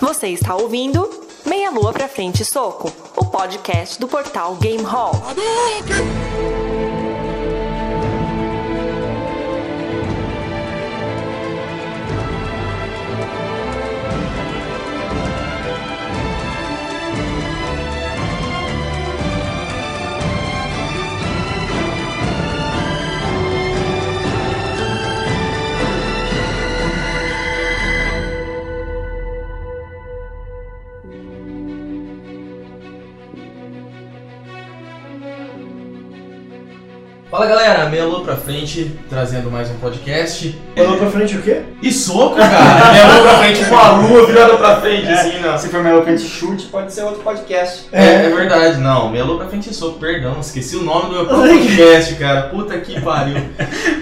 [0.00, 1.08] Você está ouvindo
[1.44, 5.12] Meia Lua Pra Frente Soco, o podcast do portal Game Hall.
[37.38, 40.58] Fala galera, meia lua pra frente, trazendo mais um podcast.
[40.74, 41.62] Falou pra frente o quê?
[41.80, 42.90] E soco, cara!
[42.90, 45.56] meia lua pra frente com a lua virada pra frente, assim, não.
[45.56, 47.86] Se for melhor frente chute, pode ser outro podcast.
[47.92, 49.08] É, é verdade, não.
[49.08, 52.42] Meia lua pra frente e soco, perdão, esqueci o nome do meu próprio podcast, cara.
[52.48, 53.36] Puta que pariu.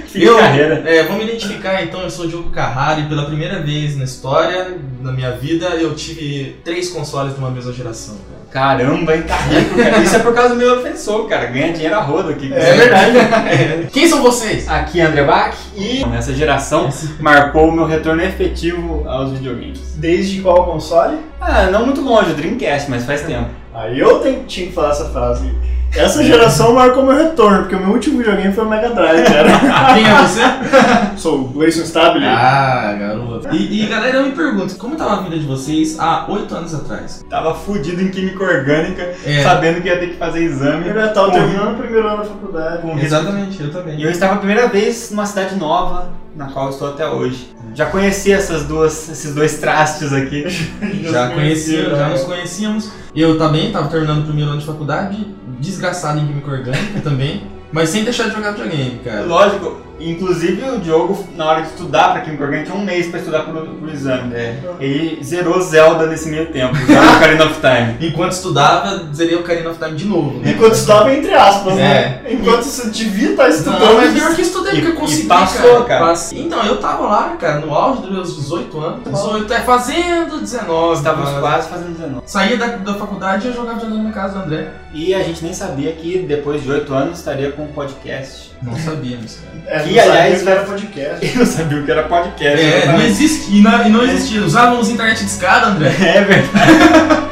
[0.07, 0.83] Fim de carreira.
[0.87, 4.05] É, vou me identificar então, eu sou o Diogo Carraro e pela primeira vez na
[4.05, 8.36] história da minha vida eu tive três consoles de uma mesma geração, cara.
[8.57, 9.23] Caramba, hein?
[9.29, 9.99] Tá rico, cara.
[9.99, 11.45] Isso é por causa do meu ofensor, cara.
[11.45, 12.51] Ganha dinheiro a roda aqui.
[12.51, 13.89] É verdade.
[13.93, 14.67] Quem são vocês?
[14.67, 16.89] Aqui é André Bach e nessa geração
[17.21, 19.95] marcou o meu retorno efetivo aos videogames.
[19.97, 21.19] Desde qual console?
[21.49, 23.49] Ah, não muito longe, o Dreamcast, mas faz tempo.
[23.73, 25.49] Aí eu tenho, tinha que falar essa frase.
[25.95, 29.49] Essa geração marcou meu retorno, porque o meu último videogame foi o Mega Drive, cara.
[29.95, 30.41] Quem é você?
[31.17, 32.27] Sou o Gleison Stabile.
[32.27, 33.49] Ah, garoto.
[33.55, 36.75] E, e, galera, eu me pergunto, como tava a vida de vocês há oito anos
[36.75, 37.25] atrás?
[37.31, 39.43] Tava fudido em química orgânica, É.
[39.43, 40.89] sabendo que ia ter que fazer exame.
[40.89, 43.05] Eu já tava terminando o primeiro ano da faculdade.
[43.05, 43.99] Exatamente, eu também.
[43.99, 47.49] E eu estava a primeira vez numa cidade nova, na qual estou até hoje.
[47.75, 50.45] Já conheci essas duas, esses dois trastes aqui.
[51.03, 52.91] Já conhecia, já nos conhecíamos.
[53.15, 55.27] Eu também tava terminando o primeiro ano de faculdade,
[55.59, 59.23] desgraçado em química orgânica também, mas sem deixar de jogar videogame, cara.
[59.23, 63.19] Lógico, inclusive o Diogo, na hora de estudar pra Química Orgânica, tinha um mês pra
[63.19, 64.35] estudar pro, pro exame.
[64.35, 64.59] É.
[64.81, 67.97] Ele zerou Zelda nesse meio tempo, zerou Ocarina of Time.
[68.11, 70.39] Enquanto estudava, zerei o Ocarina of Time de novo.
[70.41, 70.51] né?
[70.51, 72.21] Enquanto estava entre aspas, né?
[72.29, 73.81] Enquanto você devia estar estudando.
[73.81, 76.07] Não, mas pior que estudei, E- porque eu e consegui, passou, cara.
[76.07, 76.41] Passei.
[76.41, 79.01] Então, eu tava lá, cara, no auge dos meus 18 anos.
[79.05, 80.97] 18 é fazendo 19.
[80.97, 81.41] Estávamos quase.
[81.41, 82.23] quase fazendo 19.
[82.27, 84.69] Saía da, da faculdade e ia jogar videogame na casa do André.
[84.93, 88.56] E a gente nem sabia que depois de 8 anos estaria com um podcast.
[88.63, 89.57] Não sabíamos, cara.
[89.67, 91.27] É, Que, não sabia aliás, que era podcast.
[91.27, 92.65] Eu não sabia o que era podcast.
[92.65, 94.43] É, não existia, e não, e não existia.
[94.43, 95.91] Usávamos internet de escada, André.
[96.01, 97.27] É verdade.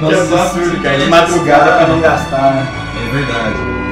[0.00, 0.96] Nós que absurdo, cara.
[0.96, 2.68] internet De madrugada pra não gastar, né?
[3.06, 3.87] É verdade.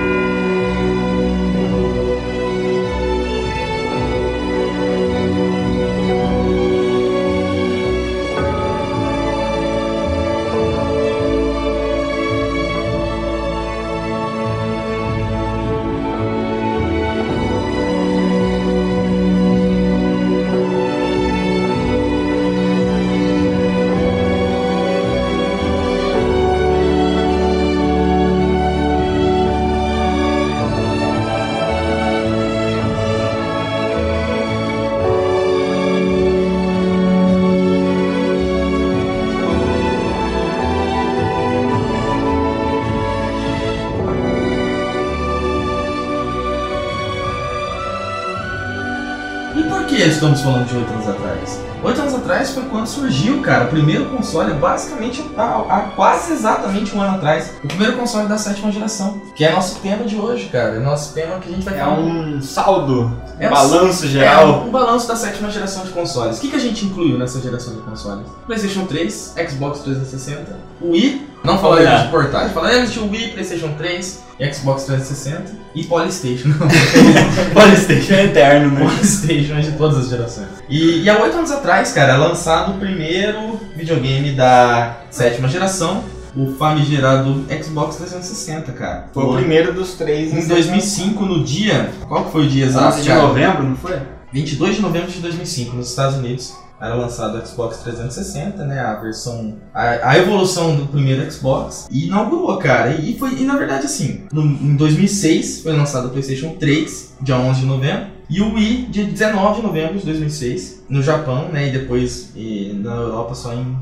[50.37, 51.61] Estamos falando de 8 anos atrás?
[51.83, 57.01] 8 anos atrás foi quando surgiu, cara, o primeiro console, basicamente há, quase exatamente um
[57.01, 57.53] ano atrás.
[57.63, 60.77] O primeiro console da sétima geração, que é nosso tema de hoje, cara.
[60.77, 61.99] É nosso tema que a gente vai É falar.
[61.99, 64.65] um saldo, É um balanço É, geral.
[64.67, 66.39] um balanço da sétima geração de consoles.
[66.39, 68.27] O que, que a gente incluiu nessa geração de consoles?
[68.47, 71.99] PlayStation 3, Xbox 360, Wii, não Olha.
[71.99, 76.51] de portátil, falaremos de Wii, PlayStation 3, Xbox 360 e Polystation.
[77.55, 78.85] Polystation é eterno, né?
[78.85, 80.49] Polystation de todas as gerações.
[80.69, 86.05] E, e há oito anos atrás, cara, é lançado o primeiro videogame da sétima geração,
[86.37, 89.09] o famigerado Xbox 360, cara.
[89.15, 91.91] Foi o primeiro dos três Em 2005, no dia.
[92.07, 92.99] Qual que foi o dia exato?
[92.99, 93.97] 11 de novembro, não foi?
[94.33, 96.55] 22 de novembro de 2005, nos Estados Unidos.
[96.81, 98.81] Era lançado o Xbox 360, né?
[98.81, 99.55] A versão.
[99.73, 101.87] A, a evolução do primeiro Xbox.
[101.91, 102.93] E inaugurou, cara.
[102.93, 103.33] E, foi.
[103.35, 107.67] E na verdade, assim, no- em 2006 foi lançado o PlayStation 3, dia 11 de
[107.67, 108.16] novembro.
[108.29, 111.69] E o Wii, dia 19 de novembro de 2006, no Japão, né?
[111.69, 113.61] E depois e na Europa só em.
[113.61, 113.79] em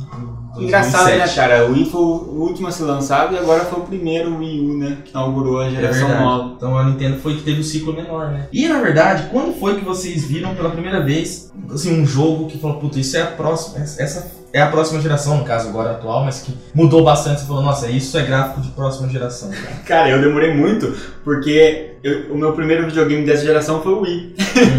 [0.54, 0.64] 2007.
[0.64, 1.66] Engraçado, né, cara?
[1.66, 4.78] O Wii foi o último a ser lançado e agora foi o primeiro Wii U,
[4.78, 4.98] né?
[5.04, 6.24] Que inaugurou a É geração verdade.
[6.24, 6.54] nova.
[6.56, 8.46] Então a Nintendo foi que teve o ciclo menor, né?
[8.52, 12.58] E na verdade, quando foi que vocês viram pela primeira vez assim, um jogo que
[12.58, 13.82] falou, puta, isso é a próxima.
[13.82, 17.40] Essa é a próxima geração, no caso agora atual, mas que mudou bastante.
[17.40, 19.76] Você falou, nossa, isso é gráfico de próxima geração, cara.
[19.86, 20.94] Cara, eu demorei muito
[21.24, 24.34] porque eu- o meu primeiro videogame dessa geração foi o Wii.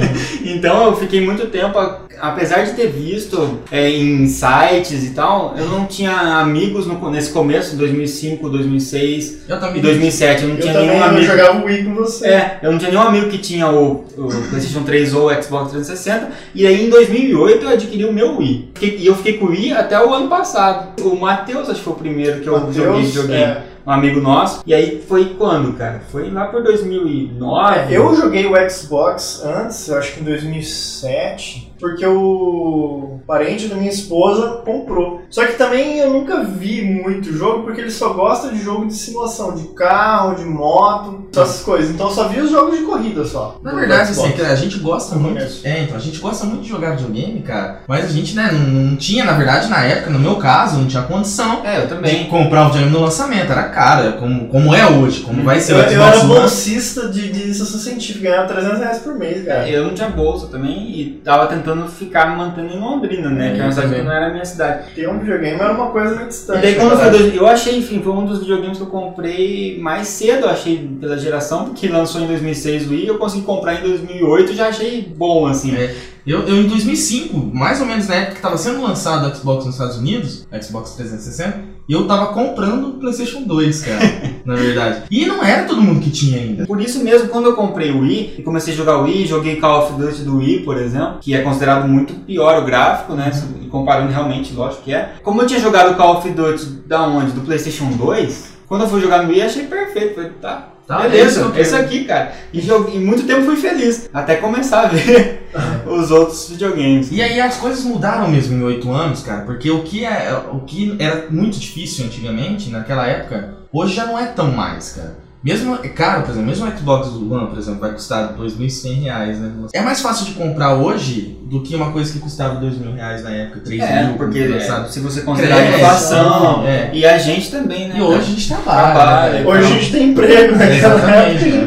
[0.46, 5.56] então eu fiquei muito tempo, a- apesar de ter visto é, em sites e tal,
[5.58, 9.82] eu não tinha amigos no- nesse começo, 2005, 2006 Eu e também.
[9.82, 10.44] 2007.
[10.44, 11.26] Eu não Eu tinha nenhum eu amigo.
[11.26, 12.28] jogava Wii com você.
[12.28, 15.72] É, eu não tinha nenhum amigo que tinha o, o PlayStation 3 ou o Xbox
[15.72, 16.30] 360.
[16.54, 18.70] E aí em 2008 eu adquiri o meu Wii.
[18.76, 21.02] Fiquei- E eu fiquei com o Wii até o ano passado.
[21.04, 23.44] O Matheus, acho que foi o primeiro que eu Mateus, joguei videogame.
[23.44, 23.64] é.
[23.86, 24.64] Um amigo nosso.
[24.66, 26.02] E aí foi quando, cara?
[26.12, 27.80] Foi lá por 2009.
[27.80, 33.76] É, eu joguei o Xbox antes, eu acho que em 2007, porque o parente da
[33.76, 35.22] minha esposa comprou.
[35.30, 38.96] Só que também eu nunca vi muito jogo, porque ele só gosta de jogo de
[38.96, 41.92] simulação, de carro, de moto, essas coisas.
[41.92, 43.60] Então eu só vi os jogos de corrida só.
[43.62, 45.44] Na verdade, assim, a gente gosta No muito.
[45.64, 47.82] É, então, a gente gosta muito de jogar videogame, cara.
[47.88, 50.88] Mas a gente, né, não, não tinha, na verdade, na época, no meu caso, não
[50.88, 52.28] tinha condição É, eu de também.
[52.28, 53.52] comprar um videogame no lançamento.
[53.52, 57.32] Era cara, como, como é hoje, como vai ser Eu, o eu era bolsista de,
[57.32, 57.54] de
[57.86, 59.70] científica, ganhava 300 reais por mês, cara.
[59.70, 63.54] Eu não tinha bolsa também e tava tentando ficar me mantendo em Londrina, né?
[63.56, 64.94] que é uma cidade que não era a minha cidade.
[64.96, 66.62] Ter um videogame era uma coisa muito E distante.
[66.62, 67.24] daí quando foi verdade.
[67.24, 70.90] dois, eu achei, enfim, foi um dos videogames que eu comprei mais cedo, eu achei
[71.00, 74.68] pela geração, porque lançou em 2006 o Wii, eu consegui comprar em 2008 e já
[74.70, 75.76] achei bom, assim.
[75.76, 75.94] É.
[76.26, 79.64] Eu, eu, em 2005, mais ou menos na época que estava sendo lançado o Xbox
[79.64, 84.00] nos Estados Unidos, Xbox 360, e eu tava comprando o PlayStation 2, cara,
[84.44, 85.04] na verdade.
[85.12, 86.66] E não era todo mundo que tinha ainda.
[86.66, 89.58] Por isso mesmo, quando eu comprei o Wii e comecei a jogar o Wii, joguei
[89.58, 93.32] Call of Duty do Wii, por exemplo, que é considerado muito pior o gráfico, né?
[93.62, 95.14] E comparando realmente, lógico que é.
[95.22, 97.34] Como eu tinha jogado Call of Duty da onde?
[97.34, 100.16] Do PlayStation 2, quando eu fui jogar no Wii, achei perfeito.
[100.16, 102.34] Falei, tá, Tá, beleza, é isso aqui, cara.
[102.54, 105.50] E joguei, e muito tempo fui feliz, até começar a ver
[105.88, 107.12] os outros videogames.
[107.12, 110.60] E aí as coisas mudaram mesmo em oito anos, cara, porque o que, é, o
[110.60, 115.25] que era muito difícil antigamente, naquela época, hoje já não é tão mais, cara.
[115.46, 119.40] Mesmo, é caro, por exemplo, mesmo o Xbox One, por exemplo, vai custar 2.100 reais,
[119.40, 119.52] né?
[119.74, 123.30] É mais fácil de comprar hoje do que uma coisa que custava 2.000 reais na
[123.30, 126.90] época, 3 É, mil, porque foi é, se você considerar a inflação, é.
[126.92, 127.96] e a gente também, né?
[128.00, 128.94] E hoje a gente trabalha.
[128.94, 129.40] Trabalha.
[129.40, 130.78] né, Hoje a gente tem emprego, né?
[130.78, 131.66] Exatamente, né?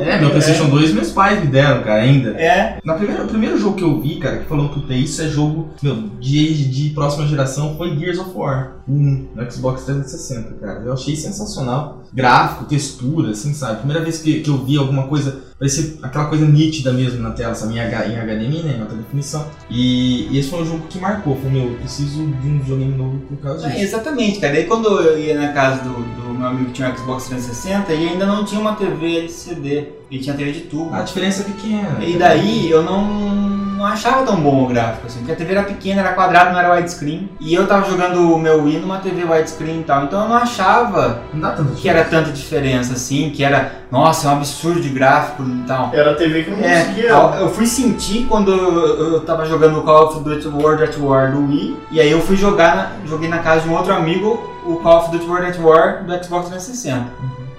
[0.00, 2.30] É, meu PlayStation 2 meus pais me deram, cara, ainda.
[2.30, 5.20] É, Na primeira, o primeiro jogo que eu vi, cara, que falou que o isso
[5.22, 10.54] é jogo meu, de, de próxima geração foi Gears of War 1 no Xbox 360,
[10.60, 10.80] cara.
[10.84, 12.02] Eu achei sensacional.
[12.12, 13.78] Gráfico, textura, assim, sabe?
[13.78, 17.54] Primeira vez que, que eu vi alguma coisa, parecia aquela coisa nítida mesmo na tela,
[17.54, 17.74] sabe?
[17.74, 18.74] Em, H, em HDMI, né?
[18.78, 19.46] Em alta definição.
[19.70, 21.36] E, e esse foi um jogo que marcou.
[21.36, 23.82] Falei, meu, eu preciso de um videogame novo por causa É, disso.
[23.84, 24.52] exatamente, cara.
[24.54, 27.92] Daí quando eu ia na casa do, do meu amigo que tinha um Xbox 360,
[27.92, 30.92] ele ainda não tinha uma TV LCD, ele tinha TV de tubo.
[30.94, 32.04] A diferença é pequena.
[32.04, 33.51] E daí eu não,
[33.82, 36.58] não achava tão bom o gráfico, assim, porque a TV era pequena, era quadrado, não
[36.58, 37.28] era widescreen.
[37.40, 40.36] E eu tava jogando o meu Wii numa TV widescreen e tal, então eu não
[40.36, 45.42] achava Não que era tanta diferença assim, que era, nossa, é um absurdo de gráfico
[45.42, 45.90] e tal.
[45.92, 47.08] Era a TV que não É, conseguia.
[47.40, 51.32] eu fui sentir quando eu, eu tava jogando o Call of Duty World at War
[51.32, 54.50] do Wii, e aí eu fui jogar, na- joguei na casa de um outro amigo
[54.64, 57.06] o Call of Duty World at War do Xbox 360.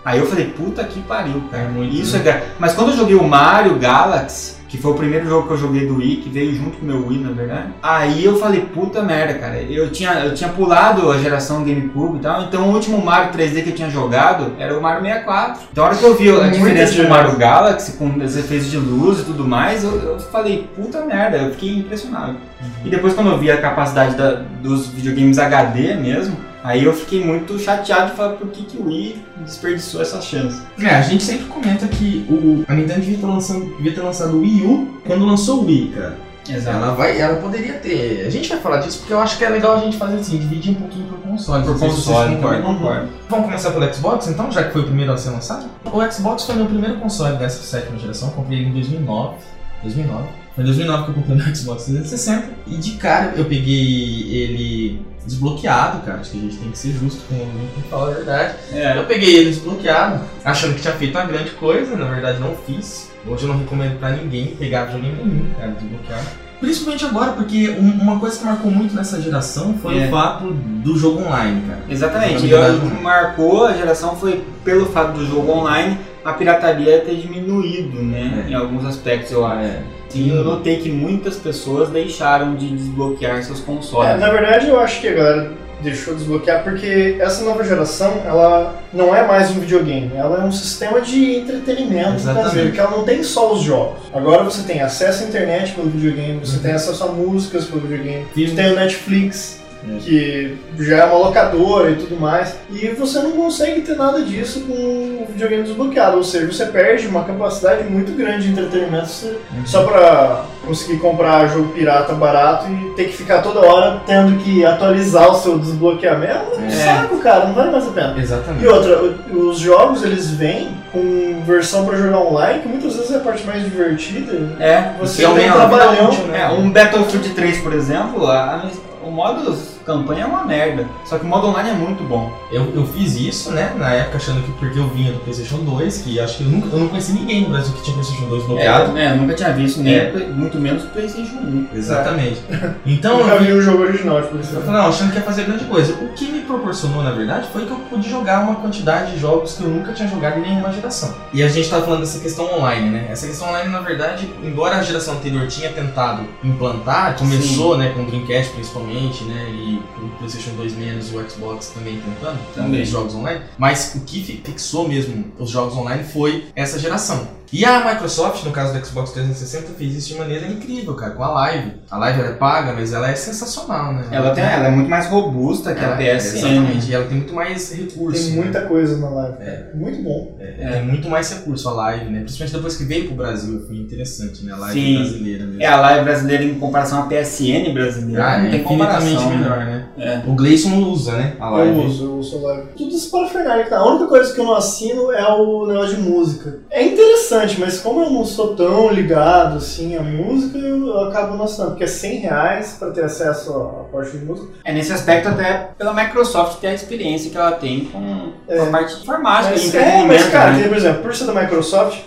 [0.06, 1.64] Aí eu falei, puta que pariu, cara.
[1.64, 2.44] É muito, Isso é gra...
[2.60, 5.86] Mas quando eu joguei o Mario Galaxy, que foi o primeiro jogo que eu joguei
[5.86, 7.68] do Wii, que veio junto com o meu Wii, na verdade.
[7.84, 9.62] Aí eu falei, puta merda, cara.
[9.62, 13.62] Eu tinha, eu tinha pulado a geração GameCube e tal, então o último Mario 3D
[13.62, 15.62] que eu tinha jogado era o Mario 64.
[15.72, 17.08] Então a hora que eu vi a diferença do.
[17.10, 21.38] Mario Galaxy, com os efeitos de luz e tudo mais, eu, eu falei, puta merda,
[21.38, 22.36] eu fiquei impressionado.
[22.84, 27.24] E depois quando eu vi a capacidade da- dos videogames HD mesmo, aí eu fiquei
[27.24, 30.62] muito chateado de falar por que, que o Wii desperdiçou essa chance.
[30.80, 34.38] É, a gente sempre comenta que o, a Nintendo devia ter, lançado, devia ter lançado
[34.38, 36.18] o Wii U quando lançou o Wii, cara.
[36.50, 36.78] Exato.
[36.78, 38.26] Ela, vai, ela poderia ter.
[38.26, 40.38] A gente vai falar disso porque eu acho que é legal a gente fazer assim,
[40.38, 41.64] dividir um pouquinho por console.
[41.64, 42.76] Por console, concordam.
[42.76, 43.10] concordo.
[43.30, 45.70] Vamos começar pelo Xbox então, já que foi o primeiro a ser lançado?
[45.86, 49.36] O Xbox foi meu primeiro console dessa sétima geração, eu comprei ele em 2009.
[49.84, 50.24] 2009.
[50.56, 52.50] Foi em 2009 que eu comprei meu Xbox 360.
[52.68, 56.20] E de cara eu peguei ele desbloqueado, cara.
[56.20, 57.40] Acho que a gente tem que ser justo com o
[57.74, 58.56] tem que falar a verdade.
[58.74, 58.98] É.
[58.98, 63.12] Eu peguei ele desbloqueado, achando que tinha feito uma grande coisa, na verdade não fiz.
[63.26, 66.44] Hoje eu não recomendo pra ninguém pegar videogame nenhum, cara, desbloqueado.
[66.60, 70.08] Principalmente agora, porque um- uma coisa que marcou muito nessa geração foi É.
[70.08, 71.82] o fato do jogo online, cara.
[71.90, 72.46] Exatamente.
[72.46, 77.16] E o que marcou a geração foi pelo fato do jogo online, a pirataria ter
[77.16, 78.46] diminuído, né?
[78.48, 78.52] É.
[78.52, 79.60] Em alguns aspectos, eu acho.
[79.66, 79.82] É.
[80.14, 84.12] E eu notei que muitas pessoas deixaram de desbloquear seus consoles.
[84.12, 85.52] É, na verdade, eu acho que a galera
[85.82, 90.52] deixou desbloquear porque essa nova geração, ela não é mais um videogame, ela é um
[90.52, 93.98] sistema de entretenimento caseiro, que ela não tem só os jogos.
[94.14, 96.62] Agora você tem acesso à internet pelo videogame, você Uhum.
[96.64, 99.98] tem acesso a músicas pelo videogame, você tem o Netflix, É.
[100.00, 102.56] que já é uma locadora e tudo mais.
[102.72, 106.18] E você não consegue ter nada disso com o videogame desbloqueado.
[106.18, 111.48] Ou seja, você perde uma capacidade muito grande de entretenimento se- só pra conseguir comprar
[111.48, 116.54] jogo pirata barato e ter que ficar toda hora tendo que atualizar o seu desbloqueamento.
[116.58, 116.70] É um É.
[116.70, 118.16] saco, cara, não vale mais a pena.
[118.18, 118.64] Exatamente.
[118.64, 119.02] E outra,
[119.34, 123.44] os jogos eles vêm com versão pra jogar online, que muitas vezes é a parte
[123.46, 124.56] mais divertida.
[124.60, 126.06] É, Você a vida trabalhão.
[126.10, 126.42] útil, né?
[126.42, 128.70] É, um Battlefield 3, por exemplo, a-
[129.04, 129.54] o modo
[129.86, 130.88] campanha é uma merda.
[131.06, 132.32] Só que o modo online é muito bom.
[132.52, 135.98] Eu, eu fiz isso, né, na época achando que porque eu vinha do PlayStation 2,
[136.00, 138.44] que acho que eu, nunca, eu não conheci ninguém no Brasil que tinha PlayStation 2
[138.46, 138.98] bloqueado.
[138.98, 140.12] É, eu nunca tinha visto, nem É.
[140.34, 141.68] muito menos PlayStation 1.
[141.76, 142.42] Exatamente.
[142.86, 144.60] Então Nunca eu vi o jogo original de PlayStation.
[144.60, 145.94] Eu falei, não, achando que ia fazer grande coisa.
[145.94, 149.54] O que me proporcionou, na verdade, foi que eu pude jogar uma quantidade de jogos
[149.56, 151.14] que eu nunca tinha jogado em nenhuma geração.
[151.34, 153.08] E a gente tá falando dessa questão online, né?
[153.10, 158.04] Essa questão online, na verdade, embora a geração anterior tinha tentado implantar, começou, né, com
[158.04, 162.82] o Dreamcast principalmente, né, e o PlayStation 2 menos, o Xbox também tentando, Também.
[162.82, 163.42] os jogos online.
[163.58, 167.28] Mas o que fi- fixou mesmo os jogos online foi essa geração.
[167.54, 171.24] E a Microsoft, no caso do Xbox 360, fez isso de maneira incrível, cara, com
[171.24, 171.74] a Live.
[171.92, 174.06] A Live ela é paga, mas ela é sensacional, né?
[174.10, 176.38] Ela, tem, ela é muito mais robusta que a Ela- PSN.
[176.38, 178.20] Exatamente, e ela tem muito mais recurso.
[178.24, 178.42] Tem né?
[178.44, 179.38] muita coisa na live.
[179.42, 179.70] É.
[179.76, 180.36] Muito bom.
[180.40, 182.22] É, Tem muito mais recurso a live, né?
[182.22, 184.54] Principalmente depois que veio pro Brasil, foi interessante, né?
[184.54, 184.96] A live Sim.
[184.96, 185.62] brasileira mesmo.
[185.62, 188.24] É a live brasileira em comparação à PSN brasileira.
[188.26, 189.30] Ah, não é infinitamente comparação.
[189.30, 189.86] melhor, né?
[190.00, 190.22] É.
[190.28, 191.36] O Gleison usa, né?
[191.40, 191.78] A live.
[191.78, 192.68] Eu uso, eu uso a live.
[192.76, 193.78] Tudo isso para Fernário que tá.
[193.78, 196.60] A única coisa que eu não assino é o negócio de música.
[196.72, 201.36] É interessante, mas como eu não sou tão ligado assim à música, eu, eu acabo
[201.36, 201.72] não assinando.
[201.72, 204.48] Porque é 100 reais pra ter acesso à parte de música.
[204.64, 208.58] É nesse aspecto até pela Microsoft ter a experiência que ela tem com, É.
[208.58, 210.60] com a parte de informática, Mas, é, mas cara, né?
[210.60, 212.00] tem, por exemplo, por ser da Microsoft,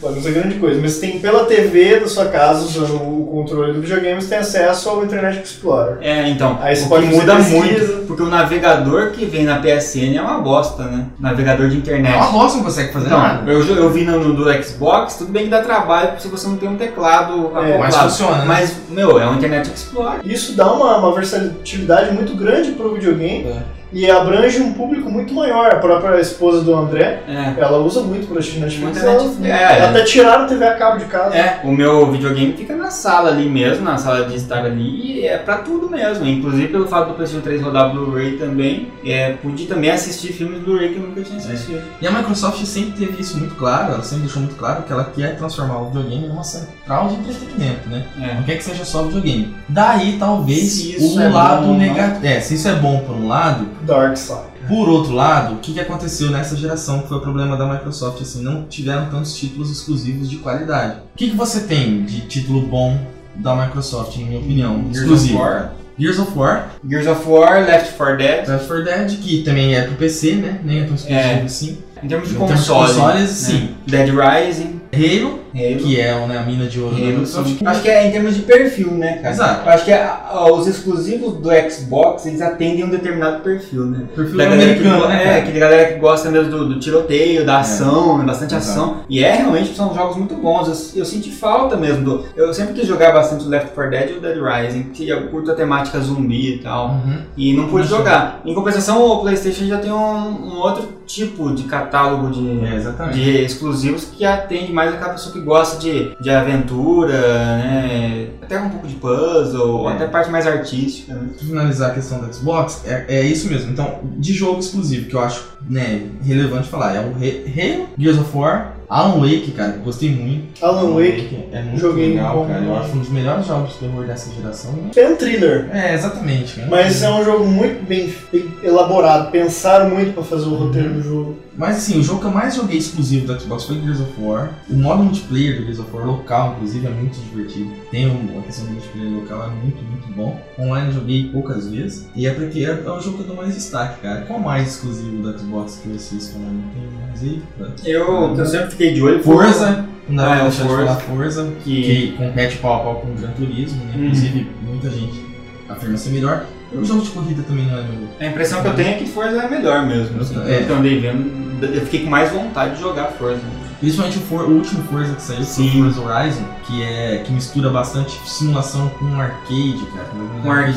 [0.00, 3.72] pode não ser grande coisa, mas tem pela TV da sua casa, usando o controle
[3.72, 5.98] do videogame, você tem acesso ao Internet Explorer.
[6.00, 10.16] É, então, Aí você o pode muda muito, porque o navegador que vem na PSN
[10.16, 11.06] é uma bosta, né?
[11.18, 12.14] Navegador de É internet.
[12.16, 13.50] uma bosta, não consegue fazer Então, nada.
[13.50, 16.56] eu, eu vi no, no do Xbox, tudo bem que dá trabalho se você não
[16.56, 18.44] tem um teclado É, Mas funciona, né?
[18.46, 20.20] Mas, meu, é um Internet Explorer.
[20.24, 23.62] Isso dá uma, uma versatilidade muito grande pro videogame É.
[23.94, 25.72] e abrange um público muito maior.
[25.72, 27.54] A própria esposa do André, É.
[27.58, 29.02] ela usa muito pra assistir Netflix.
[29.02, 29.84] Ela, Netflix, é.
[29.84, 31.34] Até tiraram a TV a cabo de casa.
[31.36, 35.26] É, o meu videogame fica na sala ali mesmo, na sala de estar ali, e
[35.26, 36.26] é pra tudo mesmo.
[36.26, 40.90] Inclusive pelo fato do PlayStation 3 rodar Blu-ray também, é, pude também assistir filmes Blu-ray
[40.90, 41.80] que eu nunca tinha assistido.
[42.02, 45.04] E a Microsoft sempre teve isso muito claro, ela sempre deixou muito claro que ela
[45.04, 48.04] quer transformar o videogame numa central de entretenimento, né?
[48.20, 48.34] É.
[48.34, 49.54] Não quer que seja só videogame.
[49.68, 52.26] Daí, talvez, o é lado bom, negativo.
[52.26, 54.38] É, se isso é bom por um lado, Dark Side.
[54.68, 58.20] Por outro lado, o que, que aconteceu nessa geração que foi o problema da Microsoft?
[58.22, 60.96] Assim, não tiveram tantos títulos exclusivos de qualidade.
[61.14, 62.98] O que, que você tem de título bom
[63.36, 64.80] da Microsoft, na minha opinião?
[64.84, 65.34] Gears exclusivo.
[65.38, 65.72] of War.
[65.96, 68.48] Gears of War, Gears of War, Left 4 Dead.
[68.48, 70.58] Left 4 Dead, que também é pro PC, né?
[70.64, 71.42] Nem é tão exclusivo É.
[71.42, 71.78] assim.
[72.02, 73.26] Em termos de Em termos de console, consoles, né?
[73.28, 73.74] sim.
[73.86, 75.76] Dead Rising, Halo, Halo.
[75.78, 77.58] que é né, a mina de ouro da Halo, sim.
[77.64, 79.30] Acho que é em termos de perfil, né, cara?
[79.34, 79.68] Exato.
[79.68, 84.04] Acho que a- a- os exclusivos do Xbox, eles atendem um determinado perfil, né?
[84.14, 85.24] Perfil Da galera que, americano, né?
[85.24, 88.70] é, aquele galera que gosta mesmo do, do tiroteio, da ação, né, bastante Exato.
[88.80, 88.96] ação.
[89.08, 90.92] E é realmente são jogos muito bons.
[90.94, 92.04] Eu, eu senti falta mesmo.
[92.04, 95.08] Do, eu sempre quis jogar bastante o Left 4 Dead e o Dead Rising, que
[95.08, 96.88] eu curto a temática zumbi e tal.
[96.88, 97.18] Uhum.
[97.36, 98.40] E não pude jogar.
[98.44, 103.42] Em compensação, o PlayStation já tem um, um outro tipo de catálogo de, É, de
[103.44, 107.12] exclusivos que atende mais aquela pessoa que gosta de, de aventura,
[107.58, 108.28] né?
[108.42, 109.94] Até um pouco de puzzle, ou É.
[109.94, 111.14] até parte mais artística.
[111.14, 111.28] Né?
[111.36, 113.70] Pra finalizar a questão do Xbox, é, é isso mesmo.
[113.72, 118.36] Então, de jogo exclusivo, que eu acho né, relevante falar, é o Halo, Gears of
[118.36, 120.62] War, Alan Wake, cara, gostei muito.
[120.64, 121.46] Alan Wake.
[121.52, 122.46] é muito joguinho legal, bom.
[122.46, 122.62] cara.
[122.64, 124.72] Eu acho um dos melhores jogos de terror dessa geração.
[124.72, 124.90] né?
[124.94, 125.68] É um thriller.
[125.72, 126.56] É, exatamente.
[126.56, 126.68] cara.
[126.70, 129.30] Mas é um jogo muito bem, bem elaborado.
[129.30, 130.94] Pensaram muito pra fazer o roteiro Uhum.
[130.96, 131.36] do jogo.
[131.56, 134.50] Mas assim, o jogo que eu mais joguei exclusivo do Xbox foi Gears of War.
[134.68, 137.70] O modo multiplayer do Gears of War local, inclusive, é muito divertido.
[137.90, 140.38] Tem um- a questão do multiplayer local, é muito, muito bom.
[140.58, 142.06] Online eu joguei poucas vezes.
[142.14, 144.22] E é porque é, é o jogo que eu dou mais destaque, cara.
[144.22, 146.62] Qual mais exclusivo do Xbox que vocês falam?
[146.72, 147.42] Tem mais aí?
[147.84, 149.22] Eu, eu sempre fiquei de olho.
[149.22, 150.76] Forza, não Ah, pra é Forza.
[150.76, 153.92] falar Forza, Que, que compete pau a pau com o Gran Turismo, né?
[153.96, 154.04] Uhum.
[154.06, 155.24] Inclusive, muita gente
[155.68, 156.44] afirma ser melhor.
[156.72, 158.08] O jogo de corrida também não é meu.
[158.18, 160.20] a impressão que eu tenho é que Forza é melhor mesmo.
[160.20, 160.66] Assim, É.
[160.68, 163.40] eu andei vendo, eu fiquei com mais vontade de jogar Forza.
[163.84, 165.82] Principalmente o, For- o último Forza que saiu, que foi o Sim.
[165.82, 170.08] Forza Horizon, que, é, que mistura bastante simulação com arcade, cara.
[170.44, 170.74] Um arcade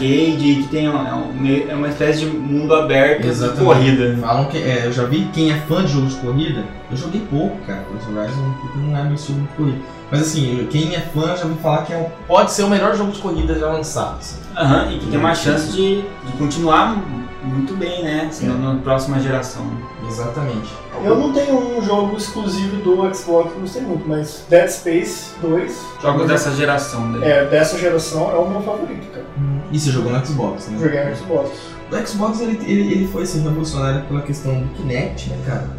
[0.63, 3.59] que tem um- é, é uma espécie de mundo aberto Exatamente.
[3.59, 4.17] de corrida.
[4.21, 4.57] Falam que.
[4.57, 6.63] É, eu já vi quem é fã de jogo de corrida.
[6.91, 9.77] Eu joguei pouco, cara, Forza Horizon, porque não é meu estilo de corrida.
[10.11, 12.95] Mas assim, quem é fã já me falar que é, um- pode ser o melhor
[12.95, 14.17] jogo de corrida já lançado.
[14.19, 14.37] assim.
[14.57, 16.95] Aham, e que tem uma chance de, de continuar
[17.43, 18.25] muito bem, né?
[18.29, 19.65] Assim, na próxima geração.
[20.07, 20.69] Exatamente.
[21.03, 25.31] Eu não tenho um jogo exclusivo do Xbox que eu gostei muito, mas Dead Space
[25.41, 27.29] 2, Jogos dessa geração daí.
[27.29, 29.25] é, dessa geração, é o meu favorito, cara.
[29.71, 30.79] E você jogou no Xbox, né?
[30.81, 31.49] Joguei no Xbox.
[31.91, 35.69] O Xbox ele, ele, ele foi assim, revolucionário pela questão do Kinect, né, cara?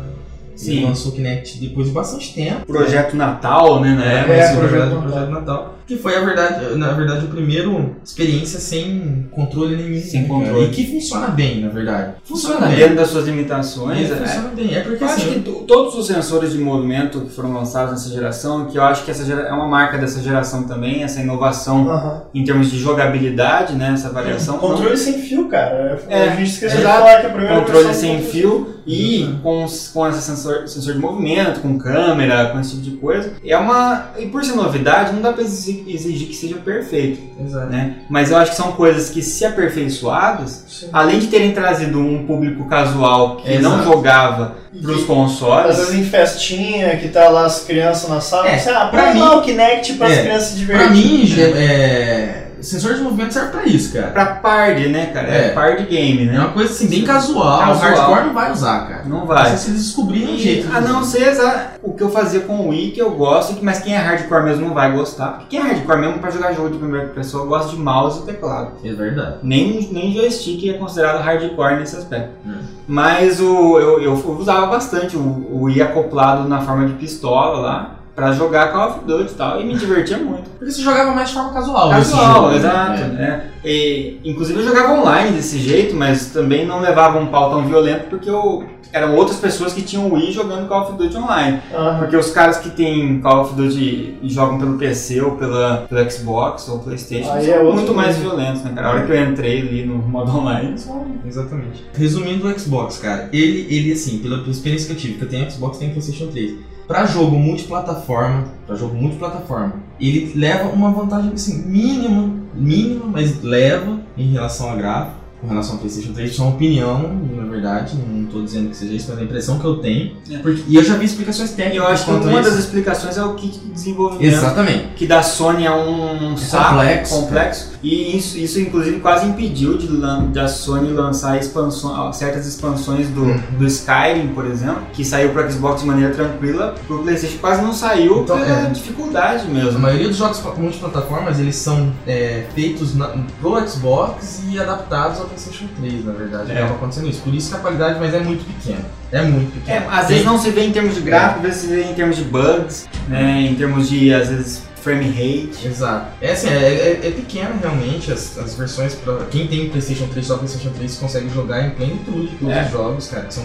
[0.51, 0.85] Ele Sim.
[0.85, 2.67] lançou o Kinect depois de bastante tempo.
[2.67, 3.95] Projeto Natal, né?
[3.95, 5.03] na É, É, na Projeto verdade o Natal.
[5.11, 5.75] Projeto Natal.
[5.89, 7.69] Que foi a verdade, na verdade, a primeira
[8.05, 10.01] experiência sem controle nenhum.
[10.03, 10.67] Sem controle.
[10.67, 12.13] E que funciona bem, na verdade.
[12.25, 12.77] Funciona, bem.
[12.77, 14.11] Dentro das suas limitações.
[14.11, 14.17] É, é.
[14.17, 14.75] funciona bem.
[14.75, 15.33] É porque Eu acho assim.
[15.33, 19.03] que to- todos os sensores de movimento que foram lançados nessa geração, que eu acho
[19.03, 22.23] que essa gera- é uma marca dessa geração também, essa inovação Aham.
[22.35, 23.93] em termos de jogabilidade, né?
[23.95, 24.59] Essa variação.
[24.59, 26.01] Controle sem fio, cara.
[26.11, 29.89] É, a gente esqueceu de falar que a primeira controle sem fio e com, os-
[29.89, 33.33] com esse sensor, sensor de movimento, com câmera, com esse tipo de coisa.
[33.43, 34.09] É uma.
[34.19, 37.67] E por ser novidade, não dá pra exigir, exigir que seja perfeito, Exato.
[37.67, 37.97] né?
[38.09, 40.89] Mas eu acho que são coisas que, se aperfeiçoadas, Sim.
[40.93, 43.77] além de terem trazido um público casual que Exato.
[43.77, 45.71] não jogava pros que- consoles.
[45.71, 49.15] Às vezes em festinha, que tá lá as crianças na sala, É, você, ah, pra
[49.15, 51.19] mim- o Kinect para as é, crianças se Pra divertirem.
[51.19, 54.09] mim, já- é, sensor de movimento serve pra isso, cara.
[54.09, 55.29] Pra party, né, cara?
[55.29, 55.49] É, É.
[55.51, 56.39] party game, É né?
[56.41, 57.59] uma coisa assim, bem casual.
[57.61, 57.75] Casual.
[57.77, 59.03] O hardcore não vai usar, cara.
[59.05, 59.47] Não vai.
[59.47, 60.69] sei se eles descobriram um jeito.
[60.77, 63.81] a não ser exa- o que eu fazia com o Wii, que eu gosto, mas
[63.81, 65.29] quem é hardcore mesmo não vai gostar.
[65.39, 68.27] Porque quem é hardcore mesmo pra jogar jogo de primeira pessoa gosta de mouse e
[68.27, 68.73] teclado.
[68.85, 69.37] É verdade.
[69.43, 72.31] Nem, nem joystick é considerado hardcore nesse aspecto.
[72.47, 72.55] Hum.
[72.87, 77.98] Mas o, eu, eu usava bastante o, o Wii acoplado na forma de pistola lá,
[78.19, 80.51] pra jogar Call of Duty e tal, e me divertia muito.
[80.59, 81.89] Porque você jogava mais de forma casual.
[81.89, 82.57] Casual, né?
[82.57, 83.01] exato.
[83.01, 83.07] É.
[83.07, 83.45] né?
[83.65, 88.07] E, inclusive eu jogava online desse jeito, mas também não levava um pau tão violento
[88.11, 91.61] porque eu, eram outras pessoas que tinham Wii jogando Call of Duty online.
[91.73, 91.99] Aham.
[92.01, 96.11] Porque os caras que têm Call of Duty e jogam pelo PC ou pela, pelo
[96.11, 98.33] Xbox ou Playstation Aí são é muito mais nível.
[98.33, 98.89] violentos, né, cara?
[98.89, 101.85] A hora que eu entrei ali no modo online, só- Exatamente.
[101.97, 105.49] Resumindo o Xbox, cara, ele, ele assim, pela experiência que eu tive, que eu tenho
[105.49, 106.67] Xbox e tenho PlayStation 3.
[106.89, 113.99] Pra jogo multiplataforma, pra jogo multiplataforma, ele leva uma vantagem assim, mínima, mínima, mas leva
[114.17, 117.95] em relação a gráfico, com relação ao PlayStation 3, isso é uma opinião, na verdade,
[117.97, 120.17] não tô dizendo que seja isso, mas é a impressão que eu tenho.
[120.31, 120.39] É.
[120.39, 122.51] Porque- e eu já vi explicações E técnicas eu acho que uma isso.
[122.51, 124.25] das explicações é o kit de desenvolvimento.
[124.25, 124.85] Exatamente.
[124.97, 127.15] Que da Sony é um saco complexo.
[127.21, 127.78] complexo.
[127.83, 129.87] E isso, isso inclusive quase impediu de,
[130.33, 133.41] da Sony lançar expansões, ó, certas expansões do, Uhum.
[133.59, 137.73] do Skyrim, por exemplo, que saiu pro Xbox de maneira tranquila, pro Playstation quase não
[137.73, 138.71] saiu Então, pela é.
[138.71, 139.79] dificuldade A mesmo.
[139.79, 143.09] maioria dos jogos multiplataformas eles são é, feitos na,
[143.41, 146.51] pro Xbox e adaptados ao PlayStation 3, na verdade.
[146.53, 146.59] É.
[146.59, 147.21] Acaba acontecendo isso.
[147.23, 148.85] Por isso que a qualidade, mas é muito pequena.
[149.13, 149.87] É muito É, pequena.
[149.93, 151.95] às Tem- vezes não se vê em termos de gráfico, às vezes se vê em
[151.95, 155.67] termos de bugs, né, em termos de, às vezes, frame rate.
[155.67, 156.07] Exato.
[156.21, 159.17] É assim, é, é, é pequena realmente as, as versões pra.
[159.31, 162.63] Quem tem PlayStation 3 só PlayStation 3 consegue jogar em plenitude todos É.
[162.65, 163.45] os jogos, cara, que são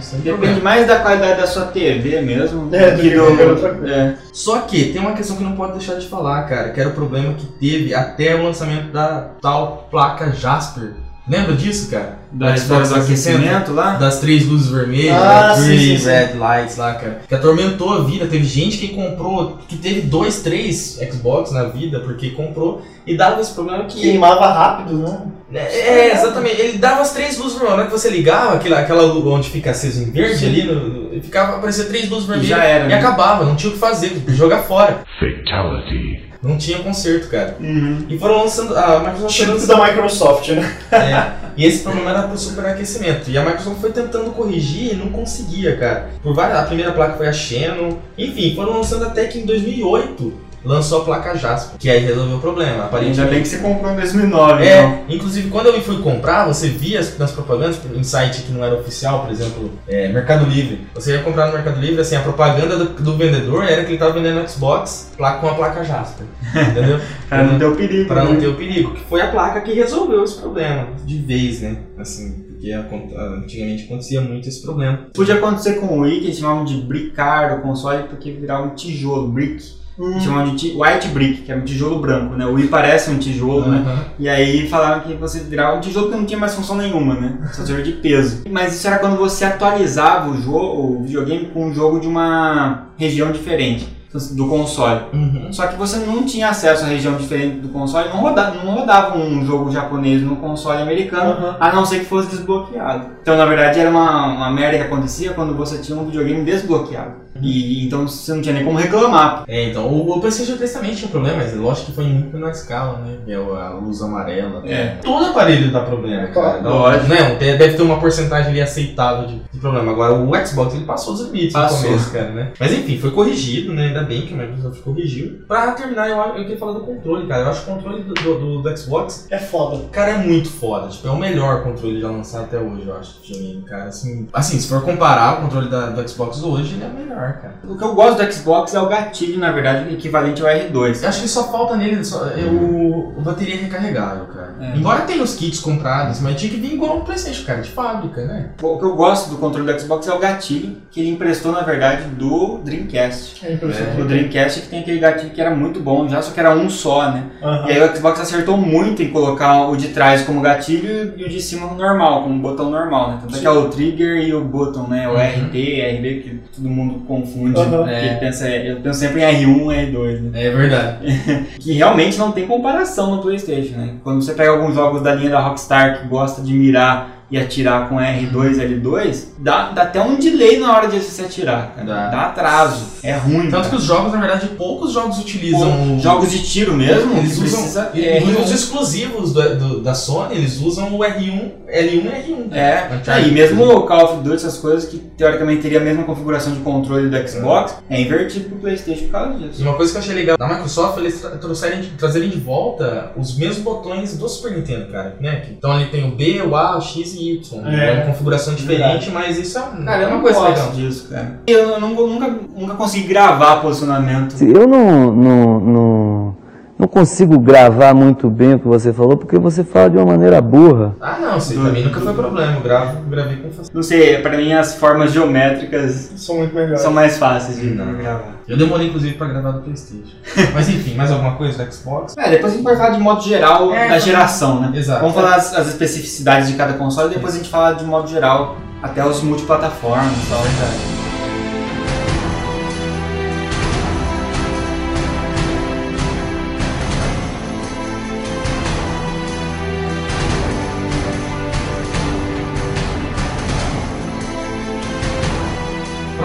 [0.00, 0.60] sem Depende problema.
[0.60, 3.88] mais da qualidade da sua TV mesmo É, do que coisa.
[3.88, 4.16] é.
[4.32, 6.92] Só que tem uma questão que não pode deixar de falar, cara, que era o
[6.92, 10.92] problema que teve até o lançamento da tal placa Jasper.
[11.30, 12.18] Lembra disso, cara?
[12.32, 13.38] da história do 360?
[13.38, 13.94] aquecimento lá.
[13.96, 15.54] das três luzes vermelhas, Ah, né?
[15.56, 16.08] sim, green, sim, sim.
[16.10, 17.20] red lights lá, cara.
[17.28, 18.26] Que atormentou a vida.
[18.26, 23.40] Teve gente que comprou, que teve dois, três Xbox na vida, porque comprou e dava
[23.40, 24.00] esse problema que.
[24.00, 25.22] Queimava rápido, né?
[25.52, 26.60] É, exatamente.
[26.60, 27.76] Ele dava as três luzes vermelhas.
[27.76, 30.74] Na hora que você ligava, aquela, aquela onde fica aceso em verde ali, no,
[31.14, 32.48] no- ficava, aparecia três luzes vermelhas.
[32.48, 32.94] já era, E né?
[32.94, 35.02] acabava, não tinha o que fazer, jogar fora.
[35.18, 36.29] Fatality.
[36.42, 37.56] Não tinha conserto, cara.
[37.60, 38.06] Uhum.
[38.08, 38.74] E foram lançando.
[38.76, 40.76] A Microsoft Tipo lançando- da Microsoft, né?
[40.90, 43.30] É, e esse problema era pro superaquecimento.
[43.30, 46.10] E a Microsoft foi tentando corrigir e não conseguia, cara.
[46.22, 47.96] Por várias, a primeira placa foi a Xenon.
[48.16, 50.32] Enfim, foram lançando até que em 2008
[50.64, 52.88] lançou a placa Jasper, que aí resolveu o problema.
[52.92, 54.64] Ainda bem que você comprou em 2009, então.
[54.64, 58.64] É, inclusive quando eu fui comprar, você via as- nas propagandas em site que não
[58.64, 60.86] era oficial, por exemplo, é, Mercado Livre.
[60.94, 63.98] Você ia comprar no Mercado Livre, assim, a propaganda do, do vendedor era que ele
[63.98, 66.26] tava vendendo Xbox placa, com a placa Jasper.
[66.70, 67.00] Entendeu?
[67.28, 68.08] Pra não ter o perigo.
[68.08, 68.40] Pra não né?
[68.40, 71.76] ter o perigo, que foi a placa que resolveu esse problema, de vez, né?
[71.98, 75.06] Assim, porque antigamente acontecia muito esse problema.
[75.14, 78.74] Podia acontecer com o Wii, que eles chamavam de bricar o console, porque virava um
[78.74, 79.79] tijolo, brick.
[80.00, 80.18] Hum.
[80.18, 82.46] Chamavam de white brick, que é um tijolo branco, né?
[82.46, 83.84] O Wii parece um tijolo, né?
[83.86, 84.04] Aham.
[84.18, 87.38] E aí falaram que você virava um tijolo que não tinha mais função nenhuma, né?
[87.52, 88.44] Só servia de peso.
[88.50, 92.86] Mas isso era quando você atualizava o jogo, o videogame com um jogo de uma
[92.96, 93.99] região diferente.
[94.32, 95.02] Do console.
[95.12, 95.52] Uhum.
[95.52, 99.16] Só que você não tinha acesso à região diferente do console, não rodava, não rodava
[99.16, 101.54] um jogo japonês no console americano, Uhum.
[101.60, 103.06] a não ser que fosse desbloqueado.
[103.22, 107.20] Então, na verdade, era uma, uma merda que acontecia quando você tinha um videogame desbloqueado.
[107.42, 109.44] E então você não tinha nem como reclamar.
[109.46, 112.50] É, então, o, o PlayStation 3 também tinha problema, mas lógico que foi muito na
[112.50, 113.14] escala, né?
[113.28, 114.62] É o- a luz amarela.
[114.66, 114.96] É.
[115.02, 116.60] Todo aparelho dá problema, cara.
[116.60, 117.06] Lógico.
[117.06, 117.36] Né?
[117.36, 119.92] Tem- Deve ter uma porcentagem ali aceitável de, de problema.
[119.92, 121.78] Agora, o Xbox, ele passou dos limites Passou.
[121.78, 122.48] no começo, cara, né?
[122.58, 123.92] Mas enfim, foi corrigido, né?
[124.00, 125.42] Ainda bem que a Microsoft corrigiu.
[125.46, 127.42] Pra terminar, eu, eu queria falar do controle, cara.
[127.42, 129.84] Eu acho que o controle do, do, do Xbox É foda.
[129.92, 130.88] Cara, é muito foda.
[130.88, 133.84] Tipo, é o melhor controle já lançado até hoje, eu acho, de videogame, cara.
[133.84, 137.32] Assim, assim, se for comparar o controle da, do Xbox hoje, ele é o melhor,
[137.34, 137.54] cara.
[137.64, 141.02] O que eu gosto do Xbox é o gatilho, na verdade, equivalente ao R2.
[141.02, 144.54] Eu acho que só falta nele só, é o, o bateria recarregável, cara.
[144.60, 144.76] É.
[144.76, 148.24] Embora tenha os kits comprados, mas tinha que vir igual o Playstation, cara, de fábrica,
[148.24, 148.50] né?
[148.62, 151.62] O que eu gosto do controle do Xbox é o gatilho, que ele emprestou, na
[151.62, 153.44] verdade, do Dreamcast.
[153.46, 153.89] É impressionante.
[153.89, 156.68] O Dreamcast que tem aquele gatilho que era muito bom já, só que era um
[156.70, 157.24] só, né?
[157.42, 157.68] Aham.
[157.68, 161.28] E aí o Xbox acertou muito em colocar o de trás como gatilho e o
[161.28, 163.18] de cima normal, como botão normal, né?
[163.22, 165.08] Tanto é que é o trigger e o button, né?
[165.08, 165.16] O Uhum.
[165.16, 167.58] RT, RB, que todo mundo confunde.
[167.58, 167.86] Uhum.
[167.88, 168.14] É.
[168.16, 170.46] pensa, eu penso sempre em R1 e R2, né?
[170.46, 170.98] É verdade.
[171.60, 173.94] Que realmente não tem comparação no Playstation, né?
[174.02, 177.88] Quando você pega alguns jogos da linha da Rockstar que gosta de mirar e atirar
[177.88, 181.86] com R2, L2, dá, dá até um delay na hora de você atirar, cara.
[181.86, 182.08] Dá.
[182.10, 182.84] Dá, atraso.
[183.02, 183.48] É ruim.
[183.50, 183.76] Tanto que cara.
[183.76, 185.96] os jogos, na verdade, poucos jogos utilizam.
[185.96, 187.60] o- Jogos de tiro mesmo, Eles que usam.
[187.60, 188.54] precisa e- é, e os R1.
[188.54, 192.48] exclusivos do- do- da Sony, eles usam o R1, L1 e R1.
[192.52, 193.28] É, Uncharted.
[193.28, 196.60] e mesmo o Call of Duty, essas coisas que teoricamente teria a mesma configuração de
[196.60, 199.62] controle do Xbox, é, invertido pro Playstation por causa E disso.
[199.62, 203.36] uma coisa que eu achei legal da Microsoft, eles tra trouxerem, trazerem de volta os
[203.36, 205.16] mesmos botões do Super Nintendo, cara.
[205.20, 205.36] Né?
[205.36, 207.40] Que- Então ali tem o B, o A, o X e Y.
[207.66, 207.90] É.
[207.90, 210.50] É uma configuração diferente, mas isso é, um- Cara, é eu uma não coisa gosto
[210.54, 210.70] legal.
[210.72, 211.40] disso, cara.
[211.46, 214.36] Eu não- nunca, nunca consegui gravar posicionamento.
[214.42, 216.36] Eu não, não, não,
[216.80, 220.40] não consigo gravar muito bem o que você falou, porque você fala de uma maneira
[220.40, 220.94] burra.
[221.00, 222.52] Ah, não, isso pra mim nunca foi problema.
[222.54, 223.70] Eu gravo, gravei com facilidade.
[223.74, 226.80] Não sei, pra mim as formas geométricas São muito melhores.
[226.80, 227.92] são mais fáceis de Não.
[227.92, 228.40] gravar.
[228.48, 230.16] Eu demorei, inclusive, pra gravar do Playstation.
[230.54, 232.14] mas enfim, mais alguma coisa do Xbox?
[232.16, 234.72] É, depois a gente vai falar de modo geral É, da geração, né?
[234.74, 235.00] Exato.
[235.00, 238.08] Vamos falar as, as especificidades de cada console e depois a gente fala de modo
[238.08, 240.99] geral até os multiplataformas e tal.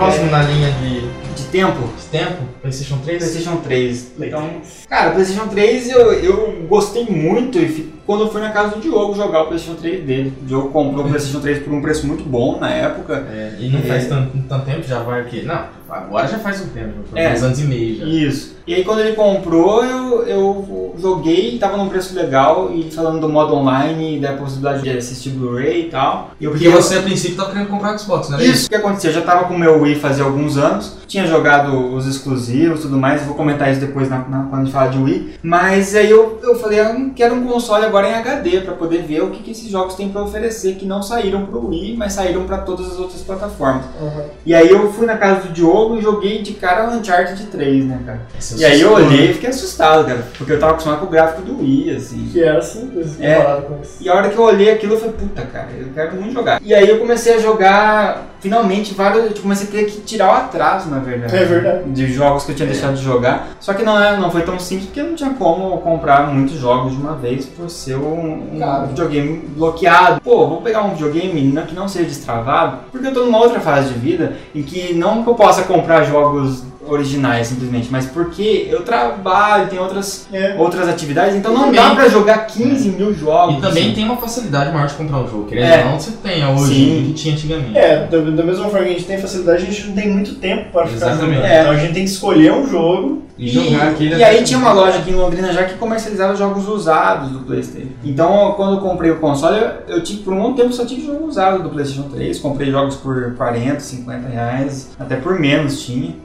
[0.06, 1.02] Próximo na linha de,
[1.36, 3.18] De tempo, de tempo, Playstation 3.
[3.20, 4.12] PlayStation 3.
[4.20, 4.50] Então,
[4.90, 9.16] cara, PlayStation 3 eu, eu gostei muito e quando eu fui na casa do Diogo
[9.16, 10.34] jogar o PlayStation 3 dele.
[10.42, 13.26] O Diogo comprou o PlayStation 3 por um preço muito bom na época.
[13.32, 13.84] É, e não É.
[13.84, 15.44] faz tanto, tanto tempo, já vai o quê?
[15.46, 17.30] Não, agora já faz um tempo, foi É.
[17.30, 18.06] dois anos e meio já.
[18.06, 18.56] Isso.
[18.68, 23.30] E aí quando ele comprou, eu, eu joguei, tava num preço legal e falando do
[23.30, 26.32] modo online da possibilidade de assistir Blu-ray e tal.
[26.40, 28.76] E eu Porque você, a princípio, tava querendo comprar o Xbox, não era Isso que
[28.76, 32.55] aconteceu, eu já tava com o meu Wii fazia alguns anos, tinha jogado os exclusivos
[32.64, 35.34] e tudo mais, vou comentar isso depois na, na- quando a gente falar de Wii.
[35.44, 39.04] Mas aí eu, eu falei, eu não quero um console agora em HD pra poder
[39.04, 42.14] ver o que, que esses jogos têm pra oferecer, que não saíram pro Wii, mas
[42.14, 43.86] saíram pra todas as outras plataformas.
[44.02, 44.24] Aham.
[44.46, 47.86] E aí eu fui na casa do Diogo e joguei de cara o Uncharted 3,
[47.86, 48.22] né, cara?
[48.38, 51.00] Esse é o E aí eu olhei e fiquei assustado, cara, porque eu tava acostumado
[51.00, 52.30] com o gráfico do Wii, assim.
[52.32, 53.36] Que era simples É.
[53.36, 53.98] comparado com isso.
[54.02, 56.62] E a hora que eu olhei aquilo, eu falei, puta, cara, eu quero muito jogar.
[56.64, 59.26] E aí eu comecei a jogar, finalmente, vários.
[59.26, 61.36] Eu comecei a ter que tirar o atraso, na verdade.
[61.36, 61.90] É verdade.
[61.92, 63.48] De jogos que eu tinha deixado de jogar.
[63.60, 66.94] Só que não, é, não foi tão simples porque não tinha como comprar muitos jogos
[66.94, 70.22] de uma vez por ser um, um videogame bloqueado.
[70.22, 73.94] Pô, vou pegar um videogame que não seja destravado, porque eu tô numa outra fase
[73.94, 78.82] de vida em que não que eu possa comprar jogos originais simplesmente, mas porque eu
[78.84, 80.56] trabalho, tem outras, É.
[80.58, 83.58] outras atividades, então E não também- dá pra jogar 15 mil jogos.
[83.58, 83.94] E também assim.
[83.96, 85.46] tem uma facilidade maior de comprar um jogo.
[85.46, 85.84] Querendo É.
[85.84, 87.04] ou não, você tem hoje Sim.
[87.08, 87.78] que tinha antigamente.
[87.78, 90.36] É, da, da mesma forma que a gente tem facilidade, a gente não tem muito
[90.36, 91.36] tempo para ficar Exatamente.
[91.36, 91.46] jogando.
[91.52, 91.60] É.
[91.62, 93.25] Então a gente tem que escolher um jogo.
[93.38, 96.68] E jogar aquele E aí tinha uma loja aqui em Londrina já que comercializava jogos
[96.70, 97.90] usados do Playstation.
[98.04, 101.06] Então quando eu comprei o console, eu, eu tive por um bom tempo só tive
[101.06, 102.40] jogo usado do Playstation 3.
[102.40, 106.16] Comprei jogos por 40, 50 reais, até por menos tinha.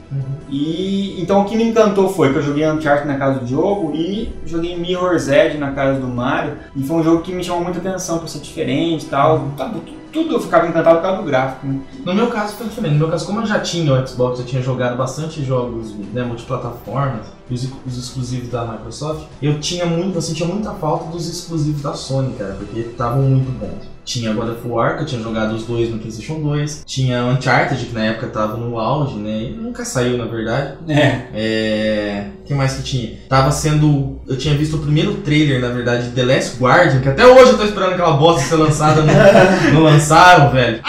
[0.49, 3.93] E então o que me encantou foi que eu joguei Uncharted na casa do Diogo
[3.95, 6.53] e joguei Mirror's Edge na casa do Mario.
[6.75, 9.47] E foi um jogo que me chamou muita atenção por ser diferente e tal.
[9.57, 11.67] Tá, tu- Tudo eu ficava encantado por causa do gráfico.
[11.67, 11.79] Né?
[12.05, 12.93] No meu caso foi diferente.
[12.93, 16.23] No meu caso, como eu já tinha o Xbox, eu tinha jogado bastante jogos né,
[16.23, 17.27] multiplataformas.
[17.49, 21.93] os, os exclusivos da Microsoft, eu tinha muito, eu sentia muita falta dos exclusivos da
[21.93, 23.90] Sony, cara, porque estavam muito bons.
[24.03, 26.83] Tinha God of War, que eu tinha jogado os dois no PlayStation 2.
[26.85, 29.43] Tinha Uncharted, que na época tava no auge, né?
[29.43, 30.73] E nunca saiu, na verdade.
[30.87, 31.21] É.
[31.33, 32.25] É.
[32.41, 33.17] O que mais que tinha?
[33.29, 34.19] Tava sendo.
[34.27, 37.51] Eu tinha visto o primeiro trailer, na verdade, de The Last Guardian, que até hoje
[37.51, 39.01] eu tô esperando aquela bosta ser lançada.
[39.01, 39.13] Não,
[39.73, 40.81] não lançaram, velho.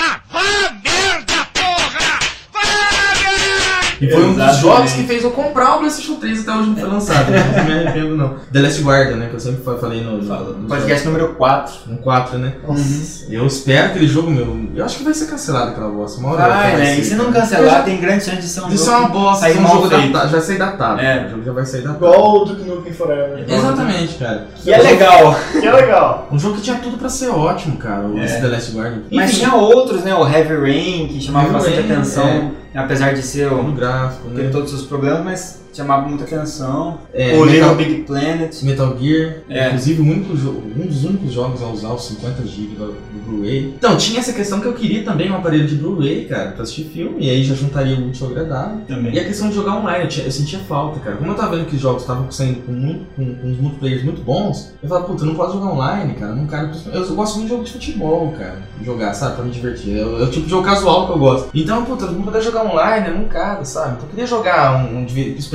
[4.03, 6.77] E foi um dos jogos que fez eu comprar o PlayStation 3 até hoje não
[6.77, 7.27] foi lançado.
[7.31, 8.35] Não me arrependo, não.
[8.53, 9.29] The Last Guardian, né?
[9.29, 11.75] Que eu sempre fa- falei no, no, no Podcast número 4.
[11.87, 12.53] no 4, né?
[12.67, 13.27] Nossa.
[13.33, 14.69] Eu espero aquele jogo, meu.
[14.75, 16.19] Eu acho que vai ser cancelado aquela bosta.
[16.21, 16.99] Uma hora Vai, né?
[16.99, 19.13] E se não cancelar, tem grande chance de ser um Isso jogo é uma que
[19.13, 21.01] bosta, sair é um jogo datado, já vai sair datado.
[21.01, 21.27] É.
[21.27, 21.97] O jogo já vai sair datado.
[22.05, 23.45] Igual o Duke Nukem Forever.
[23.49, 24.47] Exatamente, cara.
[24.65, 25.37] E é legal.
[25.53, 26.29] Que é legal.
[26.33, 28.25] Um jogo que tinha tudo pra ser ótimo, cara, o É.
[28.25, 29.03] esse The Last Guardian.
[29.13, 30.15] Mas Enfim, tinha outros, né?
[30.15, 34.45] O Heavy Rain, que chamava Heavy bastante Rain, atenção, apesar de ser o, gráfico, ter
[34.45, 34.51] né?
[34.51, 36.99] todos os problemas, mas chamava muita atenção.
[37.15, 38.63] É, o Metal, Big Planet.
[38.63, 39.67] Metal Gear, É.
[39.69, 43.75] inclusive único um dos únicos jogos a usar os 50 GB do, do Blu-ray.
[43.77, 46.85] Então, tinha essa questão que eu queria também um aparelho de Blu-ray, cara, pra assistir
[46.85, 48.79] filme, e aí já juntaria o útil ao agradável.
[48.89, 49.19] E Também.
[49.19, 51.17] a questão de jogar online, eu, tinha- eu sentia falta, cara.
[51.17, 54.03] Como eu tava vendo que os jogos estavam saindo com, muito, com, com uns multiplayers
[54.05, 56.35] muito bons, eu falava, puta, eu não posso jogar online, cara.
[56.35, 56.71] Não quero.
[56.93, 58.59] Eu, eu gosto muito de jogo de futebol, cara.
[58.85, 59.37] Jogar, sabe?
[59.37, 59.99] Pra me divertir.
[59.99, 61.51] É o é tipo de jogo casual que eu gosto.
[61.55, 63.93] Então, puta, não poder jogar online, eu não quero, sabe?
[63.95, 65.05] Então eu queria jogar um, um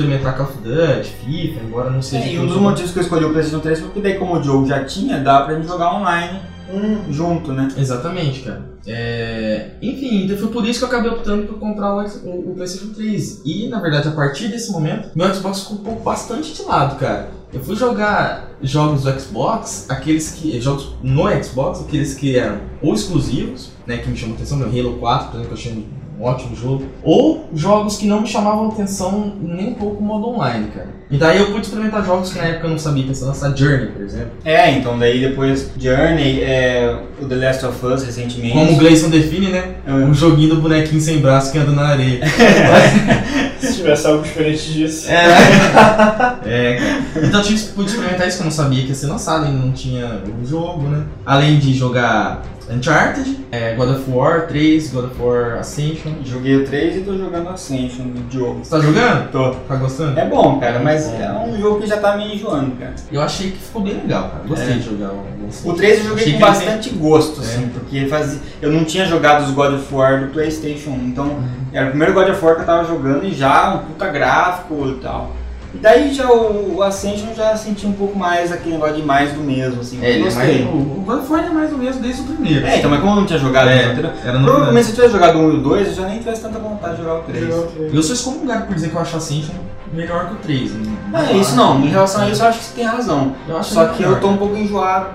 [0.08, 2.24] experimentar Call of Duty, FIFA, embora não seja.
[2.24, 4.38] É, e um dos motivos que eu escolhi o PlayStation 3 foi porque daí como
[4.38, 6.40] o jogo já tinha, dá pra gente jogar online
[6.70, 7.10] Hum.
[7.10, 7.68] junto, né?
[7.78, 8.62] Exatamente, cara.
[8.86, 12.54] É, Enfim, então foi por isso que eu acabei optando por comprar o, o- o
[12.54, 13.40] PlayStation 3.
[13.44, 17.30] E, na verdade, a partir desse momento, meu Xbox ficou um bastante de lado, cara.
[17.54, 20.60] Eu fui jogar jogos do Xbox, aqueles que.
[20.60, 24.98] jogos no Xbox, aqueles que eram ou exclusivos, né, que me chamam atenção, meu Halo
[24.98, 25.86] 4, por exemplo, que eu achei
[26.18, 30.28] um ótimo jogo, ou jogos que não me chamavam atenção nem um pouco o modo
[30.28, 30.88] online, cara.
[31.10, 33.56] E daí eu pude experimentar jogos que na época eu não sabia que ia lançar
[33.56, 34.30] Journey, por exemplo.
[34.44, 38.52] É, então daí depois Journey, é, o The Last of Us recentemente.
[38.52, 39.76] Como o Gleison define, né?
[39.86, 39.92] É.
[39.92, 42.20] Um joguinho do bonequinho sem braço que anda na areia.
[43.60, 45.10] Se tivesse algo diferente disso.
[45.10, 45.24] É,
[46.44, 47.26] é, cara.
[47.26, 49.58] Então eu tive, pude experimentar isso que eu não sabia que ia ser lançado, ainda
[49.58, 51.04] não tinha o jogo, né?
[51.24, 56.12] Além de jogar Uncharted, é, God of War 3, God of War Ascension.
[56.24, 58.60] Joguei o 3 e tô jogando Ascension do jogo.
[58.62, 59.30] Você tá jogando?
[59.30, 59.50] Tô.
[59.54, 60.18] Tá gostando?
[60.20, 62.94] É bom, cara, mas é um jogo que já tá me enjoando, cara.
[63.10, 64.42] Eu achei que ficou bem legal, cara.
[64.46, 64.76] Gostei É.
[64.78, 65.24] de jogar o
[65.64, 67.44] O 3 eu joguei Achei com bastante gosto, É.
[67.44, 68.38] assim, porque fazia...
[68.60, 71.38] eu não tinha jogado os God of War do Playstation 1, então
[71.72, 74.88] era o primeiro God of War que eu tava jogando e já um puta gráfico
[74.88, 75.32] e tal.
[75.74, 79.32] E daí já o, o Ascension já senti um pouco mais aquele negócio de mais
[79.32, 80.64] do mesmo, assim, É, é gostei.
[80.64, 82.66] mais, o o é mais ou menos desde o primeiro.
[82.66, 84.94] É, então, mas como eu não tinha jogado É, anterior, era no provavelmente se eu
[84.94, 87.16] tivesse jogado o 1 e o 2, eu já nem tivesse tanta vontade de jogar
[87.16, 87.54] o 3.
[87.94, 89.54] Eu sou excomungado por dizer que eu acho Ascension
[89.92, 90.70] melhor que o 3.
[91.10, 93.32] Não, é isso não, em relação a isso eu acho que você tem razão.
[93.48, 94.14] Eu acho Só ele que melhor.
[94.16, 95.08] eu tô um pouco enjoado,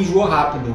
[0.00, 0.74] enjoou rápido.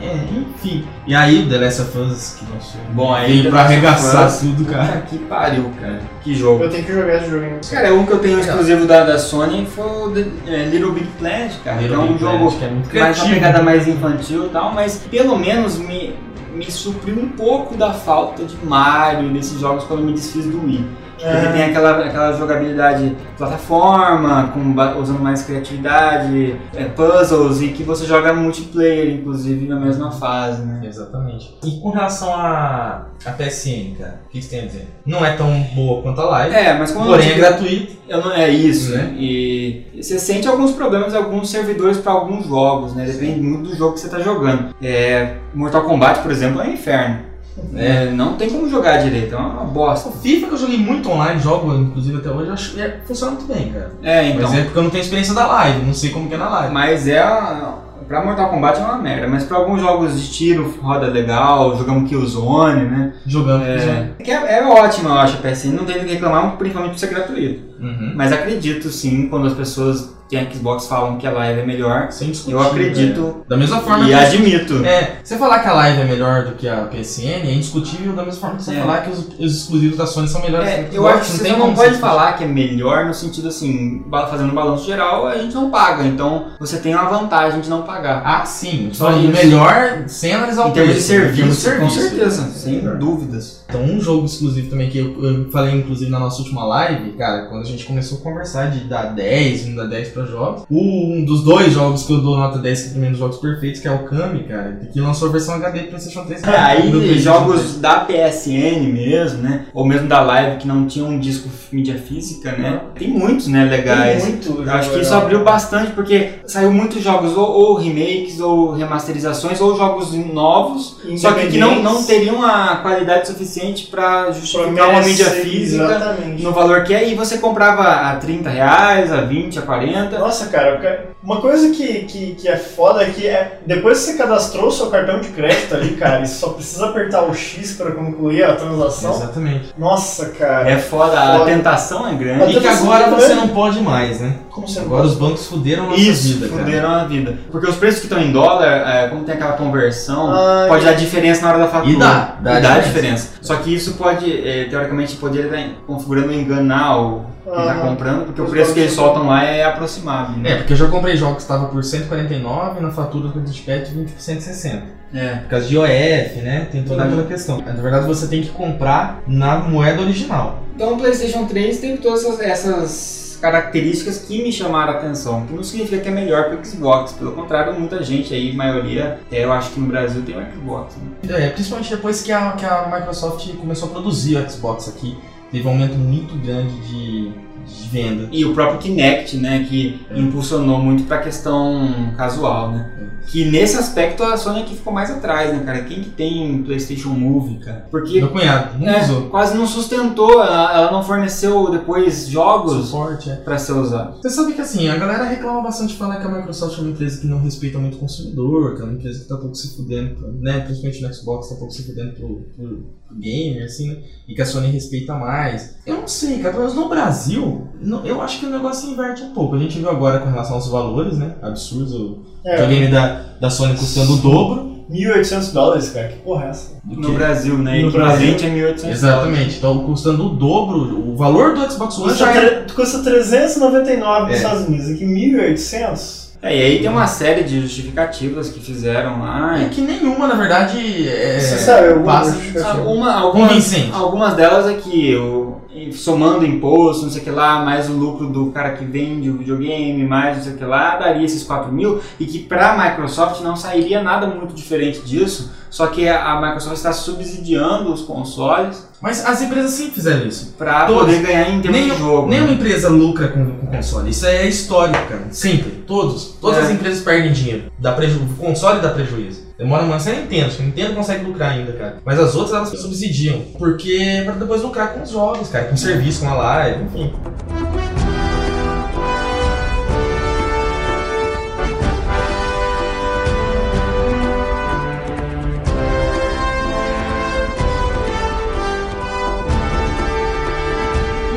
[0.00, 0.84] É, enfim.
[1.06, 2.80] E aí o The Last of Us que lançou.
[2.92, 4.84] Bom, aí veio The pra arregaçar Us, tudo, cara.
[4.86, 6.00] Puta que pariu, cara.
[6.22, 6.64] Que jogo.
[6.64, 7.60] Eu tenho que jogar esse jogo ainda.
[7.70, 11.06] Cara, um que eu tenho exclusivo da, da Sony foi o The- é, Little Big
[11.18, 11.80] Planet, cara.
[11.80, 13.34] Little é um Big jogo Planet, que é muito mais uma criativo.
[13.34, 16.14] pegada mais infantil e tal, mas pelo menos me,
[16.54, 20.64] me supriu um pouco da falta de Mario nesses jogos quando eu me desfiz do
[20.64, 20.86] Wii.
[21.22, 21.52] Porque Ah.
[21.52, 28.32] tem aquela, aquela jogabilidade plataforma, com, usando mais criatividade, é, puzzles e que você joga
[28.32, 30.80] multiplayer, inclusive, na mesma fase, né?
[30.84, 31.56] Exatamente.
[31.64, 34.88] E com relação a, a PSN, cara, o que você tem a dizer?
[35.06, 37.92] Não é tão boa quanto a Live, É, mas como porém é gratuito.
[38.08, 39.14] Eu não, é isso, Né?
[39.16, 43.04] E você sente alguns problemas em alguns servidores para alguns jogos, né?
[43.06, 44.74] Depende muito do jogo que você tá jogando.
[44.82, 47.31] É, Mortal Kombat, por exemplo, é um inferno.
[47.74, 50.08] É, não tem como jogar direito, é uma bosta.
[50.08, 53.46] O FIFA que eu joguei muito online, jogo inclusive até hoje, acho é, funciona muito
[53.52, 53.92] bem, cara.
[54.02, 54.42] É, então.
[54.48, 56.48] Mas é porque eu não tenho experiência da Live, não sei como que é na
[56.48, 56.72] Live.
[56.74, 57.18] Mas é.
[57.18, 61.78] a- Pra Mortal Kombat é uma merda, mas pra alguns jogos de tiro roda legal,
[61.78, 63.12] jogamos Killzone, né?
[63.24, 63.62] Jogando.
[63.64, 66.92] É, que é, é ótimo, eu acho, a PSN, não tem do que reclamar, principalmente
[66.92, 67.62] por ser gratuito.
[67.80, 68.12] Uhum.
[68.14, 72.10] Mas acredito sim, quando as pessoas que a Xbox falam que a live é melhor,
[72.10, 72.52] Sem discutir.
[72.52, 73.32] eu acredito né?
[73.46, 74.14] Da mesma forma e que.
[74.14, 74.82] admito.
[74.82, 78.24] É, você falar que a Live é melhor do que a PSN é indiscutível da
[78.24, 78.80] mesma forma que você É.
[78.80, 81.74] falar que os, os exclusivos da Sony são melhores É, eu acho que você não
[81.74, 85.70] pode falar que é melhor no sentido assim, fazendo um balanço geral, a gente não
[85.70, 86.02] paga.
[86.06, 88.22] Então você tem uma vantagem de não pagar.
[88.24, 88.88] Ah, sim.
[88.94, 89.28] Só isso.
[89.28, 91.12] melhor sem analisar o em termos de preço?
[91.12, 92.08] Em termos serviço, de com serviço.
[92.16, 92.96] certeza, sem Melhor.
[92.96, 93.62] dúvidas.
[93.68, 97.46] Então, um jogo exclusivo também que eu, eu falei, inclusive, na nossa última live, cara,
[97.46, 100.62] quando a gente começou a conversar de dar 10, não dar 10 pra jogos.
[100.70, 103.80] O- Um dos dois jogos que eu dou nota 10, que é dos jogos perfeitos,
[103.80, 106.42] que é o Kami, cara, que lançou a versão HD do PlayStation 3.
[106.44, 107.80] É, aí jogos 3.
[107.80, 109.66] da PSN mesmo, né?
[109.72, 112.80] Ou mesmo da Live que não tinham um disco mídia física, né?
[112.94, 114.22] Tem muitos, né, legais.
[114.22, 118.72] Tem muito acho que isso abriu bastante, porque saiu muitos jogos, ou, ou remakes, ou
[118.72, 124.32] remasterizações, ou jogos novos, só que, que não, não teriam a qualidade suficiente para Pra
[124.32, 126.42] justificar uma mídia física Exatamente.
[126.42, 130.01] no valor que é, e você comprava a 30 reais, a 20, a 40.
[130.10, 134.18] Nossa, cara, uma coisa que, que, que é foda é que é, depois que você
[134.18, 137.92] cadastrou o seu cartão de crédito ali, cara, e só precisa apertar o X para
[137.92, 139.12] concluir a transação.
[139.12, 139.72] Exatamente.
[139.78, 140.68] Nossa, cara.
[140.70, 141.44] É foda, a Foda.
[141.50, 142.56] tentação é A grande.
[142.56, 144.34] E que agora é você não pode mais, né?
[144.50, 145.12] Como você não Agora pode?
[145.14, 146.62] os bancos fuderam a nossa Isso, vida, cara.
[146.64, 147.38] fuderam a vida.
[147.50, 150.92] Porque os preços que estão em dólar, é, como tem aquela conversão, Ah, pode dar
[150.92, 151.90] diferença na hora da fatura.
[151.92, 152.82] E dá, dá E dá diferença.
[152.88, 153.28] diferença.
[153.40, 158.40] Só que isso pode, é, teoricamente, poderia estar configurando enganar o quem está comprando, porque
[158.40, 160.34] o os preço que eles soltam lá é aproximado.
[160.34, 160.56] É, Né?
[160.58, 164.20] porque eu já comprei jogos que estavam por 149 na fatura do Creditpad 20 por
[164.20, 164.82] 160.
[165.14, 165.34] É.
[165.36, 166.68] Por causa de IOF, né?
[166.72, 167.08] Tem toda Uhum.
[167.08, 167.58] aquela questão.
[167.60, 170.62] Na verdade, você tem que comprar na moeda original.
[170.74, 175.52] Então o PlayStation 3 tem todas essas, essas características que me chamaram a atenção, que
[175.52, 179.44] não significa que é melhor que o Xbox, pelo contrário, muita gente aí, maioria, é,
[179.44, 180.94] eu acho que no Brasil tem o Xbox.
[180.96, 181.46] Né?
[181.46, 185.18] É, principalmente depois que a, que a Microsoft começou a produzir o Xbox aqui,
[185.50, 187.32] teve um aumento muito grande de,
[187.66, 188.28] de venda.
[188.32, 192.90] E o próprio Kinect, né, que impulsionou muito pra questão casual, né?
[193.26, 195.82] Que nesse aspecto a Sony aqui ficou mais atrás, né, cara?
[195.82, 197.86] Quem que tem PlayStation Move, cara?
[197.90, 199.30] Porque Meu cunhado, não é, usou.
[199.30, 203.36] quase não sustentou, ela, ela não forneceu depois jogos Suporte, é.
[203.36, 204.20] pra ser usado.
[204.20, 207.20] Você sabe que assim, a galera reclama bastante fala que a Microsoft é uma empresa
[207.20, 210.34] que não respeita muito o consumidor, que é uma empresa que tá pouco se fudendo,
[210.40, 210.60] né?
[210.60, 213.98] Principalmente no Xbox, tá pouco se fudendo pro, pro, pro gamer, assim, né?
[214.26, 215.76] E que a Sony respeita mais.
[215.86, 219.30] Eu não sei, cara, mas no Brasil, não- eu acho que o negócio inverte um
[219.34, 219.54] pouco.
[219.56, 221.34] A gente viu agora com relação aos valores, né?
[221.42, 224.72] Absurdos, o É, videogame da, da Sony custando o dobro.
[224.90, 226.08] 1.800 dólares, cara.
[226.08, 226.72] Que porra é essa?
[226.84, 227.80] No que- Brasil, né?
[227.80, 232.24] No Equivalente a 1.800 Exatamente, então custando o dobro, o valor do Xbox One Custa,
[232.26, 234.36] já é tre- custa 399 nos É.
[234.36, 234.90] Estados Unidos.
[234.90, 236.22] Aqui 1.800.
[236.42, 239.62] É, e aí tem uma série de justificativas que fizeram lá.
[239.62, 242.36] É que nenhuma, na verdade, é, Você sabe, eu- passa
[242.68, 245.58] Alguma, algumas, algumas delas é que o,
[245.92, 249.38] somando imposto, não sei o que lá, mais o lucro do cara que vende o
[249.38, 252.90] videogame, mais não sei o que lá, daria esses 4 mil e que para a
[252.90, 258.86] Microsoft não sairia nada muito diferente disso, só que a, Microsoft está subsidiando os consoles
[259.00, 260.54] Mas as empresas sempre fizeram isso.
[260.58, 262.28] para poder ganhar em termos Nem, de jogo.
[262.28, 262.54] nenhuma né?
[262.54, 264.10] empresa lucra com, com console.
[264.10, 265.26] Isso é histórico, cara.
[265.30, 265.82] Sempre.
[265.86, 266.36] Todos.
[266.40, 266.62] Todas É.
[266.64, 267.64] as empresas perdem dinheiro.
[267.78, 268.20] Dá preju...
[268.20, 269.40] O console dá prejuízo.
[269.62, 270.52] Demora uma você a Nintendo.
[270.58, 271.98] A Nintendo consegue lucrar ainda, cara.
[272.04, 273.42] Mas as outras elas subsidiam.
[273.56, 275.66] Porque pra depois lucrar com os jogos, cara.
[275.66, 277.12] Com serviço, com a live, enfim.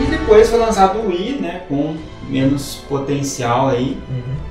[0.01, 1.95] E depois foi lançado o Wii, né, com
[2.29, 3.97] menos potencial aí,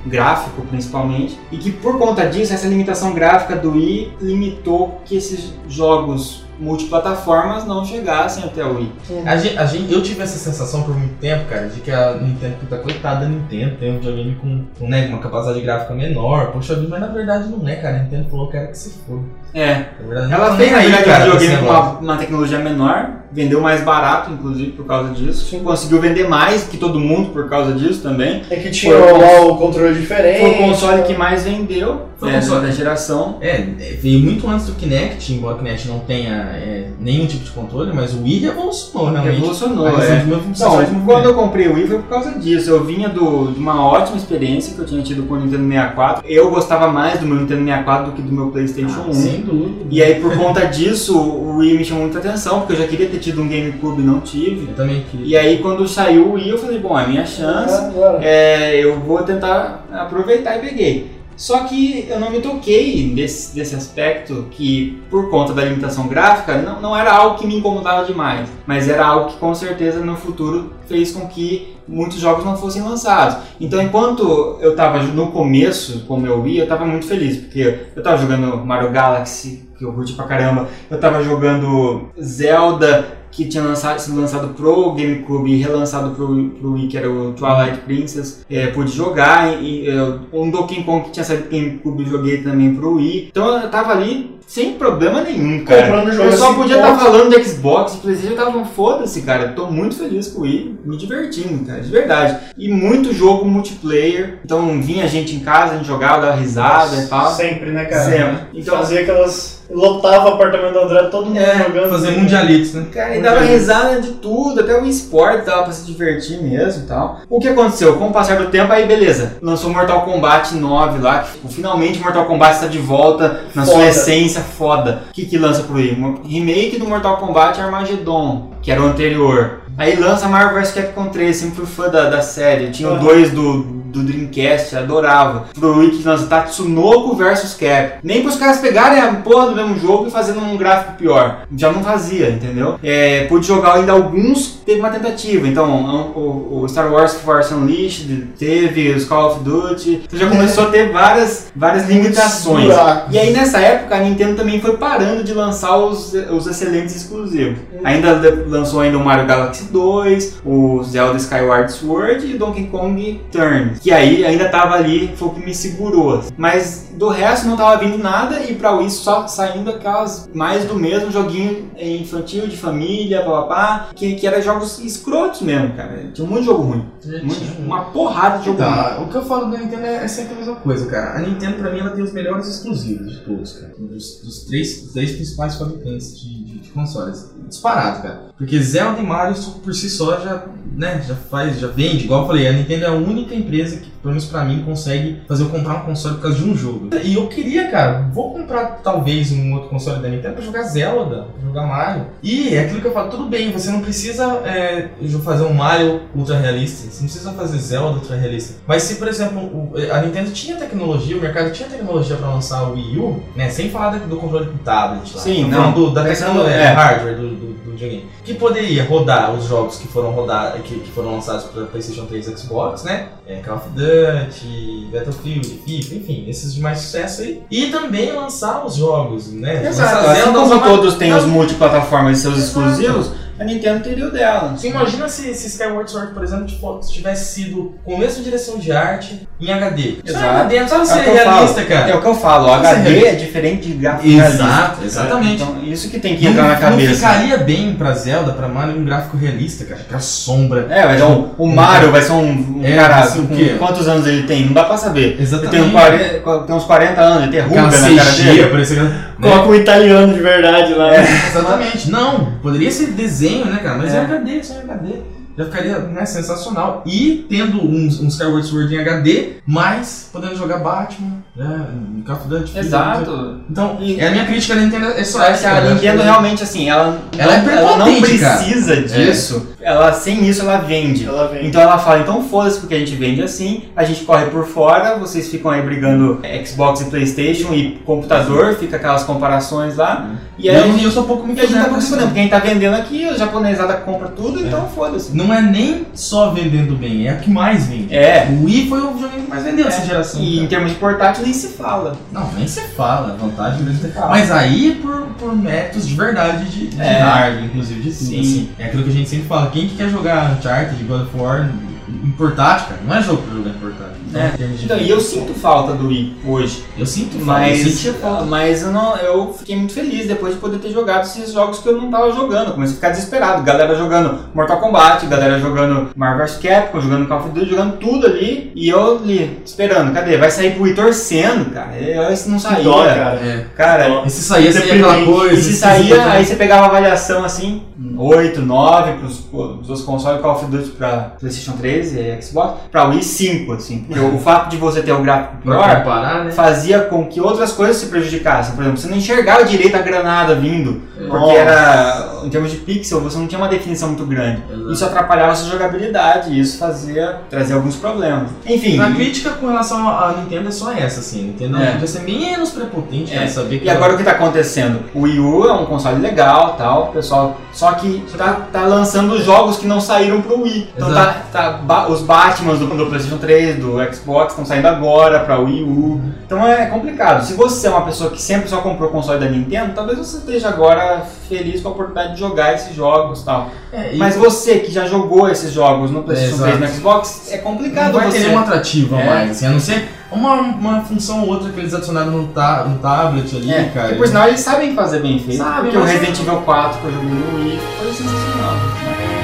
[0.05, 5.53] gráfico principalmente, e que por conta disso, essa limitação gráfica do Wii limitou que esses
[5.67, 8.91] jogos multiplataformas não chegassem até o Wii.
[9.25, 12.13] A gente, a gente- eu tive essa sensação por muito tempo, cara, de que a
[12.15, 16.51] Nintendo, puta coitada da Nintendo, tem um videogame com, com né, uma capacidade gráfica menor.
[16.51, 17.97] Poxa vida, mas na verdade não é, cara.
[17.97, 19.19] A Nintendo falou que era que se for.
[19.55, 21.91] É, ela não fez aí, verdade cara, um com videogame com negócio.
[21.91, 25.59] uma, uma tecnologia menor, vendeu mais barato, inclusive, por causa disso.
[25.59, 28.41] Conseguiu vender mais que todo mundo por causa disso também.
[28.49, 30.39] É que tinha Foi o lá o controle diferente.
[30.39, 32.65] Foi o console que mais vendeu Foi o né, console.
[32.65, 33.37] da geração.
[33.41, 37.43] É, é, veio muito antes do Kinect, embora o Kinect não tenha é, nenhum tipo
[37.43, 39.35] de controle, mas o Wii revolucionou realmente.
[39.35, 40.23] Revolucionou, a é.
[40.23, 41.05] movimento.
[41.05, 42.69] quando eu comprei o Wii foi por causa disso.
[42.69, 46.23] Eu vinha do, de uma ótima experiência que eu tinha tido com o Nintendo 64.
[46.25, 49.09] Eu gostava mais do meu Nintendo 64 do que do meu PlayStation 1.
[49.09, 49.13] Ah,
[49.45, 49.85] Dúvida.
[49.89, 53.07] E aí, por conta disso, o Wii me chamou muita atenção, porque eu já queria
[53.07, 54.69] ter tido um GameCube e não tive.
[54.69, 55.25] Eu também queria.
[55.25, 58.19] E aí, quando saiu o Wii, eu falei, bom, é a minha chance, Agora.
[58.23, 61.14] é, eu vou tentar aproveitar e peguei.
[61.37, 66.61] Só que eu não me toquei desse, desse aspecto que, por conta da limitação gráfica,
[66.61, 70.15] não, não era algo que me incomodava demais, mas era algo que com certeza no
[70.15, 73.37] futuro fez com que muitos jogos não fossem lançados.
[73.59, 77.79] Então, enquanto eu estava no começo com o meu Wii, eu estava muito feliz, porque
[77.95, 83.45] eu estava jogando Mario Galaxy, que eu curti pra caramba, eu estava jogando Zelda, que
[83.45, 87.79] tinha lançado, sido lançado pro GameCube e relançado pro, pro Wii, que era o Twilight
[87.79, 92.05] Princess, é, pude jogar, e, e, é, um Donkey Kong que tinha saído pro GameCube
[92.05, 93.27] joguei também pro Wii.
[93.29, 95.87] Então eu tava ali sem problema nenhum, cara.
[95.87, 97.03] Comprando jogo eu só assim, podia estar ponto.
[97.03, 99.43] falando do Xbox, Playstation, eu tava foda-se, cara.
[99.43, 102.37] Eu tô muito feliz com o Wii, me divertindo, cara, de verdade.
[102.57, 107.07] E muito jogo multiplayer, então vinha gente em casa, a gente jogava, dava risada e
[107.07, 107.31] tal.
[107.31, 108.03] Sempre, né, cara?
[108.05, 108.37] Sempre.
[108.53, 109.55] Então, Fazia aquelas.
[109.67, 111.89] Lotava o apartamento do André, todo mundo É, jogando.
[111.89, 112.85] Fazer mundialitos, né?
[112.93, 116.87] Cara, e dava risada de tudo, até o esporte dava pra se divertir mesmo e
[116.87, 117.19] tal.
[117.29, 117.97] O que aconteceu?
[117.97, 121.99] Com o passar do tempo, aí beleza, lançou Mortal Kombat 9 lá, que tipo, finalmente
[121.99, 123.87] Mortal Kombat está de volta na sua Foda.
[123.87, 125.03] essência foda.
[125.09, 129.61] O que que lança pro remake do Mortal Kombat Armageddon, que era o anterior.
[129.77, 132.71] Aí lança Marvel vs Capcom 3, sempre fui fã da, da série.
[132.71, 132.99] Tinha Aham.
[132.99, 135.45] 2 do, do Dreamcast, adorava.
[135.53, 137.99] Pro que lança Tatsunoko vs Cap.
[138.03, 141.41] Nem pros caras pegarem a porra do mesmo jogo e fazendo um gráfico pior.
[141.55, 142.79] Já não fazia, entendeu?
[142.81, 145.47] É, pude jogar ainda alguns, teve uma tentativa.
[145.47, 150.03] Então, o, o Star Wars Force Unleashed teve, os Call of Duty.
[150.05, 152.73] Então já começou a ter várias, várias limitações.
[153.11, 157.57] E aí nessa época a Nintendo também foi parando de lançar os, os excelentes exclusivos.
[157.83, 162.67] Ainda le- lançou ainda o Mario Galaxy 2, o Zelda Skyward Sword e o Donkey
[162.67, 163.73] Kong Turn.
[163.81, 166.23] Que aí ainda tava ali, foi o que me segurou.
[166.37, 170.75] Mas do resto não tava vindo nada e pra Wii só saindo aquelas mais do
[170.75, 176.09] mesmo joguinho infantil, de família, papapá, que, que era jogos escrotos mesmo, cara.
[176.13, 176.85] Tinha um monte de jogo ruim.
[177.23, 178.71] Muito- uma porrada de jogo ruim.
[178.71, 181.17] Tá, o que eu falo da Nintendo é, é sempre a mesma coisa, cara.
[181.17, 183.73] A Nintendo, pra mim, ela tem os melhores exclusivos de todos, cara.
[183.77, 187.31] Dos, dos três, dos três principais fabricantes de, de, de consoles.
[187.47, 188.25] Disparado, cara.
[188.37, 190.43] Porque Zelda e Mario, por si só, já,
[190.75, 192.03] né, já faz, já vende.
[192.03, 195.21] Igual eu falei, a Nintendo é a única empresa que, pelo menos pra mim, consegue
[195.25, 196.89] fazer eu comprar um console por causa de um jogo.
[197.01, 201.27] E eu queria, cara, vou comprar talvez um outro console da Nintendo pra jogar Zelda,
[201.33, 202.07] pra jogar Mario.
[202.21, 204.89] E é aquilo que eu falo, tudo bem, você não precisa é,
[205.23, 208.55] fazer um Mario ultra realista, você não precisa fazer Zelda ultra realista.
[208.67, 212.73] Mas se, por exemplo, a Nintendo tinha tecnologia, o mercado tinha tecnologia pra lançar o
[212.73, 215.21] Wii U, né, sem falar do controle com tablet lá.
[215.21, 215.71] Sim, não.
[215.71, 216.67] do- da tecnologia, é.
[216.73, 218.05] hardware do, do, do videogame.
[218.23, 222.27] Que poderia rodar os jogos que foram rodar, que, que foram lançados para PlayStation 3
[222.27, 223.09] e Xbox, né?
[223.27, 227.41] É, Call of Duty, Battlefield, FIFA, enfim, esses de mais sucesso aí.
[227.49, 229.67] E também lançar os jogos, né?
[229.67, 232.47] Exato, assim como todos têm os multiplataformas e seus Exato.
[232.47, 234.53] exclusivos, a Nintendo teria o dela.
[234.55, 238.57] Você imagina se, se Skyward Sword, por exemplo, tipo, tivesse sido com a mesma direção
[238.57, 239.97] de arte em HD.
[240.05, 240.25] É Exato.
[240.25, 241.67] HD, não sabe É ser que realista, falo.
[241.67, 241.89] cara.
[241.89, 243.07] É o que eu falo, o é HD realista.
[243.09, 244.43] é diferente de gráfico realista.
[244.43, 245.43] Exato, exatamente.
[245.43, 246.93] Então, isso que tem que entrar na Não cabeça.
[246.95, 249.81] ficaria bem pra Zelda, pra Mario, um gráfico realista, cara.
[249.81, 250.67] Aquela sombra.
[250.69, 253.55] É, mas o, o Mario vai ser um, um É, cara o com quê?
[253.59, 254.45] quantos anos ele tem?
[254.45, 255.13] Não dá pra saber.
[255.13, 255.51] Ele Exatamente.
[255.57, 258.45] tem, um 40, tem uns 40 anos, ele tem ruga na cara dele.
[258.47, 259.14] parecia...
[259.19, 259.29] né?
[259.29, 260.95] Coloca um italiano de verdade lá.
[260.95, 261.89] É, exatamente.
[261.89, 263.77] Não, poderia ser desenho, né, cara?
[263.77, 264.01] Mas é, É.
[264.01, 265.14] HD, só em HD.
[265.37, 266.83] Já ficaria né, sensacional.
[266.85, 271.65] E tendo um, um Skyward Sword em HD, mas podendo jogar Batman, né,
[271.97, 272.57] um Call of Duty.
[272.57, 273.41] Exato.
[273.49, 275.47] Então, E- é a minha crítica à Nintendo é só essa.
[275.47, 275.73] a cara.
[275.73, 279.47] Nintendo realmente, assim, ela, Ela é não, ela não precisa disso.
[279.61, 281.05] Ela, sem isso, ela vende.
[281.05, 281.47] Ela vem.
[281.47, 284.95] Então ela fala, então foda-se porque a gente vende assim, a gente corre por fora,
[284.99, 290.11] vocês ficam aí brigando Xbox e Playstation e computador, fica aquelas comparações lá.
[290.37, 291.55] E E aí a eu, gente, eu sou um pouco me e a gente tá
[291.55, 294.69] fazendo pouco se fudendo, porque a gente tá vendendo aqui, a japonesada compra tudo, então
[294.69, 295.15] foda-se.
[295.25, 297.93] Não é nem só vendendo bem, é a que mais vende.
[297.95, 298.27] É.
[298.31, 300.21] O Wii foi o videogame que mais vendeu É, geração.
[300.21, 300.49] E em cara.
[300.49, 301.97] termos de portátil nem se fala.
[302.11, 304.09] Não, nem se fala, vantagem dele ter fala.
[304.09, 306.99] Mas aí por, por métodos de verdade, de, de É.
[306.99, 308.05] hardware, inclusive, de tudo.
[308.09, 308.19] Sim.
[308.19, 308.49] Assim.
[308.59, 311.49] É aquilo que a gente sempre fala, quem que quer jogar Uncharted, God of War
[311.87, 313.94] em portátil, cara, não é jogo pra jogar em portátil.
[314.15, 314.47] Então, É.
[314.47, 316.63] de Então, e eu sinto falta do Wii hoje.
[316.77, 318.23] Eu sinto falta, eu Mas, sentia falta.
[318.25, 321.67] mas eu, não, eu fiquei muito feliz depois de poder ter jogado esses jogos que
[321.67, 322.53] eu não tava jogando.
[322.53, 323.43] Comecei a ficar desesperado.
[323.43, 328.05] Galera jogando Mortal Kombat, galera jogando Marvel vs Capcom, jogando Call of Duty, jogando tudo
[328.07, 328.51] ali.
[328.55, 329.93] E eu ali, esperando.
[329.93, 330.17] Cadê?
[330.17, 331.77] Vai sair pro Wii torcendo, cara.
[331.77, 332.63] Eu, esse não saía.
[332.63, 333.19] Dó, cara.
[333.21, 333.45] É.
[333.55, 334.03] Cara.
[334.05, 335.33] E se saía, saía aquela coisa.
[335.35, 336.11] e se saía, né?
[336.11, 337.61] aí você pegava a avaliação assim,
[337.97, 342.85] 8, 9 pros, pros outros consoles, Call of Duty pra PlayStation 3 e Xbox, pra
[342.89, 343.79] Wii 5, assim.
[343.87, 346.31] Porque o, fato de você ter o gráfico pior comparar, né?
[346.31, 348.55] fazia com que outras coisas se prejudicassem.
[348.55, 351.33] Por exemplo, você não enxergava direito a granada vindo, porque Nossa.
[351.37, 354.41] era, em termos de pixel, você não tinha uma definição muito grande.
[354.51, 354.71] Exato.
[354.71, 358.29] Isso atrapalhava a sua jogabilidade e isso fazia trazer alguns problemas.
[358.45, 361.19] Enfim, A crítica com relação à Nintendo é só essa, assim.
[361.19, 361.71] A Nintendo É.
[361.73, 363.27] podia ser menos prepotente, É.
[363.27, 364.79] Saber que E agora o que está acontecendo?
[364.93, 367.37] O Wii U é um console legal, tal, pessoal.
[367.51, 370.69] Só que tá, tá lançando jogos que não saíram pro Wii.
[370.75, 371.19] Então tá, Exato.
[371.31, 375.63] tá ba- os Batman do, do PlayStation 3, do Xbox estão saindo agora pra Wii
[375.63, 376.01] U.
[376.25, 377.23] Então é complicado.
[377.25, 380.49] Se você é uma pessoa que sempre só comprou console da Nintendo, talvez você esteja
[380.49, 383.49] agora feliz com a oportunidade de jogar esses jogos e tal.
[383.73, 386.67] É, e Mas você que já jogou esses jogos no PlayStation É, 3 e no.
[386.67, 388.17] Xbox, é complicado não vai você.
[388.19, 389.05] ter nenhum atrativo a É.
[389.09, 392.63] mais, assim, a não ser uma, uma função ou outra que eles adicionaram no, ta
[392.63, 393.89] no tablet ali, É, cara.
[393.89, 395.37] que por sinal eles sabem fazer bem feito.
[395.37, 398.53] Sabem, porque o Resident Evil 4 que eu joguei no Wii foi sensacional.
[398.53, 399.14] né?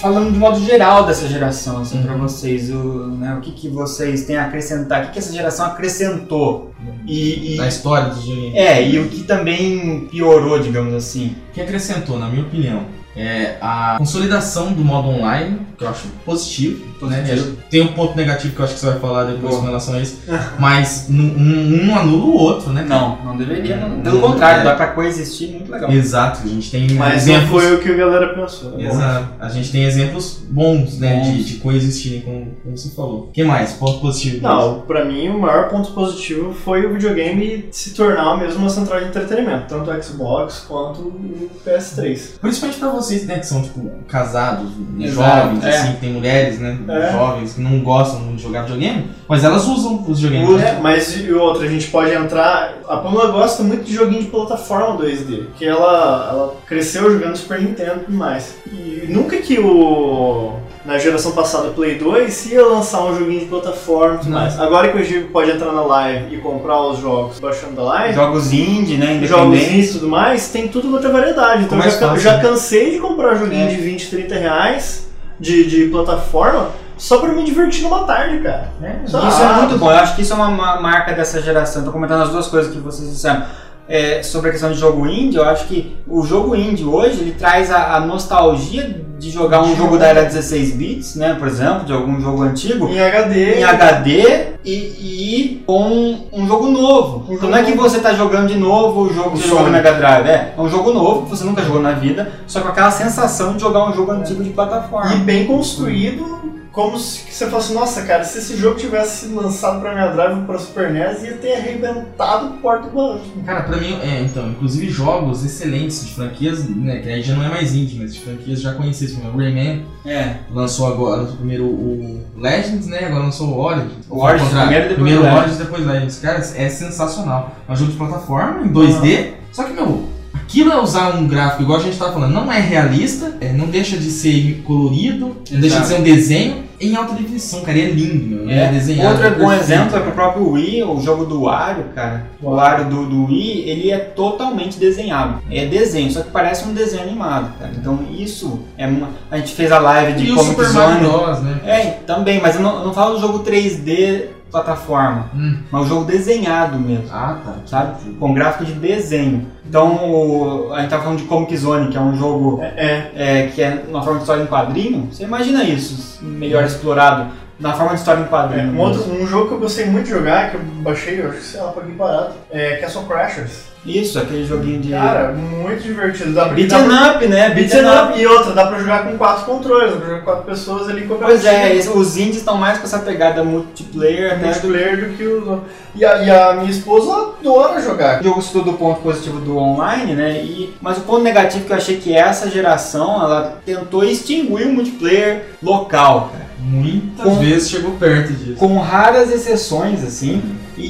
[0.00, 4.24] Falando de modo geral dessa geração, assim, pra vocês, o, né, o que, que vocês
[4.26, 6.72] têm a acrescentar, o que, que essa geração acrescentou?
[7.04, 8.56] E, e- Na história do videogame.
[8.56, 11.34] é, e o que também piorou, digamos assim.
[11.50, 12.82] O que acrescentou, na minha opinião,
[13.16, 16.84] é a consolidação do modo online, que eu acho positivo.
[17.02, 17.22] Né?
[17.22, 17.56] Positivo.
[17.70, 19.60] Tem um ponto negativo que eu acho que você vai falar depois Boa.
[19.60, 20.18] com relação a isso,
[20.58, 22.84] mas um, um anula o outro, né?
[22.86, 23.76] Não, não deveria.
[23.76, 23.88] não.
[23.90, 24.64] Não, Pelo contrário, é.
[24.64, 25.90] dá pra coexistir muito legal.
[25.92, 27.48] Exato, a gente tem Mas exemplos.
[27.62, 28.72] foi o que a galera pensou.
[28.72, 28.86] né?
[28.88, 29.28] Exato.
[29.38, 31.26] A gente tem exemplos bons, né, Bons.
[31.36, 33.20] de, de coexistirem, como, como você falou.
[33.20, 33.72] O que mais?
[33.74, 34.42] Ponto positivo.
[34.42, 39.00] Não, pra mim o maior ponto positivo foi o videogame se tornar mesmo uma central
[39.00, 42.38] de entretenimento, tanto o Xbox quanto o PS3.
[42.40, 44.68] Principalmente pra vocês, né, que são, tipo, casados,
[44.98, 45.78] Exato, jovens, é.
[45.78, 47.12] assim, tem mulheres, né, É.
[47.12, 50.54] jovens que não gostam muito de jogar videogame, mas elas usam os videogames.
[50.56, 50.78] Usa.
[50.82, 52.74] Mas e outra, a gente pode entrar.
[52.88, 57.60] A Pamela gosta muito de joguinho de plataforma 2D, que ela, ela cresceu jogando Super
[57.60, 58.54] Nintendo e tudo mais.
[58.72, 60.52] E nunca que o.
[60.86, 64.58] Na geração passada, Play 2, ia lançar um joguinho de plataforma e tudo mais.
[64.58, 68.14] Agora que o Gigo pode entrar na live e comprar os jogos baixando da live,
[68.14, 69.20] Jogos indie, né?
[69.26, 69.90] jogos Independentes.
[69.90, 71.64] e tudo mais, tem tudo outra variedade.
[71.64, 72.42] Então já, já né?
[72.42, 73.66] cansei de comprar joguinho É.
[73.66, 75.07] de 20, 30 reais
[75.38, 78.68] de, de plataforma só pra me divertir numa tarde, cara.
[79.06, 79.90] Isso é Ah, muito bom.
[79.90, 81.84] Eu acho que isso é uma ma- marca dessa geração.
[81.84, 83.44] Tô comentando as duas coisas que vocês disseram.
[83.88, 87.32] É, sobre a questão de jogo indie, eu acho que o jogo indie hoje ele
[87.32, 91.84] traz a, a nostalgia de jogar um jogo da era 16 bits, né, por exemplo,
[91.84, 93.60] de algum jogo antigo, Em HD.
[93.60, 97.24] em HD e, e com um jogo novo.
[97.28, 99.64] Um então não é que você tá jogando de novo o jogo que você jogou
[99.66, 99.72] no.
[99.72, 102.68] Mega Drive, é, é um jogo novo que você nunca jogou na vida, só com
[102.68, 105.14] aquela sensação de jogar um jogo antigo de plataforma.
[105.14, 109.80] E bem construído, como se você fosse, nossa, cara, se esse jogo tivesse sido lançado
[109.80, 113.20] pra Mega Drive ou pra Super NES, ia ter arrebentado o porta do barulho.
[113.44, 117.42] Cara, pra mim, é, então, inclusive jogos excelentes de franquias, né, que aí já não
[117.42, 120.36] é mais indie, mas de franquias já conhecidas, como o Rayman, É.
[120.54, 124.06] lançou agora primeiro o Legends, né, agora lançou o Origins.
[124.08, 125.36] O Origins primeiro, depois primeiro.
[125.36, 126.18] Origins, depois o Legends.
[126.20, 127.56] Cara, é sensacional.
[127.68, 131.64] É um jogo de plataforma, em 2D, só que, meu, aquilo é usar um gráfico,
[131.64, 135.60] igual a gente tava falando, não é realista, é, não deixa de ser colorido, não
[135.60, 138.72] deixa de ser um desenho em alta definição, cara, e é lindo, meu, né, É.
[138.72, 139.22] desenhado.
[139.24, 142.26] Outro bom exemplo é pro próprio Wii, o jogo do Wario, cara.
[142.42, 145.42] O Wario do, do Wii, ele é totalmente desenhado.
[145.50, 147.72] É desenho, só que parece um desenho animado, cara.
[147.76, 149.08] Então isso é uma...
[149.30, 151.22] A gente fez a live de E o Comic Super Mario Zone.
[151.24, 151.60] Bros, né?
[151.66, 155.58] É, também, mas eu não, eu não falo do jogo 3D plataforma, Hum.
[155.70, 157.06] mas o jogo desenhado mesmo.
[157.12, 157.54] Ah, tá.
[157.66, 158.12] Sabe?
[158.14, 159.46] Com gráfico de desenho.
[159.66, 163.62] Então, a gente tá falando de Comic Zone, que é um jogo É, é, que
[163.62, 165.08] é uma forma de história em quadrinho.
[165.12, 167.26] Você imagina isso, melhor explorado
[167.60, 168.28] na forma de história em é.
[168.28, 168.72] quadrinho.
[168.72, 171.38] Um, outro, um jogo que eu gostei muito de jogar, que eu baixei, eu acho
[171.38, 173.68] que sei lá, paguei barato, é Castle Crashers.
[173.88, 174.90] Isso, aquele joguinho de.
[174.90, 176.32] Cara, muito divertido.
[176.32, 177.50] Dá pra, Beat dá pra- and up, né?
[177.50, 178.20] Beat Beat'em and up.
[178.20, 181.06] E outra, dá pra jogar com quatro controles, dá pra jogar com quatro pessoas ali
[181.08, 185.58] Pois é, os indies estão mais com essa pegada multiplayer, do multiplayer do que os.
[185.94, 188.20] E a, e a minha esposa adora jogar.
[188.20, 190.32] O jogo citou do ponto positivo do online, né?
[190.42, 194.72] E, mas o ponto negativo que eu achei que essa geração ela tentou extinguir o
[194.72, 196.48] multiplayer local, cara.
[196.60, 198.56] Muitas Com- vezes chegou perto disso.
[198.56, 200.42] Com raras exceções, assim,
[200.76, 200.88] e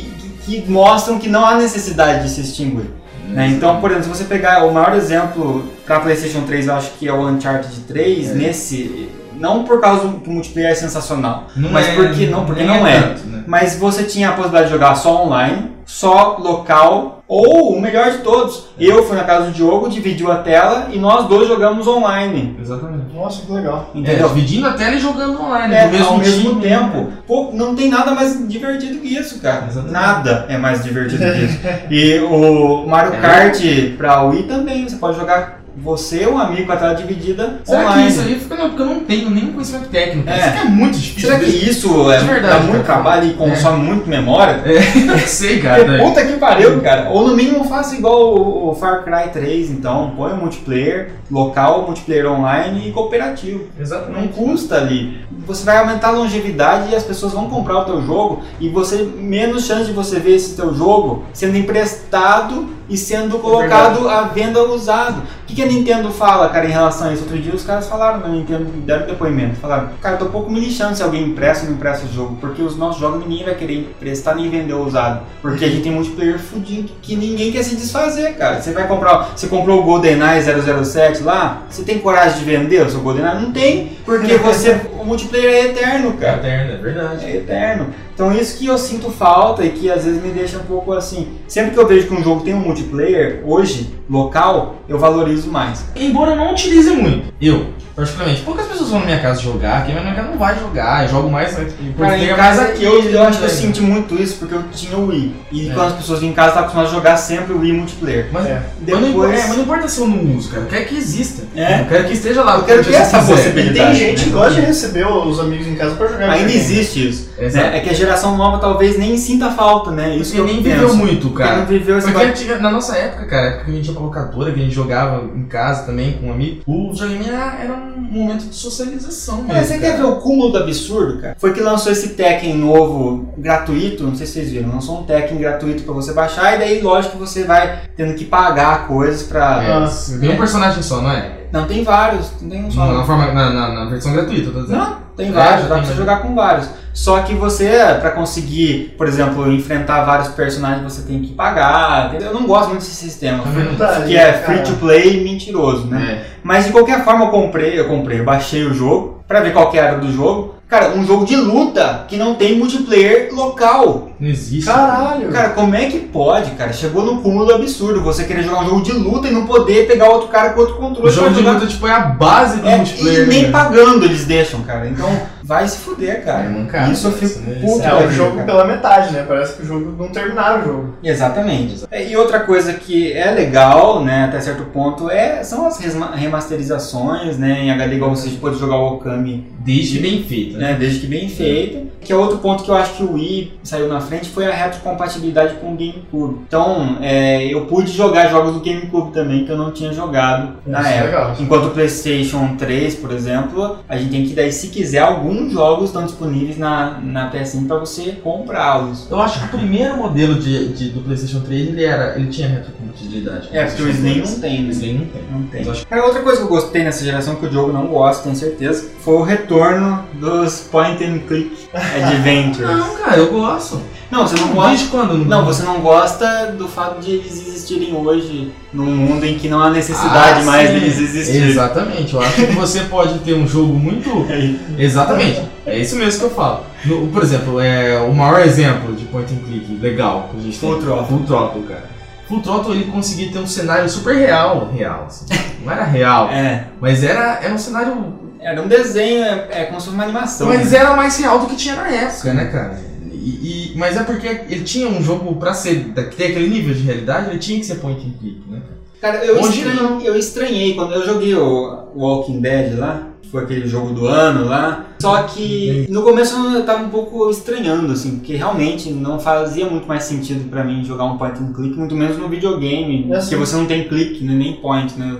[0.49, 2.91] que, mostram que não há necessidade de se extinguir.
[3.29, 3.49] né?
[3.49, 7.07] Então, por exemplo, se você pegar o maior exemplo para PlayStation 3, eu acho que
[7.07, 8.35] é o Uncharted 3, É.
[8.35, 9.09] nesse.
[9.39, 12.63] Não por causa do que o multiplayer é sensacional, Não mas é- porque não, porque
[12.65, 13.01] nem não é.
[13.01, 13.45] tanto, né?
[13.47, 18.19] Mas você tinha a possibilidade de jogar só online, só local, ou o melhor de
[18.19, 18.67] todos.
[18.79, 22.55] Eu fui na casa do Diogo, dividiu a tela e nós dois jogamos online.
[22.61, 23.15] Exatamente.
[23.15, 23.91] Nossa, que legal.
[24.05, 26.97] É, dividindo a tela e jogando online, É, no mesmo, ao mesmo time, tempo.
[26.99, 27.07] né?
[27.27, 29.65] Pô, não tem nada mais divertido que isso, cara.
[29.67, 29.93] Exatamente.
[29.93, 31.59] Nada é mais divertido que isso.
[31.91, 33.17] E o Mario É.
[33.21, 33.61] Kart
[33.97, 38.03] pra Wii também, você pode jogar você, um amigo com a tela dividida Será online.
[38.03, 38.57] que isso aí fica.
[38.57, 40.29] Não, porque eu não tenho nenhum conhecimento técnico.
[40.29, 40.39] É.
[40.39, 41.31] Isso aqui é muito difícil.
[41.31, 44.63] Será que isso é, De verdade, dá muito trabalho e consome muito memória?
[44.67, 45.99] Eu não sei, cara.
[45.99, 47.11] Puta que pariu, cara.
[47.11, 50.13] Ou no mínimo faça igual o, o Far Cry 3, então.
[50.17, 53.67] Põe o multiplayer local, multiplayer online e cooperativo.
[53.77, 54.33] Não Exatamente.
[54.35, 55.21] custa ali.
[55.47, 59.09] Você vai aumentar a longevidade e as pessoas vão comprar o teu jogo e você
[59.17, 64.63] menos chance de você ver esse teu jogo sendo emprestado e sendo colocado à venda
[64.65, 65.23] usado.
[65.47, 67.23] que, que a Nintendo fala, cara, em relação a isso?
[67.23, 69.57] Outro dia os caras falaram na Nintendo, deram depoimento.
[69.57, 72.37] Falaram, cara, eu tô pouco me lixando se alguém empresta ou não empresta o jogo,
[72.41, 75.21] porque os nossos jogos ninguém vai querer emprestar nem vender usado.
[75.41, 78.61] Porque a gente tem multiplayer fudido que ninguém quer se desfazer, cara.
[78.61, 80.43] Você vai comprar, você comprou o GoldenEye
[80.85, 83.41] 007 lá, você tem coragem de vender o seu GoldenEye?
[83.41, 86.37] Não tem, porque você, o multiplayer é eterno, É cara.
[86.39, 87.25] eterno, é verdade.
[87.27, 87.87] É eterno.
[88.19, 91.29] Então isso que eu sinto falta e que às vezes me deixa um pouco assim.
[91.47, 95.85] Sempre que eu vejo que um jogo tem um multiplayer, hoje, local, eu valorizo mais.
[95.95, 99.95] Embora eu não utilize muito, eu, particularmente, poucas pessoas vão na minha casa jogar, quem
[99.95, 102.63] vai na minha casa não vai jogar, eu jogo mais né, Cara, em ter casa
[102.63, 103.55] aqui, eu, eu acho que eu né?
[103.55, 105.35] senti muito isso porque eu tinha o Wii.
[105.53, 105.73] E É.
[105.73, 108.27] quando as pessoas vinham em casa, estavam acostumadas a jogar sempre o Wii multiplayer.
[108.33, 108.63] Mas, É.
[108.81, 110.63] mas não, importa- Depois- é, mas não importa se eu não uso, cara.
[110.65, 111.43] Eu quero que exista.
[111.55, 111.83] É.
[111.83, 112.57] Eu quero que esteja lá.
[112.57, 113.79] Eu quero se essa possibilidade.
[113.79, 114.37] E tem gente que né?
[114.37, 116.31] gosta de receber os amigos em casa pra jogar.
[116.31, 117.28] Ainda existe isso.
[117.39, 117.77] Né?
[117.77, 120.17] É que a geração nova talvez nem sinta falta, né?
[120.17, 120.81] Isso que eu nem penso.
[120.81, 121.59] viveu muito, Porque cara.
[121.59, 124.03] não viveu esse Porque antiga- na nossa época, cara, época que a gente ia pra
[124.03, 127.73] locadora, que a gente jogava em casa também com um amigo, o videogame era, era
[127.75, 129.53] um momento de socialização mesmo.
[129.53, 130.03] Mas você quer cara.
[130.03, 131.37] ver o cúmulo do absurdo, cara?
[131.39, 135.39] Foi que lançou esse Tekken novo, gratuito, não sei se vocês viram, lançou um Tekken
[135.39, 139.63] gratuito pra você baixar, e daí lógico que você vai tendo que pagar coisas pra...
[139.63, 139.89] É, Ah,
[140.21, 141.33] tem um personagem só, não é?
[141.53, 142.85] Não, tem vários, não tem um só.
[142.93, 144.79] Na, forma, na, na, na versão gratuita, tô dizendo.
[144.79, 146.71] Não, tem É, vários, já dá pra você jogar com vários.
[146.95, 147.69] Só que você,
[148.01, 152.15] pra conseguir, por exemplo, enfrentar vários personagens, você tem que pagar.
[152.21, 153.45] Eu não gosto muito desse sistema.
[153.77, 156.25] Tá Que é free to play mentiroso, né?
[156.25, 156.39] É.
[156.43, 159.71] Mas de qualquer forma eu comprei, eu comprei, eu baixei o jogo pra ver qual
[159.71, 160.55] que era do jogo.
[160.69, 164.11] Cara, um jogo de luta que não tem multiplayer local.
[164.21, 164.67] Não existe.
[164.67, 165.31] Caralho.
[165.31, 166.75] Cara, como é que pode, cara?
[166.75, 170.11] Chegou no cúmulo absurdo você querer jogar um jogo de luta e não poder pegar
[170.11, 171.53] outro cara com outro controle O jogo de jogar.
[171.53, 173.25] luta, tipo, é a base do É, multiplayer.
[173.25, 173.51] e nem né?
[173.51, 174.87] pagando eles deixam, cara.
[174.87, 175.09] Então
[175.49, 176.45] vai se fuder, cara.
[176.45, 177.59] É mancada, Isso eu fico né?
[177.63, 177.83] puto.
[177.83, 178.45] É, o vida, jogo cara.
[178.45, 179.25] pela metade, né?
[179.27, 180.95] Parece que o jogo não terminaram o jogo.
[181.03, 181.85] Exatamente.
[181.91, 185.79] É, E outra coisa que é legal, né, até certo ponto, é, são as
[186.15, 190.73] remasterizações, né, em HD igual você pode jogar o Okami, Desde bem feito, né?
[190.73, 191.89] né, desde que bem feito.
[192.01, 194.53] Que é outro ponto que eu acho que o Wii saiu na frente foi a
[194.55, 196.41] retrocompatibilidade com o GameCube.
[196.47, 200.81] Então, é, eu pude jogar jogos do GameCube também que eu não tinha jogado na
[200.81, 201.07] Isso é época.
[201.07, 201.37] legal.
[201.41, 205.03] Enquanto o PlayStation 3, por exemplo, a gente tem que daí, se quiser,
[205.39, 209.07] alguns jogos estão disponíveis na, na PSN para você comprá-los.
[209.11, 212.49] Eu acho que o primeiro modelo de, de- do PlayStation 3 ele, era, ele tinha
[212.49, 213.49] retrocompatibilidade.
[213.53, 214.71] É, porque o Slim não tem, né?
[214.71, 215.23] Slim não tem.
[215.31, 215.61] Não tem.
[215.61, 218.25] Mas acho Cara, outra coisa que eu gostei nessa geração que o Diogo não gosta,
[218.25, 222.69] tenho certeza, foi o retorno dos point and click adventures.
[222.69, 223.81] Não, cara, eu gosto.
[224.11, 224.69] Não, você não gosta.
[224.71, 225.19] Desde quando?
[225.19, 229.61] Não, você não gosta do fato de eles existirem hoje num mundo em que não
[229.63, 230.75] há necessidade Ah, mais sim.
[230.79, 231.49] deles existirem.
[231.49, 232.15] Exatamente.
[232.15, 234.09] Eu acho que você pode ter um jogo muito.
[234.31, 235.43] É, Exatamente.
[235.67, 236.63] É isso mesmo que eu falo.
[236.85, 240.59] No- por exemplo, é, o maior exemplo de point and click legal que a gente
[240.59, 240.71] tem.
[240.71, 241.07] Full Throttle.
[241.07, 241.85] Full Throttle, cara.
[242.29, 244.71] Full Throttle ele conseguia ter um cenário super real.
[244.75, 245.27] Real, assim.
[245.65, 246.29] Não era real.
[246.33, 248.15] É, Mas era, era um cenário.
[248.41, 250.47] era um desenho, é, é como se fosse uma animação.
[250.49, 250.79] Mas né?
[250.79, 252.88] era mais real do que tinha na época, né, cara?
[253.23, 255.93] E, e- mas é porque ele tinha um jogo pra ser.
[255.95, 258.61] ter aquele nível de realidade, ele tinha que ser point and click, né?
[259.01, 263.93] Cara, eu, estranhei, eu estranhei quando eu joguei o Walking Dead lá, foi aquele jogo
[263.93, 264.85] do ano lá.
[265.01, 269.87] Só que no começo eu tava um pouco estranhando, assim, porque realmente não fazia muito
[269.87, 273.15] mais sentido pra mim jogar um point and click, muito menos no videogame, É porque
[273.17, 273.37] assim.
[273.37, 275.17] você não tem clique, né, nem point, né?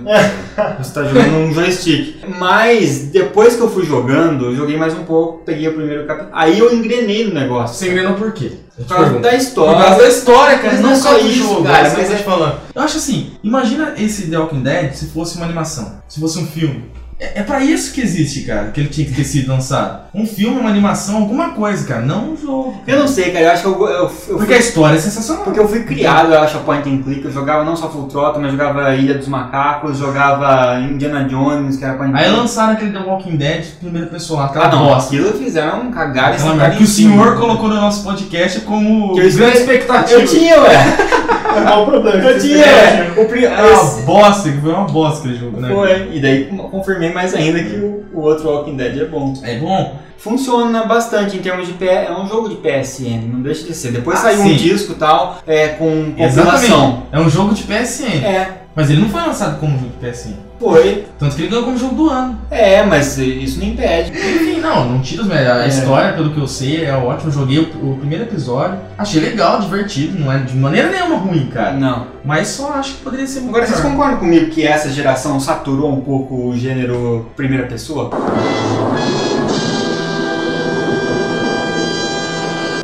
[0.79, 2.17] Você tá jogando um joystick.
[2.37, 6.31] Mas depois que eu fui jogando, eu joguei mais um pouco, peguei o primeiro capítulo.
[6.33, 7.75] Aí eu engrenei no negócio.
[7.77, 8.51] Você engrenou por quê?
[8.75, 9.23] Por causa pergunto.
[9.23, 9.81] da Por história.
[9.83, 10.71] causa da história, cara.
[10.73, 12.55] Mas não não só só do isso, jogo, cara, é mas é- falando.
[12.75, 16.45] Eu acho assim, imagina esse The Walking Dead se fosse uma animação, se fosse um
[16.47, 16.85] filme.
[17.19, 20.03] É, é pra isso que existe, cara, que ele tinha que ter sido lançado.
[20.13, 22.81] Um filme, uma animação, alguma coisa, cara, não um jogo.
[22.87, 24.99] Eu não sei, cara, eu acho que eu, eu, eu fui Porque a história é
[24.99, 25.43] sensacional.
[25.43, 27.25] Porque eu fui criado, eu acho, a point and click.
[27.25, 31.83] Eu jogava não só Full Throttle, mas jogava Ilha dos Macacos, jogava Indiana Jones, que
[31.83, 32.37] era point and Aí click.
[32.39, 35.13] lançaram aquele The Walking Dead, primeira pessoa aquela Ah, não, bosta.
[35.13, 39.29] aquilo fizeram um cagar e em que o senhor colocou no nosso podcast como Que
[39.29, 40.21] grande expectativa.
[40.21, 41.18] Eu tinha, ué.
[41.55, 42.17] É mal problema.
[42.23, 43.11] Eu tinha, ué.
[43.17, 45.69] O pri- É uma esse- bosta, que foi uma bosta aquele jogo, né?
[45.73, 46.09] Foi.
[46.13, 49.33] E daí confirmei mais ainda que o, o outro Walking Dead é bom.
[49.43, 49.95] É bom?
[50.17, 51.85] Funciona bastante em termos de P...
[51.85, 53.91] é um jogo de PSN, não deixa de ser.
[53.93, 54.51] Depois Ah, saiu sim.
[54.51, 56.67] um disco e tal, é, com Exatamente.
[56.67, 57.03] compilação.
[57.11, 58.25] É um jogo de PSN.
[58.25, 60.35] É, Mas ele não foi lançado como jogo de PSN.
[60.59, 61.05] Foi.
[61.17, 62.39] Tanto que ele ganhou como jogo do ano.
[62.51, 64.11] É, mas isso não impede.
[64.11, 65.31] Enfim, não, não tira os.
[65.31, 65.67] A É.
[65.67, 67.29] história, pelo que eu sei, é ótimo.
[67.29, 68.77] Eu joguei o, o primeiro episódio.
[68.97, 70.19] Achei legal, divertido.
[70.19, 71.73] Não é de maneira nenhuma ruim, cara.
[71.73, 72.07] Não.
[72.25, 73.91] Mas só acho que poderia ser muito Agora, vocês melhor.
[73.95, 78.09] concordam comigo que essa geração saturou um pouco o gênero primeira pessoa?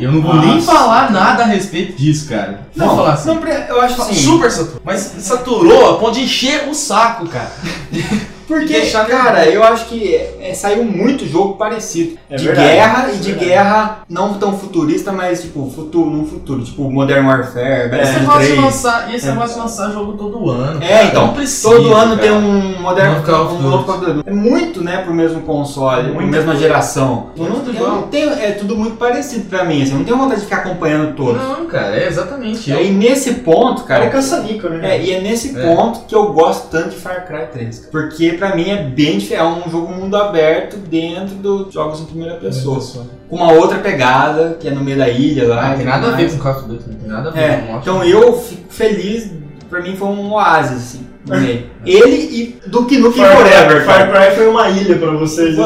[0.05, 0.71] Eu não vou nem Nossa.
[0.71, 2.67] falar nada a respeito disso, cara.
[2.75, 3.33] Não, vou falar assim.
[3.33, 4.13] não, eu acho assim.
[4.13, 4.81] Super saturou.
[4.85, 7.51] Mas saturou a ponto de encher o saco, cara.
[8.47, 12.17] Porque, Deixar cara, eu acho que é, saiu muito jogo parecido.
[12.29, 13.45] É de verdade, guerra é e de verdade.
[13.49, 16.63] guerra não tão futurista, mas tipo, futuro, num futuro.
[16.63, 18.61] Tipo Modern Warfare, E esse Battlefield negócio de 3.
[18.63, 19.31] lançar, e esse É.
[19.31, 20.83] negócio de lançar jogo todo ano.
[20.83, 22.21] É, cara, então, não precisa, Todo ano cara.
[22.21, 24.23] tem um Modern of um novo.
[24.25, 27.27] É muito, né, pro mesmo console, Muita mesma geração.
[27.37, 28.03] Eu não, Tudo eu não igual.
[28.03, 31.15] tenho, é tudo muito parecido pra mim, assim, eu não tenho vontade de ficar acompanhando
[31.15, 31.41] todos.
[31.41, 32.69] Não, cara, é exatamente.
[32.69, 34.95] E Eu- aí nesse ponto, Cara, é caça-níquel, né?
[34.97, 35.61] É, e é nesse É.
[35.75, 37.79] ponto que eu gosto tanto de Far Cry 3.
[37.91, 39.35] Porque pra mim é bem diferente.
[39.35, 43.05] É um jogo mundo aberto dentro dos jogos em primeira pessoa.
[43.29, 45.69] Com uma outra pegada, que é no meio da ilha lá.
[45.69, 47.41] Ah, e tem nada a ver com Call of Duty, não tem nada a ver
[47.41, 49.31] É, com então eu fico feliz.
[49.69, 51.65] Pra mim foi um oásis, assim, no meio.
[51.85, 54.11] Ele e Duke Nukem Far, Forever, Far.
[54.11, 55.55] Cry foi uma ilha pra vocês.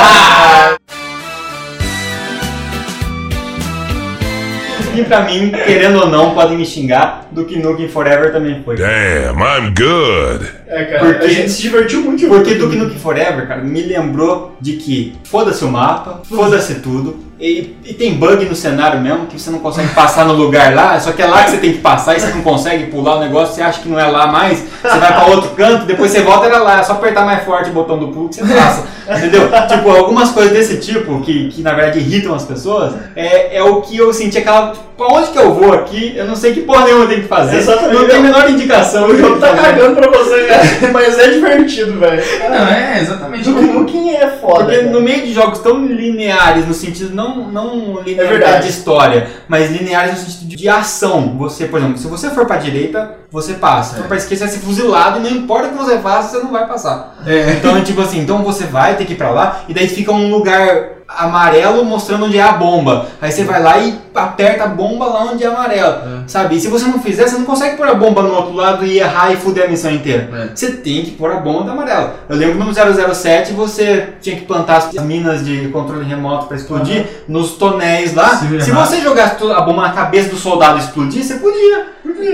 [0.00, 0.74] Ah!
[4.98, 8.76] E pra mim, querendo ou não, podem me xingar, Duke Nukem Forever também foi.
[8.76, 10.48] Damn, I'm good.
[10.66, 12.54] É, cara, Porque- a gente se divertiu muito Porque.
[12.54, 17.94] Duke Nukem Forever, cara, me lembrou de que foda-se o mapa, foda-se tudo, e, e
[17.94, 21.22] tem bug no cenário mesmo, que você não consegue passar no lugar lá, só que
[21.22, 23.62] é lá que você tem que passar e você não consegue pular o negócio, você
[23.62, 26.58] acha que não é lá mais, você vai pra outro canto, depois você volta era
[26.58, 28.86] lá, é só apertar mais forte o botão do pulo que você passa,
[29.16, 29.48] entendeu?
[29.68, 33.82] Tipo, algumas coisas desse tipo, que, que na verdade irritam as pessoas, é, é o
[33.82, 36.62] que eu senti aquela, tipo, pra onde que eu vou aqui, eu não sei que
[36.62, 37.94] porra nenhuma eu tenho que fazer, Exatamente.
[37.94, 39.08] não tem a menor indicação.
[39.08, 40.62] O jogo tá cagando pra você, cara.
[40.92, 42.22] mas é divertido, velho.
[42.50, 43.44] Não, é, exatamente.
[43.44, 44.64] Duke Nukem é foda.
[44.64, 44.90] Porque cara.
[44.90, 48.66] no meio de jogos tão lineares, no sentido não, não linearidade É verdade.
[48.66, 51.36] de história, mas lineares no sentido de, ação.
[51.38, 53.96] Você, por exemplo, se você for pra direita, você passa.
[53.96, 56.44] For pra esquerda, você vai ser fuzilado e não importa o que você faça, você
[56.44, 57.16] não vai passar.
[57.26, 57.56] É.
[57.58, 60.12] Então, é tipo assim, então você vai ter que ir pra lá e daí fica
[60.12, 63.06] um lugar amarelo mostrando onde é a bomba.
[63.20, 66.56] Aí você vai lá e aperta a bomba lá onde é amarelo, sabe?
[66.56, 68.98] E se você não fizer, você não consegue pôr a bomba no outro lado e
[68.98, 70.28] errar e fuder a missão inteira.
[70.32, 70.54] É.
[70.54, 72.10] Você tem que pôr a bomba do amarelo.
[72.28, 76.56] Eu lembro que no 007 você tinha que plantar as minas de controle remoto pra
[76.56, 78.36] explodir nos tonéis lá.
[78.36, 81.86] Se Se você jogasse a bomba na cabeça do soldado e explodir, você podia.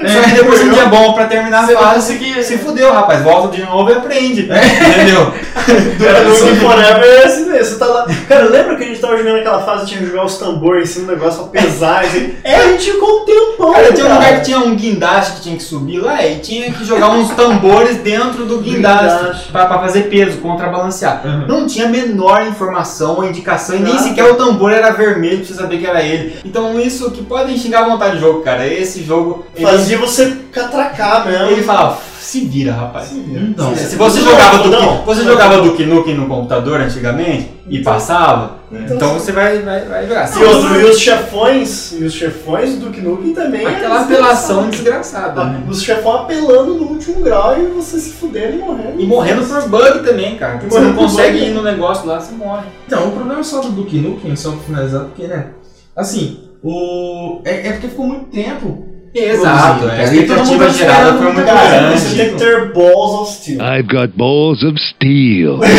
[0.02, 1.94] É, Só que depois você tinha bomba pra terminar a fase.
[1.94, 2.42] conseguia.
[2.42, 3.22] Se fudeu, rapaz.
[3.22, 4.42] Volta de novo e aprende.
[4.42, 5.32] Entendeu?
[6.04, 7.64] Cara, Duke Forever é assim mesmo.
[7.64, 8.06] Você tá lá.
[8.28, 10.92] Cara, lembra que a gente tava jogando aquela fase, tinha que jogar os tambores em
[10.92, 12.04] cima do negócio pra pesar?
[12.04, 12.34] Assim.
[12.44, 13.72] É, a gente ficou um tempão.
[13.72, 16.72] Cara, tinha um lugar que tinha um guindaste que tinha que subir lá e tinha
[16.72, 19.52] que jogar uns tambores dentro do guindaste Guindaste.
[19.52, 21.22] pra, pra fazer peso, contrabalancear.
[21.24, 21.46] Uhum.
[21.46, 25.46] Não tinha a menor informação ou indicação e nem sequer o tambor era vermelho pra
[25.46, 26.36] você saber que era ele.
[26.44, 28.66] Então isso que podem xingar à vontade do jogo, cara.
[28.66, 30.36] Esse jogo, ele, Fazia você
[30.74, 31.46] catracar mesmo.
[31.46, 33.08] ele fala, se vira, rapaz.
[33.08, 33.40] Se vira.
[33.40, 35.04] Então, Se você Não, jogava não, Duke, não.
[35.04, 40.06] você jogava Duke Nukem no computador antigamente e passava, Então, então você vai, vai, vai
[40.08, 40.26] jogar.
[40.26, 43.66] Se E, você- e os chefões, e os chefões do Duke Nukem também.
[43.66, 45.44] Aquela é apelação desgraçada.
[45.44, 45.62] né?
[45.68, 49.00] Os chefões apelando no último grau e você se fudendo e morrendo.
[49.00, 50.58] E morrendo por bug também, cara.
[50.58, 51.50] Porque você não consegue bug.
[51.50, 52.64] ir no negócio lá, você morre.
[52.86, 55.46] Então, o problema só do Duke Nukem, só pra finalizar, porque, né,
[55.94, 57.40] assim, o...
[57.44, 58.88] É, é porque ficou muito tempo.
[59.14, 60.00] Exato, é.
[60.00, 62.00] a expectativa mundo gerada foi muito grande.
[62.00, 63.60] Você tem que ter balls of steel.
[63.62, 65.60] I've got balls of steel.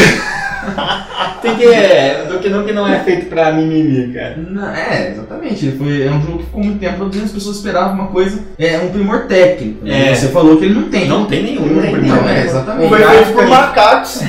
[1.42, 1.66] Tem que.
[1.66, 4.36] É, do que não que não é feito pra mimimi, cara.
[4.38, 5.72] Não, é, exatamente.
[5.74, 8.80] Foi, é um jogo que ficou muito tempo produzindo, as pessoas esperavam uma coisa, é
[8.80, 9.86] um primor técnico.
[9.86, 10.12] né?
[10.12, 10.16] É.
[10.16, 11.08] Você falou que ele não tem.
[11.08, 11.68] Não tem nenhum.
[11.68, 12.22] Não tem primeiro.
[12.22, 12.90] Não, é, exatamente.
[12.90, 14.24] Foi feito por macacos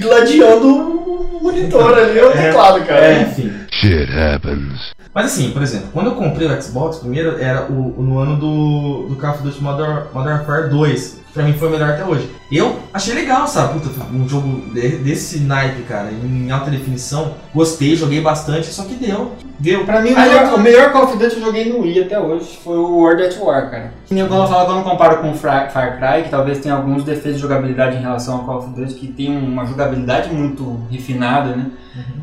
[0.00, 3.04] gladiando o monitor ali, o teclado, cara.
[3.04, 3.52] É, enfim.
[3.70, 4.95] Shit happens.
[5.16, 8.36] Mas assim, por exemplo, quando eu comprei o Xbox, primeiro era o, o- no ano
[8.36, 11.88] do, do Call of Duty Modern, Modern Warfare 2, que pra mim foi o melhor
[11.88, 12.30] até hoje.
[12.52, 13.80] Eu achei legal, sabe?
[13.80, 17.32] Puta, um jogo de- desse naipe, cara, em alta definição.
[17.54, 19.32] Gostei, joguei bastante, só que deu.
[19.58, 19.86] Deu.
[19.86, 22.20] Pra mim, o eu melhor, o melhor Call of Duty eu joguei no Wii até
[22.20, 23.94] hoje foi o World at War, cara.
[24.04, 26.74] Que nem quando eu falo, quando eu comparo com o Far Cry, que talvez tenha
[26.74, 30.78] alguns defeitos de jogabilidade em relação ao Call of Duty, que tem uma jogabilidade muito
[30.90, 31.66] refinada, né?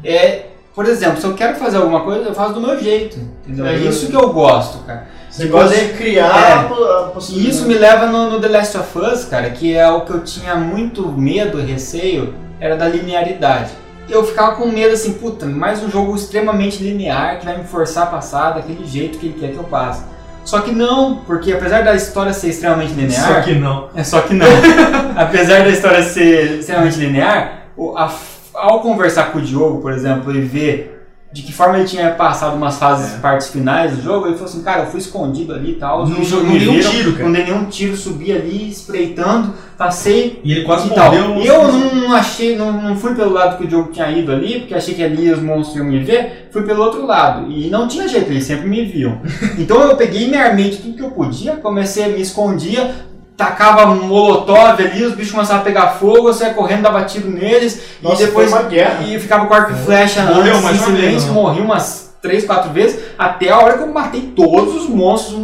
[0.03, 0.45] É,
[0.75, 3.65] por exemplo, se eu quero fazer alguma coisa, eu faço do meu jeito, entendeu?
[3.67, 5.07] É isso que eu gosto, cara.
[5.29, 6.53] Você gosta de criar É.
[6.53, 7.55] a po- a E possibilidade.
[7.55, 10.19] isso me leva no, no The Last of Us, cara, que é o que eu
[10.23, 13.71] tinha muito medo e receio, era da linearidade.
[14.09, 18.03] Eu ficava com medo assim, puta, mais um jogo extremamente linear que vai me forçar
[18.03, 20.03] a passar daquele jeito que ele quer que eu passe.
[20.45, 23.27] Só que não, porque apesar da história ser extremamente linear.
[23.35, 23.87] Só que não.
[23.95, 24.45] É só que não.
[25.15, 28.11] Apesar da história ser extremamente linear, o- a-
[28.53, 30.89] ao conversar com o Diogo, por exemplo, e ver
[31.33, 33.17] de que forma ele tinha passado umas fases, É.
[33.17, 36.19] partes finais do jogo, ele falou assim, cara, eu fui escondido ali e tal, Não-
[36.19, 37.23] não dei um viram, tiro, cara.
[37.23, 41.11] não dei nenhum tiro, subi ali, espreitando, passei E ele quase e tal.
[41.11, 44.75] Eu não achei, não, não fui pelo lado que o jogo tinha ido ali, porque
[44.75, 47.49] achei que ali os monstros iam me ver, fui pelo outro lado.
[47.51, 49.19] E não tinha jeito, eles sempre me viam.
[49.57, 52.91] Então eu peguei e me armei de tudo que eu podia, comecei, me escondia,
[53.35, 57.29] tacava um molotov ali, os bichos começavam a pegar fogo, eu saia correndo, dava tiro
[57.29, 59.03] neles, Nossa, e depois foi uma guerra.
[59.03, 62.71] e ficava com arco e flecha Morreu antes, mais em silêncio, morri umas 3, 4
[62.71, 65.35] vezes, até a hora que eu matei todos os monstros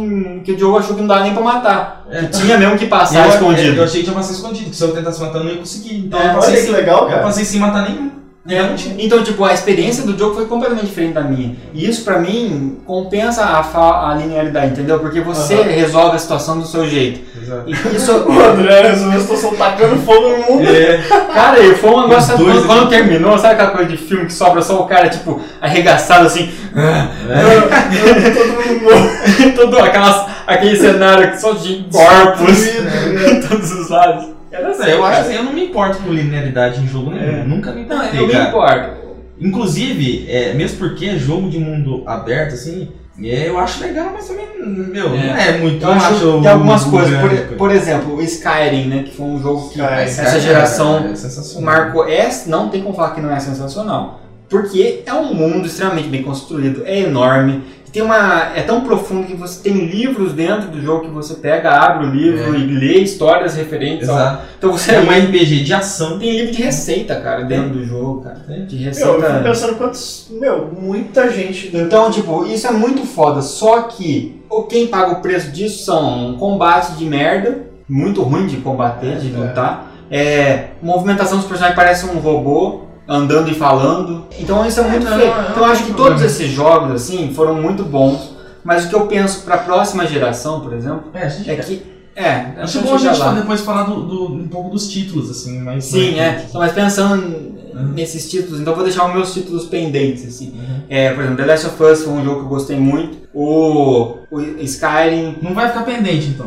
[0.44, 2.06] que o Diogo achou que não dava nem pra matar.
[2.10, 2.20] É.
[2.22, 3.76] Que tinha mesmo que passar eu, escondido.
[3.76, 5.98] Eu achei que tinha passado escondido, que se eu tentasse matar eu não ia conseguir.
[6.06, 7.22] Então É, eu passei olha que legal, Eu cara.
[7.22, 8.10] passei sem matar nenhum.
[8.48, 11.54] É, então, tipo, a experiência do jogo foi completamente diferente da minha.
[11.74, 14.98] E isso, pra mim, compensa a, a linearidade, entendeu?
[14.98, 17.20] Porque você resolve a situação do seu jeito.
[17.38, 17.64] Exato.
[17.66, 20.66] E isso, O André resolveu a situação tacando fogo no mundo.
[20.66, 20.98] É,
[21.34, 24.62] cara, e foi um negócio, quando, quando terminou, sabe aquela coisa de filme que sobra
[24.62, 29.54] só o cara, tipo, arregaçado assim, Todo mundo morto.
[29.54, 34.39] todo aquelas, aquele cenário que só de corpos em todos os lados.
[34.50, 37.40] Era É, eu acho assim, eu não me importo com linearidade em jogo nenhum.
[37.40, 37.44] É.
[37.44, 39.00] Nunca me Não, importei, eu me importo.
[39.40, 42.90] Inclusive, é, mesmo porque é jogo de mundo aberto, assim,
[43.22, 45.82] é, eu acho legal, mas também, meu, não é muito.
[45.82, 49.14] Eu não acho que tem algumas um coisas, por, por exemplo, o Skyrim, né, que
[49.14, 50.02] foi um jogo que Skyrim.
[50.02, 52.08] Essa cara, geração é marcou.
[52.08, 54.20] É, não tem como falar que não é sensacional.
[54.48, 58.52] Porque é um mundo extremamente bem construído, é enorme, tem uma.
[58.54, 62.10] é tão profundo que você tem livros dentro do jogo que você pega, abre o
[62.10, 62.58] livro É.
[62.58, 64.16] e lê histórias referentes ao.
[64.16, 64.42] Exato.
[64.58, 66.18] Então você É um RPG de ação.
[66.18, 68.40] tem livro de receita, cara, dentro do jogo, cara.
[68.46, 68.66] Tem.
[68.66, 69.40] De Meu, eu fico receita.
[69.42, 70.26] pensando quantos.
[70.30, 71.86] Meu, muita gente dentro.
[71.86, 73.42] Então, tipo, isso é muito foda.
[73.42, 78.46] Só que o- quem paga o preço disso são um combate de merda, muito ruim
[78.46, 79.38] de combater, de É.
[79.38, 79.90] lutar.
[80.10, 82.80] É, movimentação dos personagens parece um robô
[83.10, 84.24] andando e falando.
[84.38, 85.34] Então isso é muito não, feio.
[85.34, 88.36] não, Então eu acho que todos esses jogos assim foram muito bons.
[88.62, 91.82] Mas o que eu penso pra próxima geração, por exemplo, É, a é que
[92.14, 93.32] é, Acho a bom a gente lá.
[93.32, 95.84] depois falar do, do- um pouco dos títulos, assim, mas.
[95.86, 96.44] Sim, mas- é.
[96.48, 97.92] Então, mas pensando Uhum.
[97.94, 100.48] nesses títulos, então vou deixar os meus títulos pendentes, assim.
[100.54, 100.80] Uhum.
[100.90, 103.16] É, por exemplo, The Last of Us foi um jogo que eu gostei muito.
[103.32, 105.36] O, o Skyrim.
[105.40, 106.46] Não vai ficar pendente, então.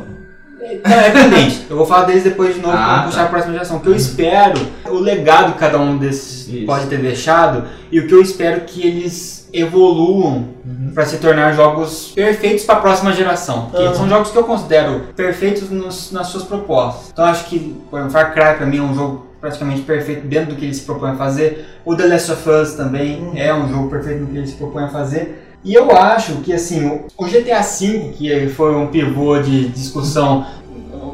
[0.86, 1.66] Não, é pendente.
[1.70, 3.04] Eu vou falar deles depois de novo Ah, pra tá.
[3.04, 3.78] puxar a próxima geração.
[3.78, 4.60] O que eu espero,
[4.90, 6.66] o legado que cada um desses Isso.
[6.66, 10.92] pode ter deixado, e o que eu espero que eles evoluam Uhum.
[10.94, 13.68] pra se tornar jogos perfeitos pra próxima geração.
[13.70, 13.94] Porque Aham.
[13.96, 17.10] são jogos que eu considero perfeitos nos- nas suas propostas.
[17.12, 20.52] Então acho que, por exemplo, Far Cry pra mim é um jogo praticamente perfeito dentro
[20.52, 21.66] do que ele se propõe a fazer.
[21.84, 23.34] O The Last of Us também Uhum.
[23.36, 25.43] é um jogo perfeito no que ele se propõe a fazer.
[25.64, 26.86] E eu acho que assim,
[27.18, 30.46] o- GTA V, que foi um pivô de discussão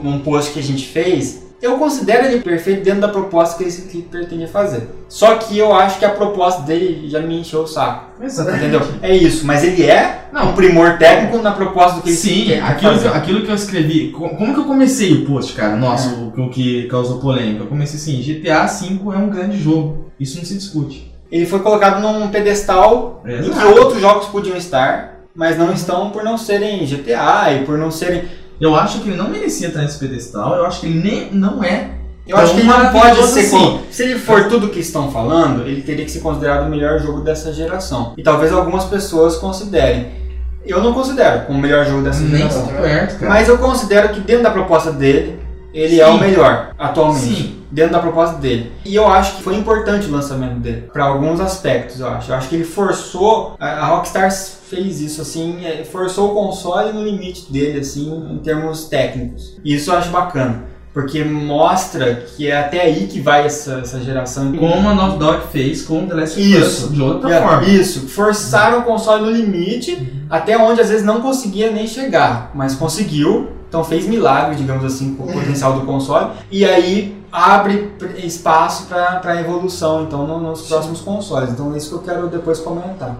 [0.01, 3.71] num post que a gente fez, eu considero ele perfeito dentro da proposta que ele,
[3.73, 4.87] que ele pretende fazer.
[5.09, 8.23] Só que eu acho que a proposta dele já me encheu o saco.
[8.23, 8.63] Exatamente.
[8.63, 8.81] Entendeu?
[9.01, 10.51] É isso, mas ele é Não.
[10.51, 13.17] um primor técnico na proposta do que ele Sim, quer aquilo que, fazer.
[13.17, 14.11] aquilo que eu escrevi.
[14.11, 15.75] co- Como que eu comecei o post, cara?
[15.75, 17.63] Nossa, o, o que causou polêmica.
[17.63, 20.05] Eu comecei assim: GTA V é um grande jogo.
[20.17, 21.08] Isso não se discute.
[21.31, 23.79] Ele foi colocado num pedestal em que Exato.
[23.79, 28.23] outros jogos podiam estar, mas não estão por não serem GTA e por não serem.
[28.59, 30.55] Eu acho que ele não merecia estar nesse pedestal.
[30.55, 31.91] Eu acho que ele nem não é.
[32.27, 33.39] Eu acho que ele não pode ser.
[33.41, 33.79] assim.
[33.89, 36.99] Se ele for tudo o que estão falando, ele teria que ser considerado o melhor
[36.99, 38.13] jogo dessa geração.
[38.17, 40.11] E talvez algumas pessoas considerem.
[40.65, 42.67] Eu não considero como o melhor jogo dessa Nem geração.
[42.67, 43.25] perto.
[43.25, 45.38] Mas eu considero que dentro da proposta dele,
[45.73, 46.01] ele Sim.
[46.01, 47.25] é o melhor atualmente.
[47.35, 47.55] Sim.
[47.71, 48.71] Dentro da proposta dele.
[48.83, 50.89] E eu acho que foi importante o lançamento dele.
[50.91, 52.31] Pra alguns aspectos, eu acho.
[52.31, 53.55] Eu acho que ele forçou.
[53.59, 55.63] A Rockstar fez isso, assim.
[55.63, 59.59] é, Forçou o console no limite dele, assim, em termos técnicos.
[59.63, 60.63] E isso eu acho bacana.
[60.91, 64.51] Porque mostra que é até aí que vai essa, essa geração.
[64.53, 66.67] Como a Naughty Dog fez com The Last of Us.
[66.67, 66.89] Isso.
[66.89, 67.65] De outra É, forma.
[67.67, 72.73] Isso, forçaram o console no limite, até onde às vezes não conseguia nem chegar, mas
[72.73, 77.91] conseguiu, então fez milagre, digamos assim, com o potencial do console, e aí abre
[78.23, 81.51] espaço para evolução então no- nos próximos consoles.
[81.51, 83.15] Então é isso que eu quero depois comentar.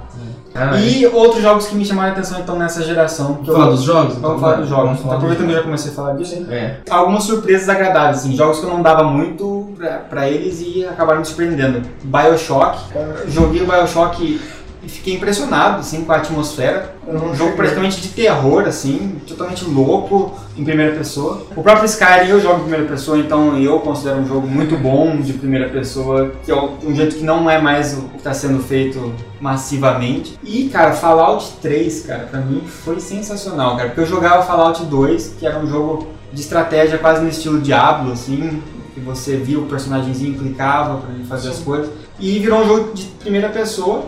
[0.56, 3.36] Ah, E outros jogos que me chamaram a atenção então nessa geração.
[3.36, 4.16] Que eu- falar dos jogos?
[4.16, 4.84] Vamos Então, falar dos jogos.
[4.86, 6.78] vamos Então, aproveitando que eu já comecei a falar disso, É.
[6.89, 9.70] algumas surpresas agradáveis, assim, jogos que eu não dava muito
[10.10, 11.84] pra eles e acabaram me surpreendendo.
[12.04, 12.80] Bioshock,
[13.28, 14.41] joguei o Bioshock
[14.84, 16.96] e fiquei impressionado, assim, com a atmosfera.
[17.06, 21.46] Não Um jogo praticamente de terror, assim, totalmente louco em primeira pessoa.
[21.56, 25.18] O próprio Skyrim eu jogo em primeira pessoa, então eu considero um jogo muito bom
[25.18, 28.62] de primeira pessoa, que é um jeito que não é mais o que está sendo
[28.62, 30.40] feito massivamente.
[30.44, 35.36] E, cara, Fallout 3, cara, pra mim foi sensacional, cara, porque eu jogava Fallout 2,
[35.40, 38.62] que era um jogo de estratégia quase no estilo Diablo, assim,
[38.94, 41.90] que você via o personagemzinho, clicava pra ele fazer as coisas.
[42.20, 44.03] E virou um jogo de primeira pessoa,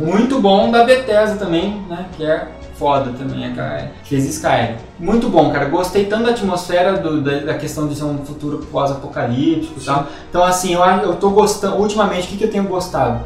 [0.00, 2.06] muito bom da Bethesda também, né?
[2.16, 2.48] Que é
[2.78, 4.74] foda também, a cara que fez Skyrim.
[4.98, 5.64] Muito bom, cara.
[5.66, 10.06] Gostei tanto da atmosfera do- da, da questão de ser um futuro pós-apocalíptico e tal.
[10.28, 11.76] Então, assim, eu, eu tô gostando.
[11.76, 13.20] Ultimamente, o que, que eu tenho gostado?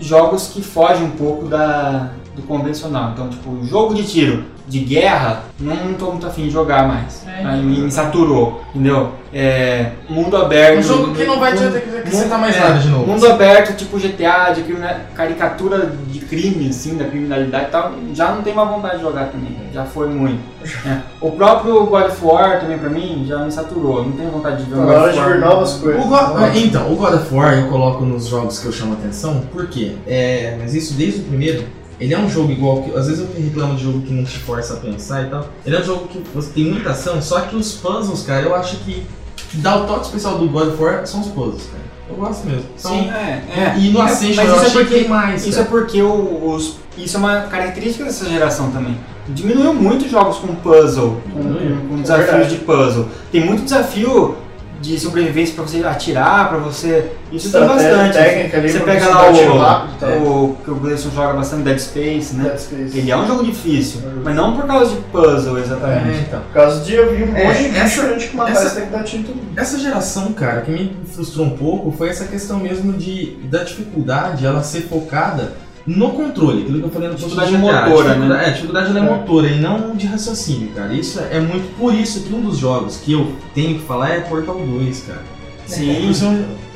[0.00, 3.10] Jogos que fogem um pouco da, do convencional.
[3.12, 7.24] Então, tipo, jogo de tiro, de guerra, não tô muito afim de jogar mais.
[7.26, 9.10] É, Aí me, me saturou, entendeu?
[9.32, 10.78] É, mundo aberto.
[10.78, 13.06] Um jogo que não vai te acrescentar mais é, nada de novo.
[13.06, 18.32] Mundo aberto, tipo GTA, de crimina- caricatura de crime, assim, da criminalidade e tal, já
[18.32, 20.40] não tem mais vontade de jogar também, já foi muito.
[20.86, 20.98] É.
[21.20, 24.70] O próprio God of War também pra mim já me saturou, não tenho vontade de
[24.70, 26.04] God hora of de ver novas coisas.
[26.04, 29.42] O God- Então, o God of War eu coloco nos jogos que eu chamo atenção,
[29.52, 29.92] por quê?
[30.06, 31.64] É, mas isso desde o primeiro.
[32.00, 32.90] Ele é um jogo igual que.
[32.96, 35.46] Às vezes eu reclamo de jogo que não te força a pensar e tal.
[35.64, 38.54] Ele é um jogo que você tem muita ação, só que os puzzles, cara, eu
[38.54, 39.06] acho que,
[39.50, 41.84] que dá o toque especial do God of War são os puzzles, cara.
[42.10, 42.64] Eu gosto mesmo.
[42.76, 43.78] São- Sim, é, é.
[43.78, 45.46] E no Ascension mas eu isso é achei porque- que tem mais.
[45.46, 45.70] Isso é cara.
[45.80, 48.96] porque o- os, isso é uma característica dessa geração também.
[49.28, 51.76] Diminuiu muito jogos com puzzle, com, Diminuiu.
[51.80, 53.08] com- com É desafios de puzzle.
[53.32, 54.36] Tem muito desafio
[54.84, 57.10] de sobrevivência pra você atirar, pra você.
[57.32, 58.12] Isso tem Estratégia bastante.
[58.12, 60.10] técnica ali você pega lá o, rápido tal.
[60.10, 62.44] o que o Gleison joga bastante Dead Space, né?
[62.44, 62.98] Dead Space.
[62.98, 66.18] Ele é um jogo difícil, mas não por causa de puzzle exatamente.
[66.18, 66.40] É, então.
[66.40, 68.68] Por causa de eu vi um É, monte de bicho essa- diferente que matar, essa-
[68.68, 69.40] você tem que dar tiro em tudo.
[69.56, 74.44] Essa geração, cara, que me frustrou um pouco foi essa questão mesmo de da dificuldade
[74.46, 75.52] ela ser focada
[75.86, 77.60] no controle, aquilo que eu falei no post Dificuldade GTA.
[77.60, 78.48] motora, dificuldade, né?
[78.48, 79.16] É, dificuldade ela é, É.
[79.18, 80.92] motora e não de raciocínio, cara.
[80.94, 84.10] Isso é, é muito por isso que um dos jogos que eu tenho que falar
[84.10, 85.22] é Portal 2, cara.
[85.66, 85.90] Sim.
[85.90, 86.00] É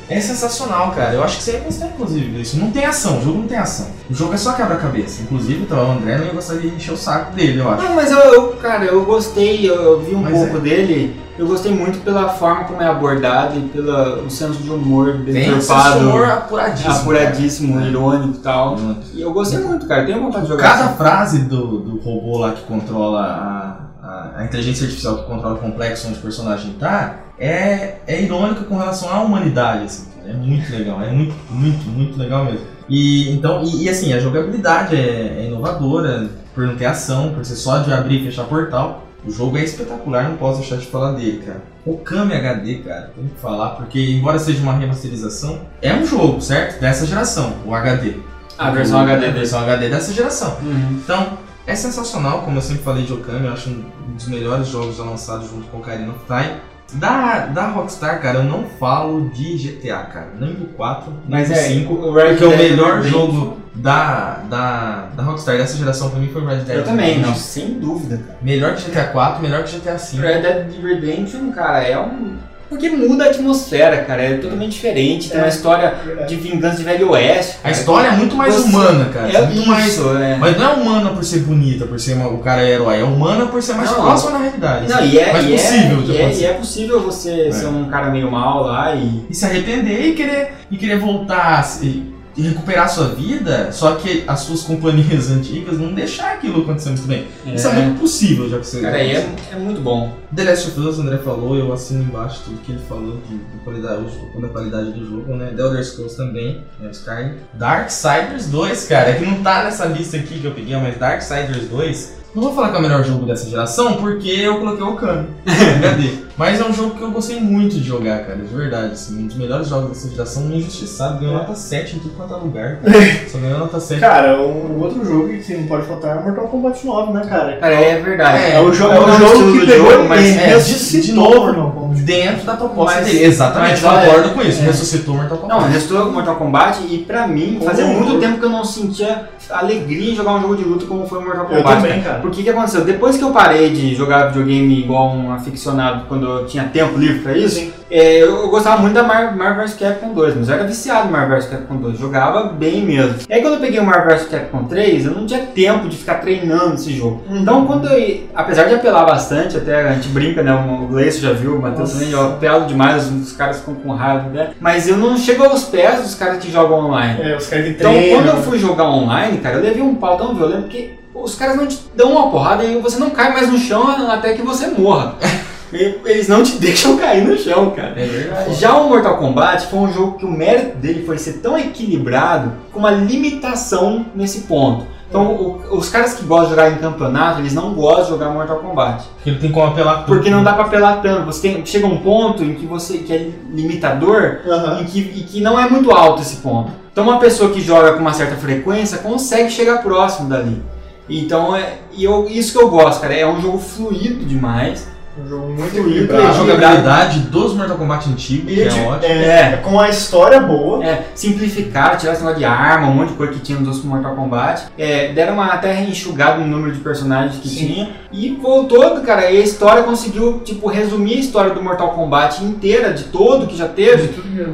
[0.09, 1.13] é sensacional, cara.
[1.13, 2.57] Eu acho que você ia gostar, inclusive, disso.
[2.59, 3.87] Não tem ação, o jogo não tem ação.
[4.09, 5.21] O jogo é só quebra-cabeça.
[5.21, 7.83] Inclusive, então, o André não ia gostar de encher o saco dele, eu acho.
[7.83, 10.59] Não, mas eu, eu- cara, eu gostei, eu, eu vi um Mas pouco é.
[10.61, 11.15] dele.
[11.37, 15.57] Eu gostei muito pela forma como é abordado e pelo senso de humor Tem um
[15.59, 16.93] deturpado, humor apuradíssimo.
[16.93, 17.87] apuradíssimo, cara.
[17.87, 18.75] irônico e tal.
[19.13, 20.05] E eu gostei muito, cara.
[20.05, 20.63] Tenho vontade de jogar.
[20.63, 20.97] Cada assim.
[20.97, 25.59] frase do, do robô lá que controla a, a, a inteligência artificial que controla o
[25.59, 30.07] complexo onde o personagem tá é, é irônica com relação à humanidade, assim.
[30.27, 32.67] É muito legal, é muito, muito, muito legal mesmo.
[32.87, 37.45] E então, e, e, assim, a jogabilidade é, é inovadora, por não ter ação, por
[37.45, 39.05] ser só de abrir e fechar portal.
[39.25, 41.61] O jogo é espetacular, não posso deixar de falar dele, cara.
[41.85, 46.41] O Kami HD, cara, tem que falar, porque embora seja uma remasterização, é um jogo,
[46.41, 46.79] certo?
[46.79, 48.13] Dessa geração, o HD.
[48.57, 50.57] A versão HD A versão HD dessa geração.
[50.61, 50.99] Uhum.
[51.03, 51.37] Então,
[51.67, 55.03] é sensacional, como eu sempre falei de Okami, eu acho um dos melhores jogos já
[55.03, 56.59] lançados junto com Ocarina of Time.
[56.93, 61.47] Da, da Rockstar, cara, eu não falo de GTA, cara, nem do 4, nem Mas
[61.49, 65.57] do é, 5, o Red porque o Dead melhor Redemption- jogo da, da, da Rockstar
[65.57, 68.37] dessa geração pra mim foi o Red Dead Eu também, não, sem dúvida, cara.
[68.41, 70.21] Melhor que GTA 4, melhor que GTA 5.
[70.23, 72.37] Red Dead Redemption, cara, é um.
[72.69, 74.21] Porque muda a atmosfera, cara.
[74.21, 75.29] É totalmente diferente.
[75.29, 75.41] Tem É.
[75.43, 76.35] uma história Verdade.
[76.35, 77.55] de vingança de Velho Oeste.
[77.59, 77.75] A cara.
[77.75, 79.27] história é muito mais Você- humana, cara.
[79.31, 80.21] É muito isso, mais.
[80.21, 80.37] é.
[80.39, 83.03] Mas não é humana por ser bonita, por ser uma- o cara é herói, é
[83.03, 84.01] humana por ser mais Não.
[84.01, 84.87] próxima da realidade.
[84.87, 86.41] Não, e é, mais e é- possível de e é, acontecer.
[86.41, 89.25] e é possível você ser um cara meio mal lá e.
[89.29, 92.08] e se arrepender e querer, e querer voltar e,
[92.39, 97.05] e recuperar sua vida, só que as suas companhias antigas não deixar aquilo acontecer muito
[97.05, 97.27] bem.
[97.45, 98.79] Isso é muito possível, já que você.
[98.79, 100.17] Cara, aí é, é muito bom.
[100.33, 103.37] The Last of Us, o André falou, eu assino embaixo tudo que ele falou de,
[103.37, 104.03] de qualidade,
[104.39, 105.51] da qualidade do jogo, né?
[105.53, 106.89] The Elder Scrolls também, né?
[106.91, 107.33] Skyrim.
[107.55, 111.67] Darksiders 2, cara, é que não tá nessa lista aqui que eu peguei, mas Darksiders
[111.67, 112.18] 2.
[112.35, 115.27] Não vou falar que é o melhor jogo dessa geração, porque eu coloquei o Kami,
[115.47, 116.09] HD.
[116.39, 118.93] Mas é um jogo que eu gostei muito de jogar, cara, de verdade.
[118.93, 122.33] Assim, um dos melhores jogos dessa geração, um injustiçado, ganhou nota 7 em tudo quanto
[122.33, 122.77] é lugar.
[122.79, 123.27] Cara.
[123.29, 123.99] Só ganhou nota 7.
[123.99, 127.57] Cara, um outro jogo que não pode faltar é Mortal Kombat 9, né, cara?
[127.57, 128.37] Cara, é verdade.
[128.37, 130.37] É, É o jogo, é é o jogo que do pegou jogo, mas é, de-
[130.53, 132.01] ressuscitou de novo, Mortal Kombat.
[132.03, 133.23] Dentro da proposta Mas- dele.
[133.25, 134.61] Exatamente, mas olha, concordo com isso.
[134.61, 134.65] é.
[134.65, 135.61] Ressuscitou Mortal Kombat.
[135.61, 140.13] Não, restou Mortal Kombat e pra mim, fazia muito tempo que eu não sentia alegria
[140.13, 141.81] em jogar um jogo de luta como foi Mortal Eu Kombat.
[141.81, 142.18] também, cara.
[142.21, 142.83] Porque o que aconteceu?
[142.83, 147.19] Depois que eu parei de jogar videogame igual um aficionado, quando eu tinha tempo livre
[147.19, 150.55] pra isso, é, eu, eu gostava muito da Mar- Marvel vs Capcom 2, mas eu
[150.55, 153.15] era viciado em Marvel vs Capcom 2, jogava bem mesmo.
[153.27, 155.97] E aí quando eu peguei o Marvel vs Capcom 3, eu não tinha tempo de
[155.97, 157.23] ficar treinando esse jogo.
[157.31, 161.33] Então quando eu, apesar de apelar bastante, até a gente brinca, né, o Gleice já
[161.33, 164.49] viu, o Matheus também, eu apelo demais, os caras ficam com raiva, né?
[164.59, 167.19] Mas eu não chego aos pés dos caras que jogam online.
[167.21, 168.21] É, os caras que Então, treinam.
[168.23, 171.55] quando eu fui jogar online, cara, eu levei um pau tão violento que os caras
[171.57, 174.67] não te dão uma porrada e você não cai mais no chão até que você
[174.67, 175.15] morra.
[175.71, 177.93] Eles não te deixam cair no chão, cara.
[177.95, 178.55] É verdade.
[178.55, 182.53] Já o Mortal Kombat foi um jogo que o mérito dele foi ser tão equilibrado
[182.73, 184.87] com uma limitação nesse ponto.
[185.07, 188.29] Então, o- os caras que gostam de jogar em campeonato, eles não gostam de jogar
[188.29, 189.03] Mortal Kombat.
[189.15, 190.05] Porque ele tem como apelar tudo.
[190.15, 191.25] Porque não dá pra apelar tanto.
[191.25, 194.39] Você tem, chega um ponto em que você que é limitador
[194.81, 196.71] em que, e que não é muito alto esse ponto.
[196.91, 200.61] Então uma pessoa que joga com uma certa frequência consegue chegar próximo dali.
[201.09, 203.13] Então é e eu, isso que eu gosto, cara.
[203.13, 204.87] É um jogo fluido demais.
[205.21, 206.33] Um jogo muito Fluido, A equilibrado.
[206.37, 208.95] jogabilidade dos Mortal Kombat antigos, que é ótimo.
[209.03, 209.53] é, É.
[209.53, 210.83] é com a história boa.
[210.85, 213.85] É, simplificaram, tiraram esse negócio de arma, um monte de coisa que tinha nos outros
[213.85, 214.63] Mortal Kombat.
[214.77, 217.67] É, deram uma até enxugada no número de personagens que Sim.
[217.67, 217.89] tinha.
[218.11, 222.93] E voltou, cara, e a história conseguiu, tipo, resumir a história do Mortal Kombat inteira,
[222.93, 224.09] de todo que já teve,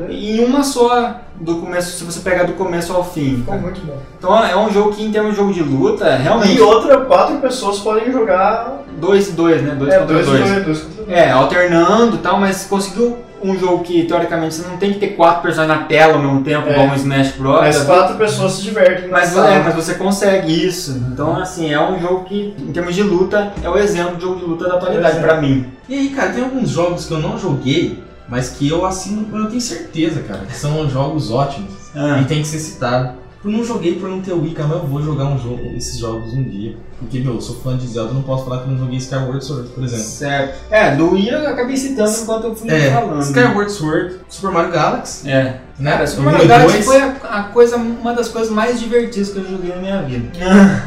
[0.09, 1.21] em uma só.
[1.37, 3.35] Do começo, se você pegar do começo ao fim.
[3.39, 3.97] Ficou muito bom.
[4.17, 6.55] Então é um jogo que, em termos de jogo de luta, realmente.
[6.55, 8.84] E outra, quatro pessoas podem jogar.
[8.99, 9.75] 2 e 2, né?
[9.77, 10.39] 2 É, contra dois, 2.
[10.39, 11.09] dois, dois contra dois.
[11.09, 15.09] É, alternando e tal, mas conseguiu um jogo que, teoricamente, você não tem que ter
[15.09, 16.71] quatro personagens na tela ao mesmo tempo, É.
[16.71, 17.61] igual um Smash Bros.
[17.61, 20.99] Mas quatro pessoas se divertem Mas, é, mas você consegue isso.
[21.11, 24.39] Então, assim, é um jogo que, em termos de luta, é o exemplo de jogo
[24.39, 25.21] de luta da atualidade é.
[25.21, 25.65] pra mim.
[25.87, 29.45] E aí, cara, tem alguns jogos que eu não joguei, mas que eu assino, eu
[29.47, 31.71] tenho certeza, cara, que são jogos ótimos.
[31.95, 32.19] Ah.
[32.21, 33.13] E tem que ser citado.
[33.45, 35.99] Eu não joguei por não ter Wii, cara, mas eu vou jogar um jogo, esses
[35.99, 36.75] jogos um dia.
[36.97, 38.97] Porque, meu, eu sou fã de Zelda, eu não posso falar que eu não joguei
[38.97, 40.03] Skyward Sword, por exemplo.
[40.03, 40.55] Certo.
[40.71, 43.21] É, do Wii eu acabei citando enquanto eu fui É, falando.
[43.21, 45.59] Skyward Sword, Super Mario Galaxy, É.
[45.77, 45.91] né?
[45.91, 46.85] Cara, Super Mario Galaxy dois.
[46.85, 50.25] foi a, a coisa, uma das coisas mais divertidas que eu joguei na minha vida.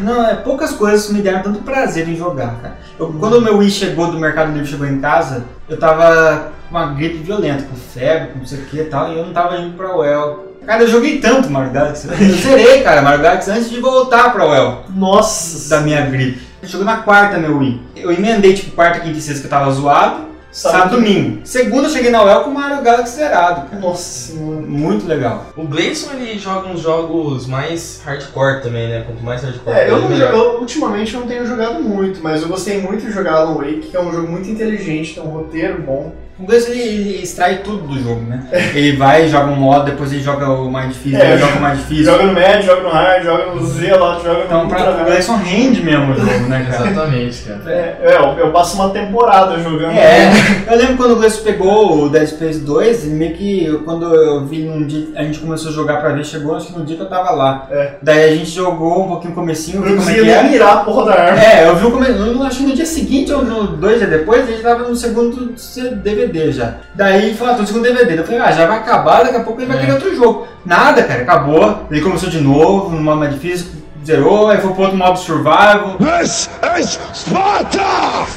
[0.00, 2.78] Não, é, poucas coisas me deram tanto prazer em jogar, cara.
[2.98, 6.76] Eu- quando o meu Wii chegou do Mercado Livre, chegou em casa, eu tava com
[6.76, 9.32] uma gripe violenta, com febre, com não sei o que e tal, e eu não
[9.32, 10.48] tava indo pra UEL.
[10.68, 12.06] Cara, eu joguei tanto Mario Galaxy.
[12.06, 15.70] Eu zerei, cara, Mario Galaxy antes de voltar pra UEL, Nossa!
[15.70, 16.42] da minha gripe.
[16.62, 17.80] Eu joguei na quarta, meu Wii.
[17.96, 20.28] Eu emendei, tipo, quarta, quinta e sexta que eu tava zoado.
[20.52, 21.40] Sábado, domingo.
[21.44, 23.80] Segunda eu cheguei na UEL com o Mario Galaxy zerado, cara.
[23.80, 24.60] Nossa senhora.
[24.60, 25.46] Muito legal.
[25.56, 29.04] O Gleison, ele joga uns jogos mais hardcore também, né?
[29.06, 32.48] Quanto mais hardcore, É, eu não eu, ultimamente eu não tenho jogado muito, mas eu
[32.48, 35.80] gostei muito de jogar Alan Wake, que é um jogo muito inteligente, tem um roteiro
[35.80, 36.12] bom.
[36.38, 38.44] O Gus ele, ele extrai tudo do jogo, né?
[38.72, 41.60] Ele vai, joga um modo, depois ele joga o mais difícil, É, ele joga o
[41.60, 42.04] mais difícil.
[42.04, 45.02] Joga no médio, joga no hard, joga no Z lá, joga no Então, ultra pra,
[45.02, 45.04] o.
[45.06, 46.90] Gleison rende mesmo o jogo, né, cara?
[46.90, 47.60] Exatamente, cara.
[47.66, 49.90] É, é, eu, eu passo uma temporada jogando.
[49.90, 50.30] É,
[50.70, 54.46] eu lembro quando o Gleison pegou o Dead Space 2, e meio que quando eu
[54.46, 56.96] vi num dia, a gente começou a jogar pra ver, chegou acho que no dia
[56.96, 57.66] que eu tava lá.
[57.68, 57.94] É.
[58.00, 60.50] Daí a gente jogou um pouquinho o comecinho, Eu viu não como é que nem
[60.50, 61.42] mirar a porra da arma.
[61.42, 64.44] É, eu vi o começo, acho que no dia seguinte ou no dois dias depois,
[64.48, 65.54] a gente tava no segundo
[65.96, 66.74] DVD já.
[66.94, 68.18] Daí falou, ah, tô no segundo DVD.
[68.18, 69.80] Eu falei, ah, já vai acabar, daqui a pouco ele vai É.
[69.80, 70.46] querer outro jogo.
[70.64, 71.86] Nada, cara, acabou.
[71.90, 73.68] Ele começou de novo, no modo mais difícil,
[74.04, 76.48] zerou, aí foi pro outro modo survival, This
[76.80, 77.80] is Sparta!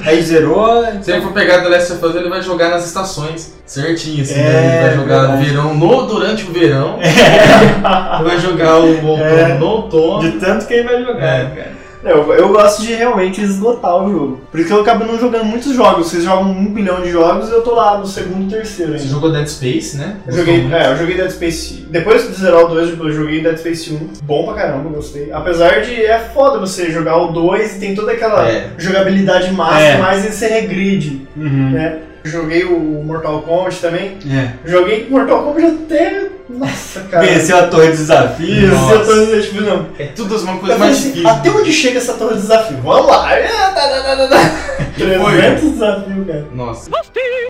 [0.05, 0.83] aí zerou.
[1.01, 4.33] Se ele for pegar The Last of Us, ele vai jogar nas estações certinho, assim,
[4.33, 4.73] É, né?
[4.75, 5.45] Ele vai jogar verdade.
[5.45, 6.99] verão no, durante o verão.
[7.01, 9.53] Ele vai jogar o outono É.
[9.57, 10.19] no outono.
[10.31, 11.45] De tanto que ele vai jogar, É.
[11.45, 11.80] cara.
[12.03, 14.41] É, Eu, eu gosto de realmente esgotar o jogo.
[14.49, 16.07] Por isso que eu acabo não jogando muitos jogos.
[16.07, 18.97] Vocês jogam um bilhão de jogos e eu tô lá no segundo e terceiro Você
[18.99, 19.09] ainda.
[19.09, 20.17] jogou Dead Space, né?
[20.27, 21.85] Eu joguei, é, eu joguei Dead Space.
[21.89, 24.09] Depois de zerar o 2, eu joguei Dead Space 1.
[24.23, 25.31] Bom pra caramba, gostei.
[25.31, 28.69] Apesar de é foda você jogar o 2 e tem toda aquela É.
[28.77, 29.97] jogabilidade massa, É.
[29.97, 31.69] mas você regride, Uhum.
[31.71, 31.99] né?
[32.23, 34.17] Joguei o Mortal Kombat também.
[34.31, 34.51] É.
[34.63, 36.27] Joguei Mortal Kombat até.
[36.49, 37.25] Nossa, cara.
[37.25, 38.67] Venceu a torre de desafio.
[38.67, 38.93] Nossa.
[38.95, 39.87] Eu tô tipo, não.
[39.97, 41.29] É tudo uma Eu coisa mais assim, difícil.
[41.29, 42.77] até onde chega essa torre de desafio?
[42.83, 43.29] Vamos lá!
[45.03, 45.41] É, tá, tá, tá, tá, tá.
[45.41, 46.45] 300 desafios, cara.
[46.53, 46.91] Nossa.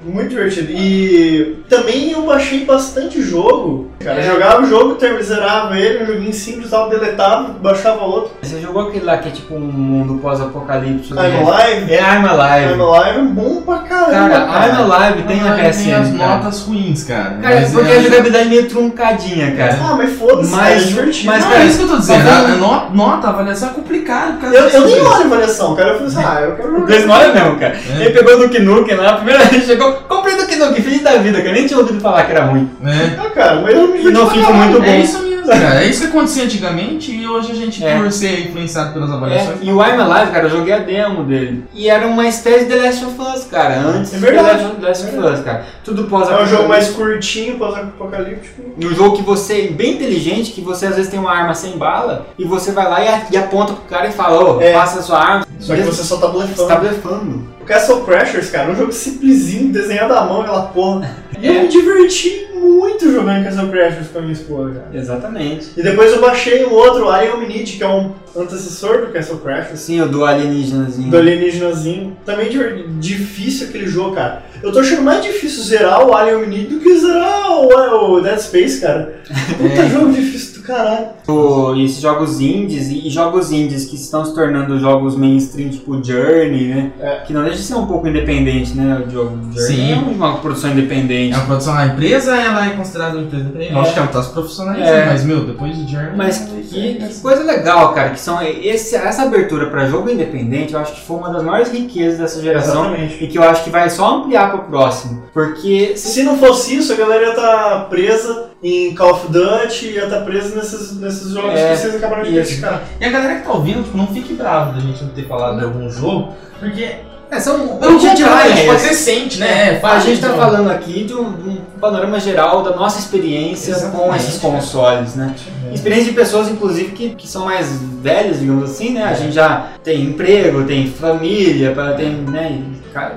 [0.04, 0.72] Muito divertido.
[0.72, 3.92] E também eu baixei bastante jogo.
[4.04, 4.28] Cara, É.
[4.28, 8.32] eu jogava o jogo, zerava ele, um joguinho simples, tava deletava, baixava outro.
[8.42, 11.14] Você jogou aquele lá que é tipo um mundo pós-apocalipse?
[11.14, 11.94] I'm Alive.
[11.94, 12.74] É I'm Alive.
[12.74, 14.30] I'm Alive é bom pra caramba.
[14.30, 14.68] Cara, cara.
[14.86, 16.36] I'm Alive tem a Ah, tem PSN, as cara.
[16.38, 17.38] notas ruins, cara.
[17.42, 19.80] Cara, Mas porque é- a jogabilidade é meio truncadinha, cara.
[19.82, 21.26] Ah, mas foda-se, Mas- cara, é divertido.
[21.28, 22.24] mas, Não, cara, é isso que eu tô dizendo.
[22.26, 24.32] tá nota, avaliação é complicada.
[24.34, 25.10] por causa eu, eu nem cara.
[25.16, 25.90] olho avaliação, cara.
[25.90, 27.00] Eu falei assim, ah, eu quero jogar.
[27.02, 27.78] Não olha mesmo, cara.
[28.00, 28.02] É.
[28.02, 31.18] Ele pegou o Duke Nukem lá, a primeira vez chegou, comprei Duke Nukem, feliz da
[31.18, 31.54] vida, cara.
[31.54, 32.70] Nem tinha ouvido falar que era ruim.
[32.86, 33.20] É.
[33.20, 34.56] Ah, cara, mas eu me E foi caralho.
[34.56, 34.86] muito bom.
[34.86, 35.84] É isso mesmo, cara.
[35.84, 37.98] É isso que acontecia antigamente e hoje a gente, É.
[37.98, 39.58] por ser influenciado pelas É, avaliações.
[39.62, 41.64] e o I'm Alive, cara, eu joguei a demo dele.
[41.74, 43.80] E era uma espécie de The Last of Us, cara.
[43.80, 44.66] Antes É de verdade.
[44.80, 45.66] The Last- of Us, cara.
[45.84, 48.62] Tudo pós É um jogo mais curtinho, pós-apocalíptico.
[48.78, 51.78] E um jogo que você, bem inteligente, que você às vezes tem uma arma sem
[51.78, 54.74] bala e você vai lá e, e aponta pro cara e fala, ô, É.
[54.74, 55.48] passa a sua arma.
[55.60, 56.56] Só que você só tá blefando.
[56.56, 57.52] Você tá blefando.
[57.62, 61.16] O Castle Crashers, cara, um jogo simplesinho, desenhado à mão, aquela porra.
[61.42, 61.62] E eu É.
[61.64, 64.84] me diverti muito jogando Castle Crashers com a minha esposa.
[64.94, 65.72] Exatamente.
[65.78, 69.80] E depois eu baixei um outro, Alien Omnite, que é um antecessor do Castle Crashers.
[69.80, 71.10] Sim, o do alienígenazinho.
[71.10, 72.18] Do alienígenazinho.
[72.26, 74.44] Também di- difícil aquele jogo, cara.
[74.62, 78.38] Eu tô achando mais difícil zerar o Alien Omnido do que zerar o, o Dead
[78.40, 79.22] Space, cara.
[79.58, 81.08] Puta jogo difícil do caralho.
[81.28, 85.94] O- e esses jogos indies e, jogos indies que estão se tornando jogos mainstream, tipo
[86.04, 86.92] Journey, né?
[87.00, 87.16] É.
[87.26, 89.04] Que não deixa de ser um pouco independente, né?
[89.08, 89.92] O jogo Journey Sim.
[89.94, 91.34] é uma produção independente.
[91.34, 93.74] É uma produção, a empresa ela é considerada uma empresa independente.
[93.76, 93.80] É.
[93.80, 95.06] Acho que ela tá se profissionalizando, É.
[95.08, 96.12] mas meu, depois de Journey.
[96.16, 100.80] Mas que, que coisa legal, cara, que são esse, essa abertura para jogo independente, eu
[100.80, 103.24] acho que foi uma das maiores riquezas dessa geração Exatamente.
[103.24, 106.76] e que eu acho que vai só ampliar para o próximo, porque Se não fosse
[106.78, 111.32] isso, a galera ia estar presa em Call of Duty, ia estar presa nesses, nesses
[111.32, 112.84] jogos É, que vocês acabaram de criticar.
[113.00, 115.58] E a galera que tá ouvindo, tipo, não fique bravo da gente não ter falado
[115.58, 116.96] de algum jogo, porque
[117.32, 119.78] é, são, o objetivo é é, tipo, crescente, né?
[119.78, 120.42] A Fala gente de tá jogo.
[120.42, 124.54] falando aqui de um, um panorama geral da nossa experiência com Exatamente, esses cara.
[124.54, 125.34] consoles, né?
[125.74, 129.06] Experiência de pessoas, inclusive, que, que são mais velhas, digamos assim, né?
[129.06, 132.62] A gente já tem emprego, tem família, tem né,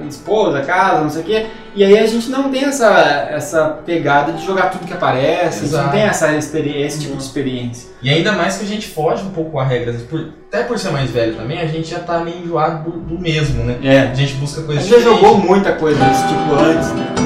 [0.08, 1.46] esposa, casa, não sei o quê.
[1.74, 5.62] E aí a gente não tem essa, essa pegada de jogar tudo que aparece, a
[5.62, 5.90] gente não Exato.
[5.92, 7.90] tem essa experi- esse tipo de experiência.
[8.02, 10.90] E ainda mais que a gente foge um pouco a regras, por- até por ser
[10.90, 13.76] mais velho também, a gente já tá meio enjoado do, do mesmo, né?
[13.82, 13.98] É.
[14.10, 17.23] A gente busca A coisas gente já jogou muita coisa desse tipo antes, né?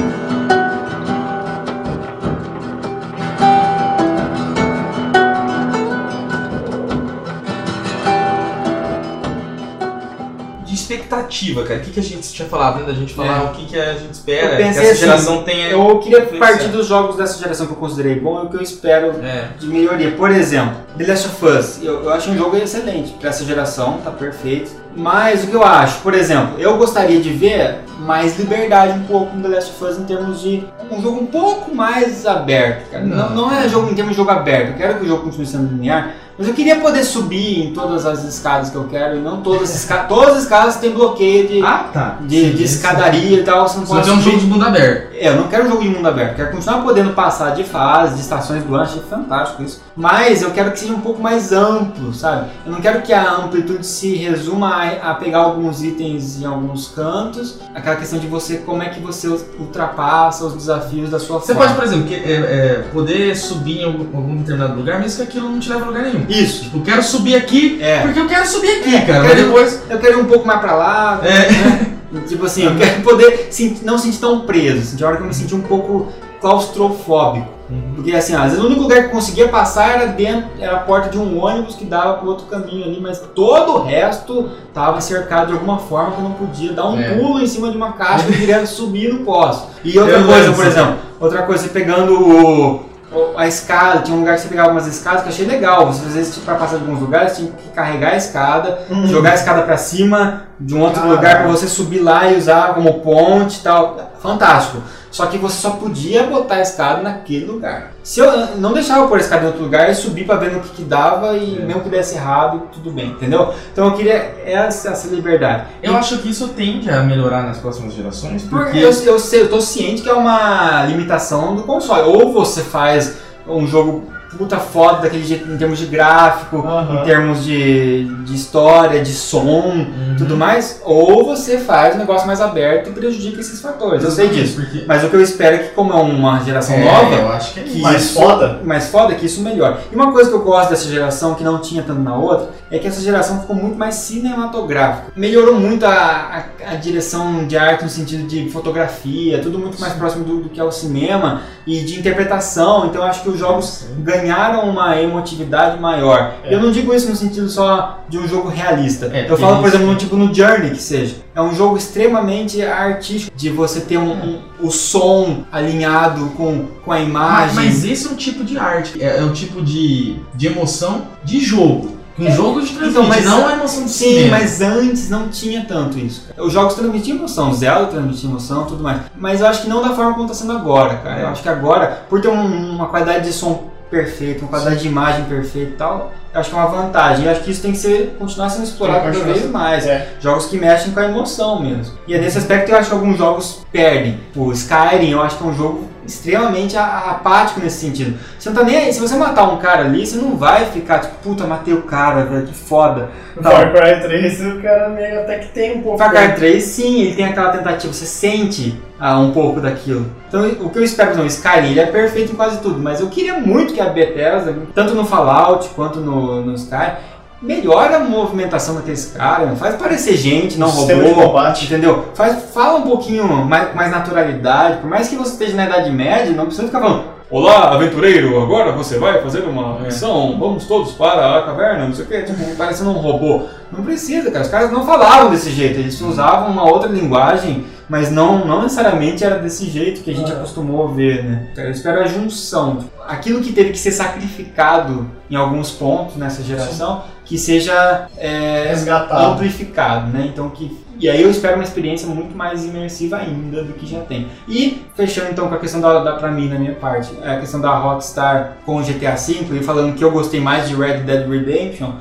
[11.19, 11.79] Expectativa, cara.
[11.79, 12.85] O que, que a gente tinha falado, né?
[12.87, 13.45] Da gente falar É.
[13.45, 15.67] o que, que a gente espera, que essa assim, geração tenha.
[15.69, 18.61] Eu queria partir dos jogos dessa geração que eu considerei bom e o que eu
[18.61, 19.49] espero É.
[19.59, 20.11] de melhoria.
[20.11, 23.99] Por exemplo, The Last of Us, eu, eu acho um jogo excelente para essa geração,
[24.03, 24.71] tá perfeito.
[24.95, 29.35] Mas o que eu acho, por exemplo, eu gostaria de ver mais liberdade um pouco
[29.35, 33.03] no The Last of Us em termos de um jogo um pouco mais aberto, cara.
[33.05, 35.45] Não, não é jogo em termos de jogo aberto, eu quero que o jogo continue
[35.45, 39.19] sendo linear, mas eu queria poder subir em todas as escadas que eu quero e
[39.19, 40.07] não todas as escadas.
[40.07, 42.17] Todas as escadas têm bloqueio de, Ah, tá.
[42.21, 45.13] de, Sim, de escadaria e tal, você não pode tem um jogo de mundo aberto.
[45.13, 48.15] é, eu não quero um jogo de mundo aberto, quero continuar podendo passar de fase,
[48.15, 49.81] de estações do ano, achei fantástico isso.
[49.95, 52.49] Mas eu quero que seja um pouco mais amplo, sabe?
[52.65, 56.87] Eu não quero que a amplitude se resuma a, a pegar alguns itens em alguns
[56.87, 59.27] cantos, aquela questão de você, como é que você
[59.59, 61.61] ultrapassa os desafios da sua Você forma.
[61.67, 65.23] pode, por exemplo, que- é, é, poder subir em algum, algum determinado lugar, mesmo que
[65.23, 66.25] aquilo não te leve a lugar nenhum.
[66.29, 67.99] Isso, Tipo, eu quero subir aqui é.
[68.01, 69.19] porque eu quero subir aqui, É, cara.
[69.25, 69.81] eu quero- depois.
[69.89, 71.27] Eu quero ir um pouco mais pra lá, É.
[71.51, 71.85] né?
[72.27, 73.49] Tipo assim, eu quero poder
[73.83, 76.07] não sentir tão preso, sentir a hora que eu me senti um pouco
[76.41, 77.47] claustrofóbico.
[77.95, 80.79] Porque assim, às vezes o único lugar que eu conseguia passar era dentro, era a
[80.79, 84.99] porta de um ônibus que dava para outro caminho ali, mas todo o resto estava
[85.01, 87.11] cercado de alguma forma que eu não podia dar um É.
[87.15, 89.67] pulo em cima de uma caixa eu queria subir no posto.
[89.85, 92.88] E outra Eu coisa, por exemplo, outra coisa, pegando o-
[93.35, 95.87] a escada, tinha um lugar que você pegava umas escadas que eu achei legal.
[95.87, 99.35] Você às vezes para passar de alguns lugares tinha que carregar a escada, jogar a
[99.35, 101.15] escada para cima de um outro Caralho.
[101.15, 104.11] lugar para você subir lá e usar como ponte e tal.
[104.21, 104.81] Fantástico.
[105.09, 107.93] Só que você só podia botar a escada naquele lugar.
[108.03, 110.51] Se eu não deixava eu pôr a escada em outro lugar e subir pra ver
[110.51, 111.65] no que, que dava e É.
[111.65, 113.51] mesmo que desse errado, tudo bem, entendeu?
[113.71, 114.13] Então eu queria
[114.45, 115.63] essa, essa liberdade.
[115.81, 118.79] Eu acho que isso tende a melhorar nas próximas gerações, Porque porque.
[118.79, 122.03] eu, eu, sei, eu tô ciente que é uma limitação do console.
[122.07, 123.17] Ou você faz
[123.47, 124.03] um jogo
[124.37, 127.01] puta foda daquele jeito em termos de gráfico, Aham.
[127.01, 129.39] em termos de, de história, de som,
[129.69, 130.15] Uhum.
[130.17, 134.03] tudo mais, ou você faz um negócio mais aberto e prejudica esses fatores.
[134.03, 134.61] Eu sei disso.
[134.61, 134.83] Porque...
[134.87, 137.53] Mas o que eu espero é que, como é uma geração É, nova, eu acho
[137.53, 137.81] que é que.
[137.81, 138.59] Mais isso- foda?
[138.63, 139.77] mais foda, que isso melhore.
[139.91, 142.77] E uma coisa que eu gosto dessa geração, que não tinha tanto na outra, é
[142.79, 145.11] que essa geração ficou muito mais cinematográfica.
[145.15, 149.93] Melhorou muito a, a, a direção de arte no sentido de fotografia, tudo muito mais
[149.93, 152.85] próximo do, do que é o cinema e de interpretação.
[152.87, 156.35] Então acho que os jogos ganharam uma emotividade maior.
[156.43, 156.53] É.
[156.53, 159.07] Eu não digo isso no sentido só de um jogo realista.
[159.13, 161.15] É, eu falo, por exemplo, no tipo no Journey que seja.
[161.35, 166.91] É um jogo extremamente artístico, de você ter um, um- o som alinhado com, com
[166.91, 167.55] a Mas, imagem.
[167.55, 171.39] mas esse é um tipo de arte, é, é um tipo de, de emoção de
[171.39, 171.97] jogo.
[172.19, 174.37] Um É, jogo de transmite, então, mas- não a emoção de Sim, cinema.
[174.39, 176.27] mas antes não tinha tanto isso.
[176.37, 179.01] Os jogos transmitiam emoção, Zelda transmitia emoção tudo mais.
[179.15, 181.21] Mas eu acho que não da forma como está sendo agora, cara.
[181.21, 184.87] Eu acho que agora, por ter um- uma qualidade de som perfeita, uma qualidade de
[184.87, 187.25] imagem perfeita e tal, acho que é uma vantagem.
[187.25, 189.87] Eu acho que isso tem que ser, continuar sendo explorado cada vez mais.
[189.87, 190.09] É.
[190.19, 191.97] Jogos que mexem com a emoção mesmo.
[192.07, 194.19] E é nesse aspecto que eu acho que alguns jogos perdem.
[194.35, 198.17] O Skyrim, eu acho que é um jogo extremamente apático nesse sentido.
[198.37, 198.93] Você não tá nem aí.
[198.93, 202.25] Se você matar um cara ali, você não vai ficar tipo, puta, matei o cara,
[202.25, 203.09] velho, que foda.
[203.41, 203.51] Tal.
[203.51, 205.97] Far Cry 3 o cara meio até que tem um pouco.
[205.97, 210.11] Far Cry 3, sim, ele tem aquela tentativa, você sente ah, um pouco daquilo.
[210.27, 212.99] Então, o que eu espero, por exemplo, Skyrim, ele é perfeito em quase tudo, mas
[212.99, 216.93] eu queria muito que a Bethesda, tanto no Fallout quanto no, no Sky,
[217.41, 221.39] melhora a movimentação daqueles caras, faz parecer gente, não O robô.
[221.65, 222.05] Entendeu?
[222.13, 224.77] Faz, fala um pouquinho mais, mais naturalidade.
[224.77, 227.19] Por mais que você esteja na Idade Média, não precisa ficar falando.
[227.31, 232.05] Olá, aventureiro, agora você vai fazer uma missão, vamos todos para a caverna, não sei
[232.05, 233.43] o que, tipo, parecendo um robô.
[233.71, 238.11] Não precisa, cara, os caras não falavam desse jeito, eles usavam uma outra linguagem, mas
[238.11, 241.47] não, não necessariamente era desse jeito que a gente acostumou a ver, né?
[241.57, 247.03] Eu espero a junção, aquilo que teve que ser sacrificado em alguns pontos nessa geração,
[247.25, 249.33] que seja é, Resgatado.
[249.33, 250.29] amplificado, né?
[250.31, 254.01] Então que e aí eu espero uma experiência muito mais imersiva ainda do que já
[254.01, 254.27] tem.
[254.49, 257.61] E fechando então com a questão da, da pra mim na minha parte, a questão
[257.61, 261.25] da Rockstar com o GTA V e falando que eu gostei mais de Red Dead
[261.27, 261.93] Redemption.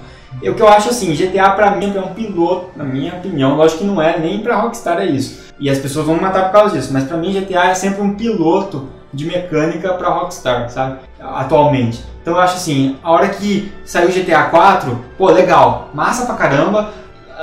[0.42, 3.80] O que eu acho assim, GTA pra mim é um piloto, na minha opinião, lógico
[3.80, 5.48] que não é, nem pra Rockstar é isso.
[5.58, 8.02] E as pessoas vão me matar por causa disso, mas pra mim GTA é sempre
[8.02, 10.98] um piloto de mecânica pra Rockstar, sabe?
[11.20, 12.04] Atualmente.
[12.22, 16.90] Então eu acho assim, a hora que saiu GTA 4, pô, legal, massa pra caramba,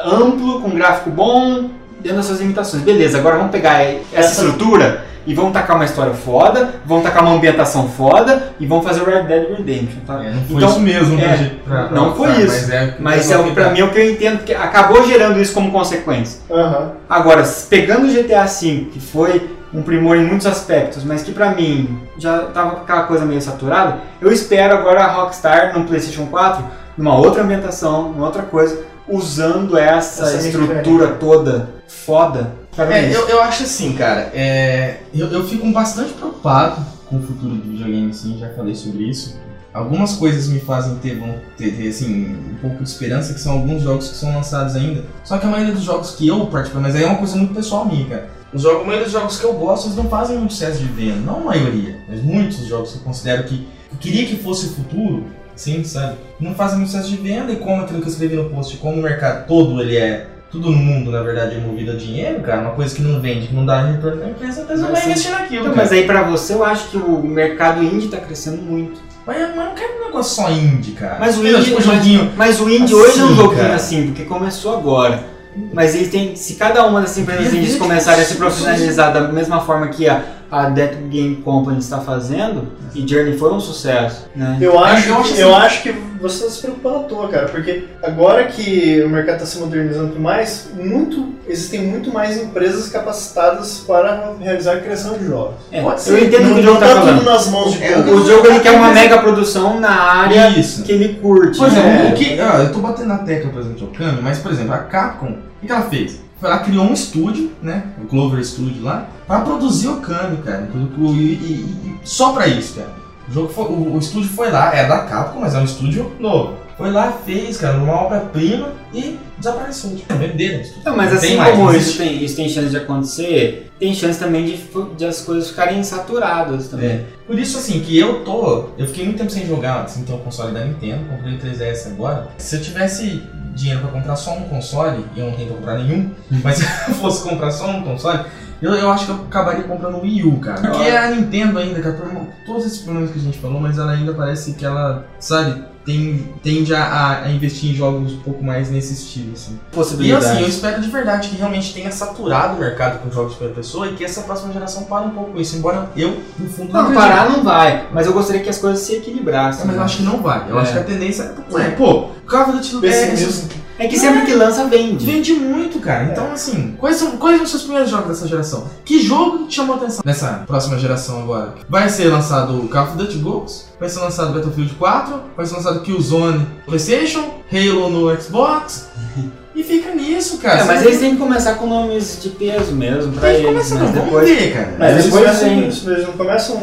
[0.05, 1.69] amplo, com gráfico bom,
[1.99, 2.83] dentro das suas limitações.
[2.83, 3.81] Beleza, agora vamos pegar
[4.13, 8.85] Essa- estrutura e vamos tacar uma história foda, vamos tacar uma ambientação foda e vamos
[8.85, 10.23] fazer o Red Dead Redemption, tá?
[10.23, 12.45] É, não foi Então, isso mesmo, é, né, pra- pra não foi isso.
[12.47, 15.39] Mas, é, Mas é, o- pra mim é o que eu entendo, porque acabou gerando
[15.41, 16.41] isso como consequência.
[16.51, 16.91] Aham.
[17.09, 21.49] Agora, pegando o GTA V, que foi um primor em muitos aspectos, mas que pra
[21.51, 26.27] mim já tava com aquela coisa meio saturada, eu espero agora a Rockstar no PlayStation
[26.27, 26.63] 4,
[26.97, 32.51] numa outra ambientação, numa outra coisa, usando essa, Essa estrutura toda foda.
[32.77, 37.21] É, mim, eu, eu acho assim, cara, é, eu, eu fico bastante preocupado com o
[37.21, 39.39] futuro do videogame, assim, já falei sobre isso.
[39.73, 41.21] Algumas coisas me fazem ter,
[41.57, 45.03] ter, ter, assim, um pouco de esperança, que são alguns jogos que são lançados ainda.
[45.23, 47.53] Só que a maioria dos jogos que eu participo, mas aí é uma coisa muito
[47.53, 48.29] pessoal minha, cara.
[48.53, 50.85] Os jogos, a maioria dos jogos que eu gosto, eles não fazem muito sucesso de
[50.85, 51.19] venda.
[51.19, 54.69] Não a maioria, mas muitos jogos que eu considero que eu queria que fosse o
[54.69, 55.25] futuro,
[55.57, 56.17] sim, sabe?
[56.39, 58.97] Não fazem muito sucesso de venda e como aquilo que eu escrevi no post, como
[58.97, 62.61] o mercado todo ele é tudo no mundo, na verdade, é movido a dinheiro, cara.
[62.61, 65.09] Uma coisa que não vende, que não dá retorno pra empresa, a Mas vai sim.
[65.09, 68.61] investir naquilo, Então, mas aí pra você eu acho que o mercado indie tá crescendo
[68.61, 69.01] muito.
[69.27, 71.17] Mas, mas não quero um negócio só indie, cara.
[71.19, 72.31] Mas o indie, tipo, um joguinho.
[72.37, 73.75] mas o indie assim, hoje é um joguinho cara.
[73.75, 75.35] assim, porque começou agora.
[75.73, 79.61] Mas ele tem, se cada uma dessas empresas indies começarem a se profissionalizar da mesma
[79.61, 80.21] forma que a,
[80.55, 84.57] a Death Game Company está fazendo, e Journey foi um sucesso, né?
[84.61, 85.91] Eu acho, eu acho que, eu assim- acho que
[86.21, 90.17] você está se preocupando à toa, cara, porque agora que o mercado está se modernizando
[90.17, 95.55] mais, muito, existem muito mais empresas capacitadas para realizar a criação de jogos.
[95.73, 96.23] É, Pode eu ser.
[96.25, 97.97] entendo o não que o Diogo tá tá tudo nas mãos de É.
[97.97, 100.83] O Diogo ele quer uma mega produção na área Isso.
[100.83, 101.57] que ele curte.
[101.57, 102.11] Por exemplo, né?
[102.11, 104.73] o que, ah, eu tô batendo na tecla, por exemplo, de Okami, mas, por exemplo,
[104.73, 106.23] a Capcom, o que ela fez?
[106.41, 107.83] Ela criou um estúdio, né?
[108.03, 110.67] O Clover Studio lá, pra produzir Okami, cara.
[110.73, 110.77] E,
[111.13, 112.93] e- e- só pra isso, cara.
[113.27, 116.11] O, jogo foi- o, o estúdio foi lá, é da Capcom, mas é um estúdio
[116.19, 116.53] novo.
[116.77, 119.95] Foi lá, fez, cara, uma obra-prima e desapareceu.
[119.95, 120.83] Tipo, venderam o.
[120.83, 124.43] Não, mas assim tem como isso tem, isso tem chance de acontecer, tem chance também
[124.45, 124.59] de,
[124.97, 126.89] de as coisas ficarem saturadas também.
[126.89, 127.03] É.
[127.25, 128.65] Por isso, assim, que eu tô.
[128.77, 131.87] Eu fiquei muito tempo sem jogar, assim, então o console da Nintendo, comprei o 3DS
[131.87, 132.27] agora.
[132.37, 133.23] Se eu tivesse
[133.55, 136.11] dinheiro pra comprar só um console, e eu não tenho pra comprar nenhum,
[136.43, 138.19] mas se eu fosse comprar só um console,
[138.61, 140.61] eu, eu acho que eu acabaria comprando o Wii U, cara.
[140.61, 141.97] Porque a Nintendo ainda, cara,
[142.45, 146.33] todos esses problemas que a gente falou, mas ela ainda parece que ela, sabe, tem,
[146.41, 149.59] tende a, a investir em jogos um pouco mais nesse estilo, assim.
[149.99, 153.37] E assim, eu espero de verdade que realmente tenha saturado o mercado com jogos de
[153.37, 156.49] primeira pessoa e que essa próxima geração pare um pouco com isso, embora eu, no
[156.49, 157.07] fundo, Não, acredite.
[157.07, 159.61] parar não vai, mas eu gostaria que as coisas se equilibrassem.
[159.61, 159.85] É, mas eu né?
[159.85, 160.49] acho que não vai.
[160.49, 160.61] Eu É.
[160.63, 161.69] acho que a tendência é.
[161.71, 163.49] Pô, Call of Duty Pessimismo.
[163.77, 165.05] É que sempre que lança, vende.
[165.05, 166.05] vende muito, cara.
[166.05, 168.69] Então, assim, quais são, quais são os seus primeiros jogos dessa geração?
[168.85, 171.55] Que jogo te chamou a atenção nessa próxima geração agora?
[171.67, 173.73] Vai ser lançado Call of Duty Ghosts?
[173.79, 175.21] Vai ser lançado Battlefield 4?
[175.35, 177.41] Vai ser lançado Killzone PlayStation?
[177.51, 178.87] Halo no Xbox?
[179.55, 180.59] E fica nisso, cara.
[180.59, 183.75] É, mas eles têm que começar com nomes de peso mesmo pra que eles, começar,
[183.75, 183.93] mas não.
[183.93, 184.29] Vamos depois...
[184.29, 184.75] ver, cara.
[184.77, 185.59] Mas eles, depois começam, vem.
[185.59, 186.57] eles não começam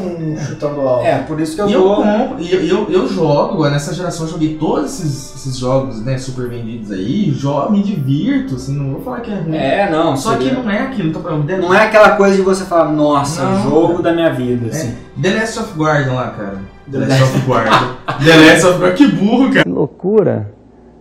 [0.47, 1.07] chutando alto.
[1.07, 3.95] É, por isso que eu E eu compro, e eu, eu, eu jogo, agora nessa
[3.95, 8.77] geração eu joguei todos esses, esses jogos, né, super vendidos aí, jogo, me divirto, assim,
[8.77, 9.57] não vou falar que é ruim.
[9.57, 11.47] É, não, Só que seria- não é aquilo, tô falando.
[11.47, 14.03] The, não é aquela coisa de você falar, nossa, Não, jogo cara.
[14.03, 14.95] da minha vida, assim.
[15.21, 16.59] The Last of Guardian lá, cara.
[16.91, 17.97] The The Last of Guardian.
[18.23, 19.63] The Last of Guardian, que burro, cara.
[19.63, 20.53] Que loucura!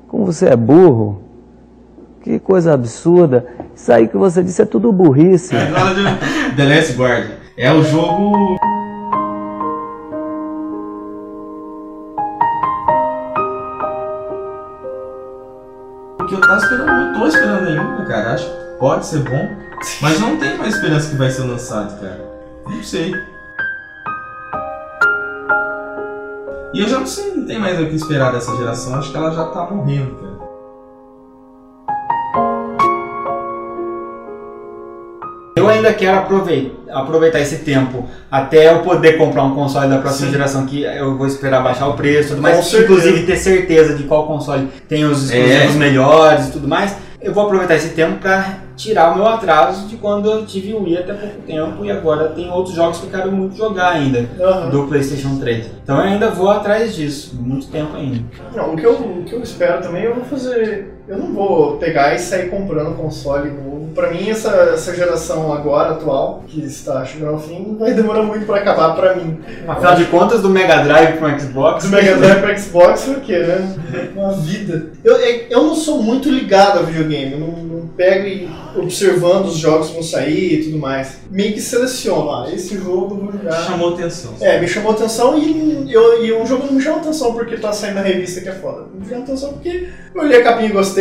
[0.07, 1.20] Como você é burro!
[2.23, 3.47] Que coisa absurda!
[3.75, 5.55] Isso aí que você disse é tudo burrice.
[5.55, 7.31] Fala de The Last Guardian.
[7.57, 8.57] É o jogo.
[16.27, 18.33] Que eu tava esperando, eu tô esperando ainda, cara.
[18.33, 19.49] Acho que pode ser bom.
[20.01, 22.23] Mas não tem mais esperança que vai ser lançado, cara.
[22.67, 23.11] Não sei.
[26.73, 29.17] E eu já não sei, não tem mais o que esperar dessa geração, acho que
[29.17, 30.30] ela já tá morrendo, cara.
[35.55, 40.27] Eu ainda quero aproveitar, aproveitar esse tempo até eu poder comprar um console da próxima
[40.27, 40.31] Sim.
[40.33, 42.83] geração que eu vou esperar baixar o preço, e tudo mais, Com certeza.
[42.93, 45.77] inclusive ter certeza de qual console tem os exclusivos É.
[45.77, 46.95] melhores e tudo mais.
[47.21, 50.81] Eu vou aproveitar esse tempo para tirar o meu atraso de quando eu tive o
[50.83, 54.27] Wii até pouco tempo e agora tem outros jogos que eu quero muito jogar ainda
[54.39, 54.69] Aham.
[54.69, 55.67] do PlayStation 3.
[55.83, 58.23] Então eu ainda vou atrás disso, muito tempo ainda.
[58.55, 60.93] Não, o que, eu, o que eu espero também, eu vou fazer.
[61.11, 63.89] Eu não vou pegar e sair comprando console novo.
[63.93, 68.45] Pra mim, essa, essa geração agora, atual, que está chegando ao fim, vai demorar muito
[68.45, 69.37] pra acabar pra mim.
[69.67, 73.39] Afinal de contas, do Mega Drive pro Xbox, Do Mega Drive pra Xbox o quê,
[73.39, 73.75] né?
[74.15, 74.91] Uma vida.
[75.03, 79.57] Eu, é- eu não sou muito ligado a videogame, não, não pego e observando os
[79.57, 81.17] jogos que vão sair e tudo mais.
[81.29, 83.63] Meio que seleciono, ah, esse jogo eu vou jogar.
[83.65, 84.31] Chamou atenção.
[84.39, 87.73] É, me chamou atenção e, eu, e um jogo não me chamou atenção porque tá
[87.73, 88.85] saindo na revista que é foda.
[88.97, 91.00] Me chamou atenção porque eu olhei a capinha e gostei,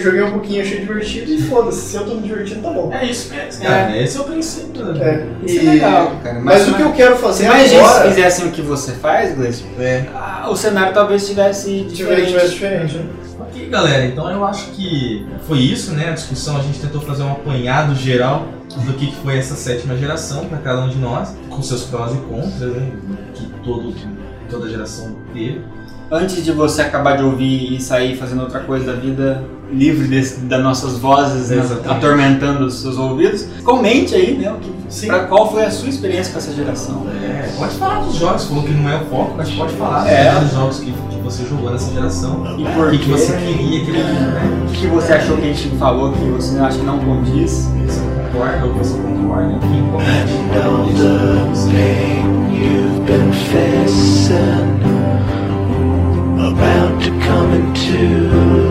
[0.00, 2.92] joguei um pouquinho, achei divertido e foda-se, se eu tô me divertindo, tá bom.
[2.92, 3.96] É isso mesmo, cara.
[3.96, 4.84] Esse é o princípio.
[4.84, 5.26] né?
[5.42, 6.40] É, Isso é legal, cara.
[6.40, 9.34] Mas, o que eu quero Se fazer mais gente agora fizessem o que você faz,
[9.34, 10.04] Gleice, É.
[10.14, 12.50] ah, o cenário talvez estivesse tivesse diferente.
[12.50, 13.04] diferente, né?
[13.40, 16.10] Ok, galera, então eu acho que foi isso, né?
[16.10, 18.46] A discussão, a gente tentou fazer um apanhado geral
[18.84, 22.12] do que que foi essa sétima geração para cada um de nós, com seus prós
[22.12, 22.92] e contras, né?
[23.34, 23.94] Que todo,
[24.50, 25.60] toda geração teve.
[26.10, 29.42] Antes de você acabar de ouvir e sair fazendo outra coisa da vida,
[29.72, 34.52] livre desse, das nossas vozes né, atormentando os seus ouvidos, comente aí, né?
[34.52, 35.08] O que, Sim.
[35.08, 37.06] pra qual foi a sua experiência com essa geração.
[37.20, 40.38] É, pode falar dos jogos, falou que não é o foco, mas pode falar É.
[40.38, 42.56] dos jogos que, que você jogou nessa geração.
[42.56, 44.62] E O por que, que você queria que ele né?
[44.68, 47.68] O que você achou que a gente falou que você acha que não condiz?
[47.84, 48.00] Você
[48.32, 49.58] concorda ou você concorda?
[49.58, 49.86] Quem
[54.86, 54.95] know
[56.56, 58.65] about to come into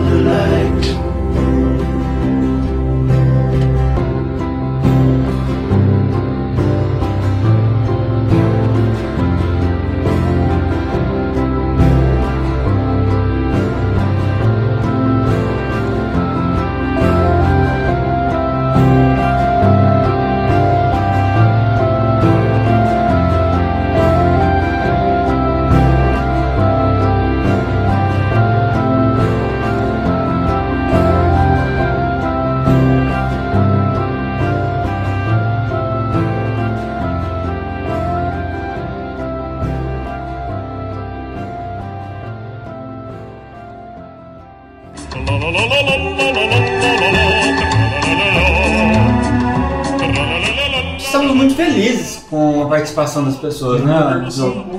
[52.86, 54.28] participação das pessoas, né?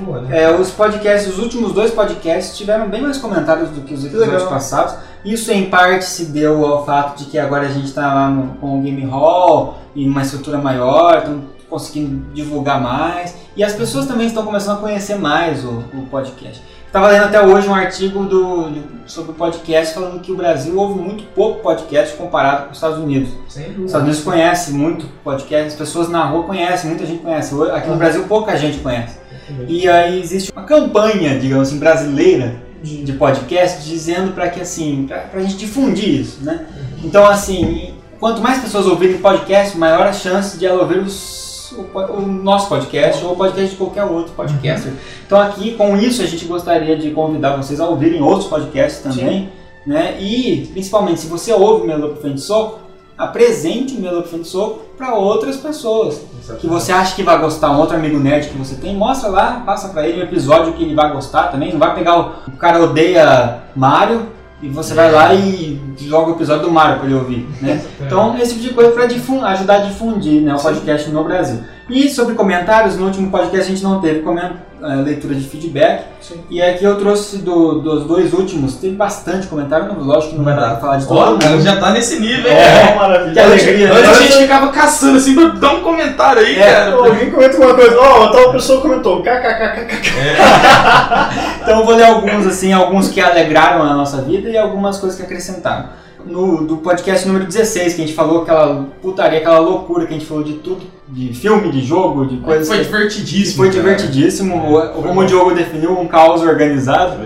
[0.00, 0.42] Boa, né?
[0.42, 4.34] É, os podcasts, os últimos dois podcasts tiveram bem mais comentários do que os episódios
[4.34, 4.48] legal.
[4.48, 4.94] passados.
[5.24, 8.54] Isso em parte se deu ao fato de que agora a gente está lá no,
[8.56, 13.34] com o Game Hall e uma estrutura maior, estão conseguindo divulgar mais.
[13.56, 16.62] E as pessoas também estão começando a conhecer mais o, o podcast.
[16.88, 18.72] Estava lendo até hoje um artigo do,
[19.06, 22.96] sobre o podcast falando que o Brasil ouve muito pouco podcast comparado com os Estados
[22.96, 23.28] Unidos.
[23.46, 23.84] Sem Os.
[23.84, 27.54] Estados Unidos conhecem muito podcast, as pessoas na rua conhecem, muita gente conhece.
[27.72, 29.18] Aqui no Brasil pouca gente conhece.
[29.66, 35.18] E aí existe uma campanha, digamos assim, brasileira de podcast dizendo para que assim, pra,
[35.18, 36.66] pra gente difundir isso, né?
[37.04, 42.20] Então assim, quanto mais pessoas ouvirem podcast, maior a chance de ela ouvir os, o,
[42.22, 44.92] nosso podcast ou o podcast de qualquer outro podcaster.
[45.26, 49.50] Então aqui, com isso, a gente gostaria de convidar vocês a ouvirem outros podcasts também,
[49.86, 50.16] né?
[50.20, 52.80] E, principalmente, se você ouve o Melô pro Frente Soco,
[53.16, 56.22] apresente o Melô pro Frente Soco para outras pessoas
[56.60, 59.62] que você acha que vai gostar, um outro amigo nerd que você tem, mostra lá,
[59.66, 61.72] passa pra ele um episódio que ele vai gostar também.
[61.72, 66.34] Não vai pegar o, o cara odeia Mario e você vai lá e joga o
[66.34, 67.80] episódio do Mario pra ele ouvir, né?
[68.00, 69.04] Então, esse tipo de coisa para
[69.50, 71.60] ajudar a difundir né, o podcast no Brasil.
[71.88, 76.04] E sobre comentários, no último podcast a gente não teve eh, leitura de feedback.
[76.20, 76.40] Sim.
[76.50, 80.44] E aqui eu trouxe do- dos dois últimos, teve bastante comentário, não- lógico que não
[80.44, 81.62] vai dar pra falar de Ó, todo cara, mundo.
[81.64, 82.90] já tá nesse nível, É.
[82.90, 82.96] hein?
[82.96, 83.32] maravilha.
[83.32, 84.08] Que alegria, Antes né?
[84.10, 86.92] a gente ficava caçando assim, pra dar um comentário aí, É, cara.
[86.94, 90.10] Alguém comenta alguma coisa, ó, tal pessoa comentou, kkkk.
[91.62, 95.18] Então eu vou ler alguns, assim, alguns que alegraram a nossa vida e algumas coisas
[95.18, 95.86] que acrescentaram.
[96.24, 100.18] No do podcast número 16, que a gente falou aquela putaria, aquela loucura que a
[100.18, 102.68] gente falou de tudo, de filme, de jogo, de coisas.
[102.68, 103.56] Foi que- divertidíssimo.
[103.56, 103.80] foi cara.
[103.80, 104.56] divertidíssimo.
[104.76, 107.16] O- Como o Diogo definiu, um caos organizado.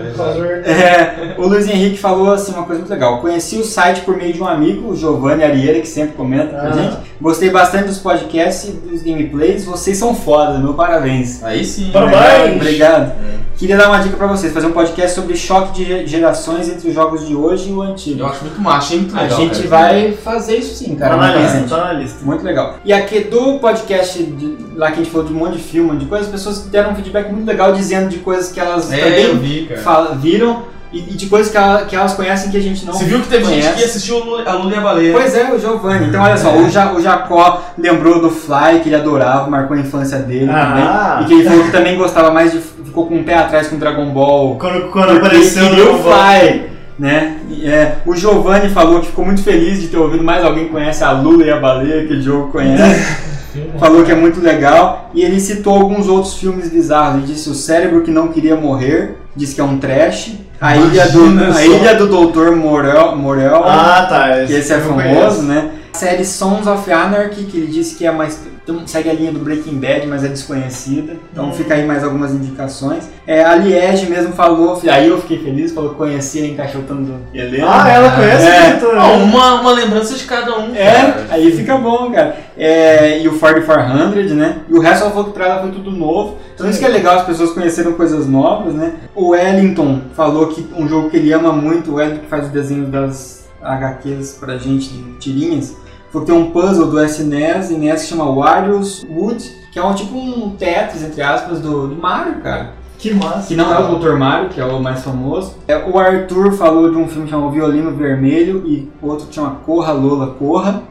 [0.65, 0.71] É.
[0.71, 3.19] É, o Luiz Henrique falou assim uma coisa muito legal.
[3.19, 6.69] Conheci o site por meio de um amigo, o Giovanni Arieira, que sempre comenta pra
[6.69, 6.71] Ah.
[6.71, 6.97] gente.
[7.19, 9.65] Gostei bastante dos podcasts e dos gameplays.
[9.65, 11.43] Vocês são foda, meu parabéns.
[11.43, 11.89] Aí sim.
[11.91, 12.51] Parabéns.
[12.51, 12.55] né?
[12.55, 13.11] Obrigado.
[13.11, 13.42] É.
[13.57, 16.89] Queria dar uma dica pra vocês, fazer um podcast sobre choque de ge- gerações entre
[16.89, 18.19] os jogos de hoje e o antigo.
[18.21, 19.37] Eu acho muito massa, achei muito A legal.
[19.39, 19.69] gente cara.
[19.69, 21.11] vai fazer isso sim, cara.
[21.15, 22.25] Tá na lista, tá na lista.
[22.25, 22.75] Muito legal.
[22.83, 25.89] E aqui do podcast de- lá que a gente falou de um monte de filme,
[25.89, 28.59] um monte de coisas, as pessoas deram um feedback muito legal dizendo de coisas que
[28.59, 32.57] elas É, também vi, fala- viram e, de coisas que, ela- que elas conhecem que
[32.57, 33.61] a gente não Você viu que teve conhece.
[33.67, 35.13] gente que assistiu a Lula e a Baleia?
[35.13, 36.07] Pois é, o Giovanni.
[36.07, 36.57] Então olha só, É.
[36.57, 40.65] o, ja, o Jacó lembrou do Fly, que ele adorava, marcou a infância dele Ah.
[40.65, 41.23] também.
[41.23, 42.73] E que ele falou que também gostava mais de.
[42.93, 44.55] Ficou com o pé atrás com Dragon Ball.
[44.59, 46.73] Quando, quando apareceu o Fly.
[46.99, 47.37] Né?
[47.49, 50.69] E, é, o Giovanni falou que ficou muito feliz de ter ouvido mais alguém que
[50.69, 53.17] conhece a Lula e a Baleia, que o Diogo conhece.
[53.79, 55.09] falou que é muito legal.
[55.11, 57.23] E ele citou alguns outros filmes bizarros.
[57.23, 60.33] Ele disse O Cérebro que Não Queria Morrer, disse que é um trash.
[60.61, 61.23] A Ilha do,
[61.57, 64.45] a ilha do Doutor Morel, Morel Ah, tá.
[64.45, 65.41] que esse é famoso, conheço.
[65.41, 65.71] né?
[65.93, 68.39] Série Sons of Anarchy, que ele disse que é mais.
[68.63, 71.17] então, segue a linha do Breaking Bad, mas é desconhecida.
[71.31, 71.53] Então Hum.
[71.53, 73.03] fica aí mais algumas indicações.
[73.27, 77.67] É, a Liege mesmo falou, aí eu fiquei feliz, falou que conhecia encaixotando Helena.
[77.69, 78.59] Ah, ela conhece É.
[78.73, 78.79] né?
[78.97, 80.73] Ah, uma, uma lembrança de cada um.
[80.75, 81.27] É, cara.
[81.29, 82.37] aí fica bom, cara.
[82.57, 84.57] É, e o Ford 400, né?
[84.69, 86.37] E o resto ela falou que pra ela foi tudo novo.
[86.55, 88.93] Então isso que é legal, as pessoas conheceram coisas novas, né?
[89.15, 92.49] O Wellington falou que um jogo que ele ama muito, o Wellington que faz o
[92.49, 95.75] desenho das HQs pra gente, de tirinhas,
[96.13, 99.95] foi ter um puzzle do SNES e NES que chama Wario's Wood, que é um
[99.95, 102.73] tipo um Tetris, entre aspas, do, do Mario, cara.
[102.99, 103.47] Que massa.
[103.47, 104.13] Que não é o Dr.
[104.13, 105.55] Mario, que é o mais famoso.
[105.67, 109.91] É, o Arthur falou de um filme chamado Violino Vermelho e outro que chama Corra
[109.91, 110.83] Lola Corra.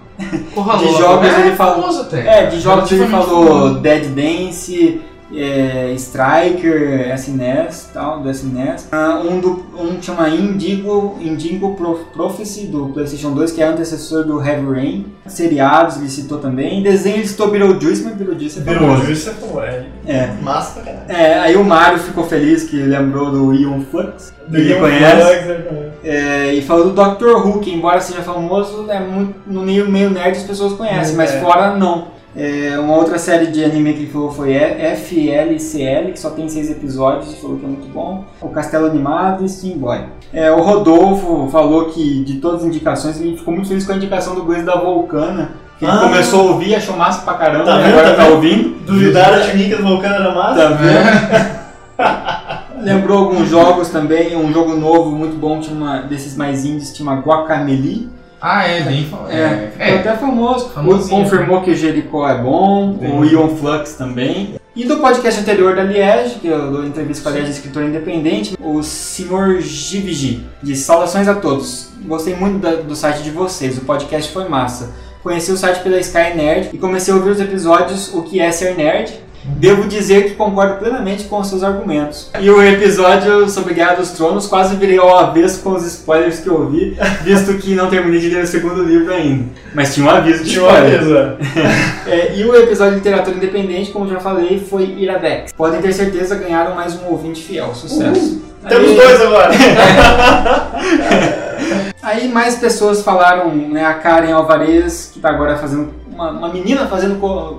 [0.53, 2.07] Corra de Lola, jogos é ele falou-.
[2.12, 3.74] É, de jogos ele falou.
[3.74, 5.01] Dead Dance,
[5.35, 8.89] é, Striker, SNES tal, do SNES.
[8.93, 13.67] Ah, um, do, um que chama Indigo, Indigo Pro- Prophecy do PlayStation 2, que é
[13.67, 15.07] antecessor do Heavy Rain.
[15.27, 16.83] Seriados ele citou também.
[16.83, 18.87] Desenho ele citou Beetlejuice, mas Beetlejuice é famoso.
[18.97, 20.31] Beetlejuice é pô, é É.
[20.43, 21.03] massa caralho.
[21.09, 24.33] É, aí o Mario ficou feliz que lembrou do Ion Flux.
[24.53, 25.33] Ele conhece.
[25.49, 25.93] Ele conhece.
[26.05, 30.11] É, e falou do Doctor Who, que embora seja famoso, é muito, no meio, meio
[30.11, 31.41] nerd as pessoas conhecem, Hum, mas é.
[31.41, 32.09] fora não.
[32.35, 36.71] É, uma outra série de anime que ele falou foi FLCL, que só tem seis
[36.71, 38.25] episódios falou que é muito bom.
[38.41, 40.01] O Castelo Animado e Steam Boy.
[40.33, 43.97] É, o Rodolfo falou que de todas as indicações, ele ficou muito feliz com a
[43.97, 45.51] indicação do Guiz da Vulcana.
[45.79, 45.99] Que ele Ah.
[46.01, 48.77] começou a ouvir, achou massa pra caramba, Tá e vendo, agora tá tá ouvindo.
[48.87, 50.61] Duvidaram de mim que o Vulcano era massa?
[50.61, 51.63] Tá vendo?
[52.83, 57.09] Lembrou alguns jogos também, um jogo novo muito bom, tinha uma, desses mais indies, tinha
[57.09, 58.09] uma Guacameli.
[58.43, 59.31] Ah, é, bem famoso.
[59.32, 60.69] É, ficou até famoso.
[60.70, 61.23] Famosinho.
[61.23, 63.16] Confirmou que o Jericó é bom, Bem.
[63.16, 64.56] o Ion Flux também.
[64.74, 68.56] E do podcast anterior da Liege, que eu dou entrevista com a Liege, escritora independente,
[68.59, 69.60] o Sr.
[69.60, 71.90] Givigi, de saudações a todos.
[72.05, 74.90] Gostei muito da- do site de vocês, o podcast foi massa.
[75.23, 78.51] Conheci o site pela Sky Nerd e comecei a ouvir os episódios O que é
[78.51, 79.12] ser nerd.
[79.44, 82.31] Devo dizer que concordo plenamente com os seus argumentos.
[82.40, 86.48] E o episódio sobre Guerra dos Tronos quase virei ao avesso com os spoilers que
[86.48, 89.47] eu ouvi, visto que não terminei de ler o segundo livro ainda.
[89.74, 91.02] Mas tinha um aviso de Tinha spoiler.
[91.02, 91.39] mesa.
[92.06, 95.52] É, e o episódio de literatura independente, como já falei, foi Iradex.
[95.52, 97.73] Podem ter certeza, ganharam mais um ouvinte fiel.
[97.74, 98.43] Sucesso.
[98.69, 99.51] Temos Aí- dois agora.
[102.02, 103.85] Aí mais pessoas falaram, né?
[103.85, 105.90] A Karen Alvarez, que tá agora fazendo.
[106.13, 107.19] Uma, uma menina fazendo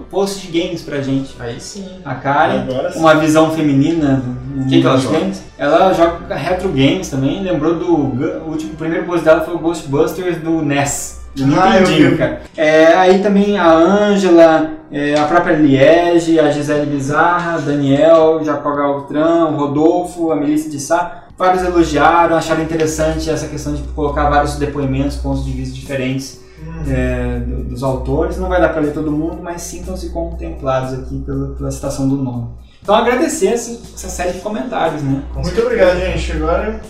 [0.09, 1.35] post de games pra gente.
[1.39, 1.85] Aí sim.
[2.05, 2.65] A Karen.
[2.95, 5.19] Uma visão feminina do do Que que ela dos joga?
[5.19, 5.43] games.
[5.57, 7.41] Ela joga retro games também.
[7.43, 7.85] Lembrou do.
[7.95, 11.21] O último o primeiro post dela foi o Ghostbusters do NES.
[11.35, 12.43] Do Ah, Nintendinho, cara.
[12.55, 19.45] É, aí também a Ângela, é, a própria Liege, a Gisele Bizarra, Daniel, Jacó Galtran,
[19.45, 21.23] o Rodolfo, a Melissa de Sá.
[21.35, 26.42] Vários elogiaram, acharam interessante essa questão de colocar vários depoimentos, pontos de vista diferentes
[26.73, 26.83] Hum.
[26.91, 28.37] é, do- dos autores.
[28.37, 32.15] Não vai dar para ler todo mundo, mas sintam-se contemplados aqui pela, pela citação do
[32.17, 32.47] nome.
[32.81, 35.21] Então agradecer essa, essa série de comentários, né?
[35.35, 36.31] Muito obrigado, gente.
[36.33, 36.81] Agora,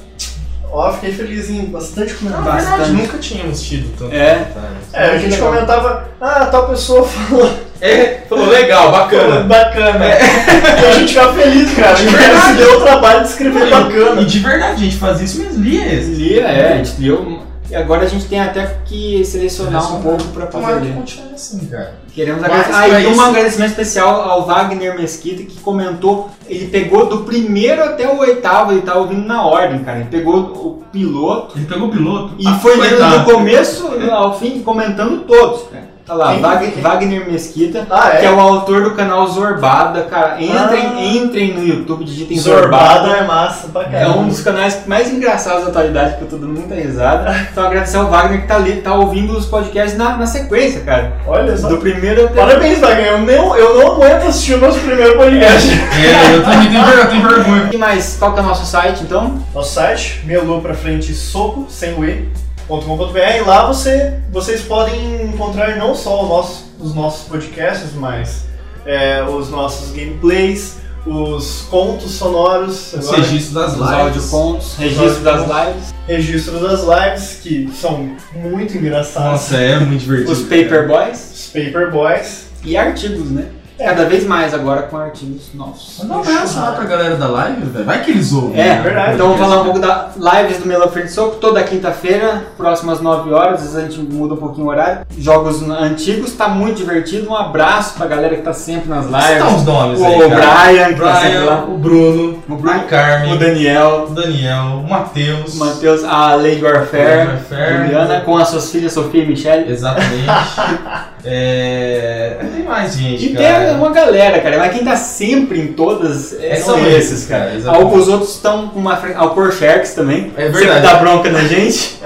[0.71, 2.45] ó, fiquei feliz em bastante comentário.
[2.45, 3.01] Na verdade, Bastante.
[3.01, 4.47] nunca tínhamos tido tanto É.
[4.93, 5.51] É, a gente legal.
[5.53, 7.49] comentava, ah, tal pessoa falou
[7.79, 9.41] É, falou legal, bacana.
[9.41, 10.05] bacana.
[10.05, 11.91] E a gente ficava feliz, cara.
[11.91, 12.47] A gente verdade.
[12.47, 14.21] se deu o trabalho de escrever bacana.
[14.21, 16.09] E de verdade, a gente fazia isso mesmo, lia esse.
[16.11, 17.32] Lia, é, a gente leu.
[17.73, 21.33] E agora a gente tem até que selecionar um pouco para Tomara poder que continue
[21.33, 21.95] assim, cara.
[22.13, 22.71] Queremos agradecer.
[22.71, 26.29] Ah, e um agradecimento especial ao Wagner Mesquita que comentou.
[26.45, 30.01] Ele pegou do primeiro até o oitavo, ele tá ouvindo na ordem, cara.
[30.01, 33.25] Ele pegou o piloto Ele pegou o piloto e ah, foi coitado.
[33.25, 35.92] do começo ao fim, comentando todos, cara.
[36.05, 36.41] Tá lá, Quem?
[36.41, 36.81] Wag- Quem?
[36.83, 38.17] Wagner Mesquita, Ah, é?
[38.19, 40.35] que é o autor do canal Zorbada, cara.
[40.37, 41.01] Entrem, Ah.
[41.01, 42.99] entrem no YouTube, digitem Zorbada.
[43.07, 44.17] Zorbada é massa pra É caramba.
[44.17, 47.33] um dos canais mais engraçados da atualidade, que eu tô dando muita risada.
[47.49, 51.13] Então agradecer ao Wagner que tá ali, tá ouvindo os podcasts na, na sequência, cara.
[51.25, 51.69] Olha só.
[51.69, 52.35] Do primeiro até.
[52.41, 53.07] Parabéns, Wagner.
[53.07, 55.69] Eu não, eu não aguento assistir o nosso primeiro podcast.
[55.71, 57.69] É, eu também tenho, ver- eu tenho vergonha.
[57.71, 59.39] E mais, qual que é o nosso site então?
[59.55, 62.27] Nosso site, melô pra frente soco, sem o e,
[62.67, 63.17] .com.br.
[63.17, 68.45] E lá você, vocês podem encontrar não só o nosso- os nossos podcasts, mas
[68.85, 73.93] é, os nossos gameplays, os contos sonoros, Os agora, registros das Os lives.
[73.93, 79.31] audiocontos, registro das lives, registro das lives, que são muito engraçados.
[79.31, 80.31] Nossa, é muito divertido.
[80.31, 80.63] os cara.
[80.63, 82.43] Paperboys Os Paperboys.
[82.63, 83.47] e artigos, né?
[83.79, 83.85] É.
[83.85, 85.99] Cada vez mais agora com artigos novos.
[86.03, 87.85] Manda um abraço lá pra galera da live, velho.
[87.85, 88.59] Vai que eles ouvem.
[88.59, 88.81] É, né?
[88.81, 89.13] verdade.
[89.15, 93.31] então vamos falar um pouco da lives do Melão Frente Soco, toda quinta-feira, próximas 9
[93.33, 94.99] horas, às vezes a gente muda um pouquinho o horário.
[95.17, 97.29] Jogos antigos, tá muito divertido.
[97.29, 99.23] Um abraço pra galera que tá sempre nas lives.
[99.25, 100.29] Citar os nomes O aí, cara.
[100.65, 101.63] Brian, que tá sempre Brian, lá.
[101.65, 105.55] o Bruno, O Bruno, Carmen, O Daniel, o Daniel, o Matheus.
[105.55, 107.77] o Matheus, a Lady Warfare, Lady Warfare.
[107.85, 109.71] Juliana, com as suas filhas Sofia e Michelle.
[109.71, 110.27] Exatamente.
[111.25, 112.37] é...
[112.53, 113.65] Tem mais gente, E cara.
[113.67, 117.45] tem uma galera, cara, mas quem tá sempre em todas é, É, são esses, cara.
[117.45, 117.91] cara, exatamente.
[117.93, 118.99] Al- Os outros estão com uma.
[119.15, 120.31] Ao Sharks também.
[120.37, 120.81] É Sempre verdade.
[120.81, 121.97] dá bronca na gente.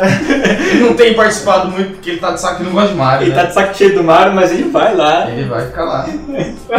[0.72, 3.28] Ele não tem participado muito porque ele tá de saco que não gosta de Mario,
[3.28, 3.42] Ele né?
[3.42, 5.30] tá de saco cheio do Mario, mas ele vai lá.
[5.30, 6.08] Ele vai ficar lá.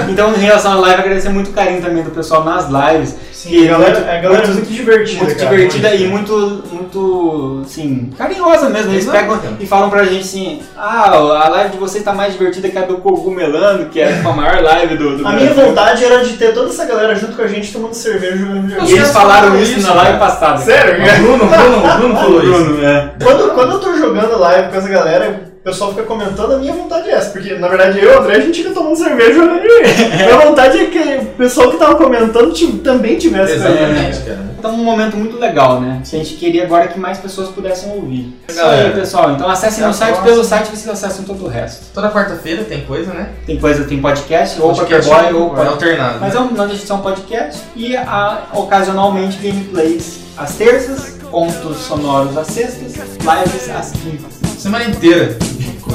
[0.08, 3.14] Então, em relação à live, agradecer muito o carinho também do pessoal nas lives.
[3.38, 5.24] Sim, que a galera, muito- a galera é muito- muito divertida.
[5.24, 5.50] Muito cara.
[5.50, 8.90] divertida e muito, muito, assim, carinhosa mesmo.
[8.90, 9.52] Eles Exato, pegam cara.
[9.60, 12.82] e falam pra gente assim: Ah, a live de vocês tá mais divertida que a
[12.82, 16.32] do Cogumelando, que é a maior live do, do A minha Brasil." vontade era de
[16.36, 18.92] ter toda essa galera junto com a gente tomando cerveja e jogando E videogame.
[18.98, 20.30] eles falaram isso isso, na live cara.
[20.32, 20.58] passada.
[20.58, 21.00] Sério?
[21.22, 22.64] Bruno, Bruno, Bruno falou isso.
[22.64, 23.12] Bruno, é.
[23.22, 27.10] Quando, quando eu tô jogando live com essa galera, pessoal fica comentando, a minha vontade
[27.10, 27.30] é essa.
[27.30, 30.16] Porque, na verdade, eu e o André, a gente fica tomando cerveja e jogando videogame.
[30.16, 33.54] Minha vontade é que o pessoal que tava comentando também tivesse.
[33.54, 34.48] Exatamente, cara.
[34.58, 36.02] Então, um momento muito legal, né?
[36.08, 38.34] Que a gente queria agora que mais pessoas pudessem ouvir.
[38.48, 39.32] Isso aí, pessoal.
[39.32, 40.20] Então, acessem no a site.
[40.22, 41.92] Pelo site vocês acessam todo o resto.
[41.92, 43.28] Toda quarta-feira tem coisa, né?
[43.46, 46.18] Tem coisa, tem podcast, ou Podcast Paperboy, ou é alternado.
[46.20, 47.60] Mas é um, não deixa de ser um podcast.
[47.76, 54.38] E a, ocasionalmente gameplays às terças, pontos sonoros às sextas, lives às quintas.
[54.58, 55.36] Semana inteira.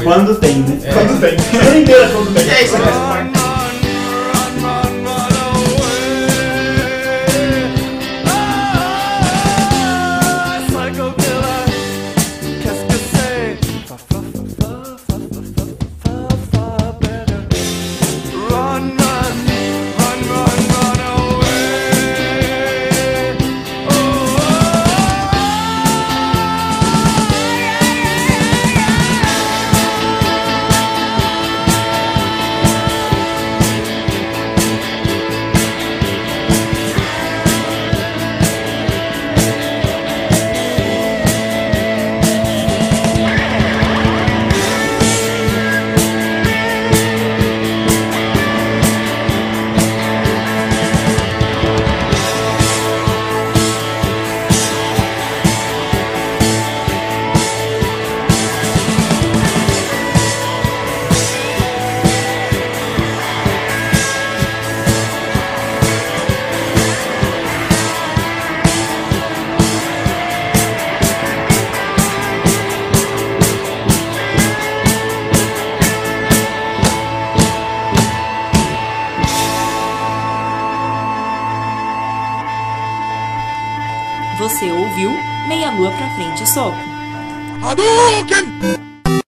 [0.03, 0.79] Quando tem, né?
[0.83, 0.93] É.
[0.93, 1.39] Quando tem.
[1.39, 2.45] Semana inteira quando tem.
[2.45, 3.42] E é isso mesmo.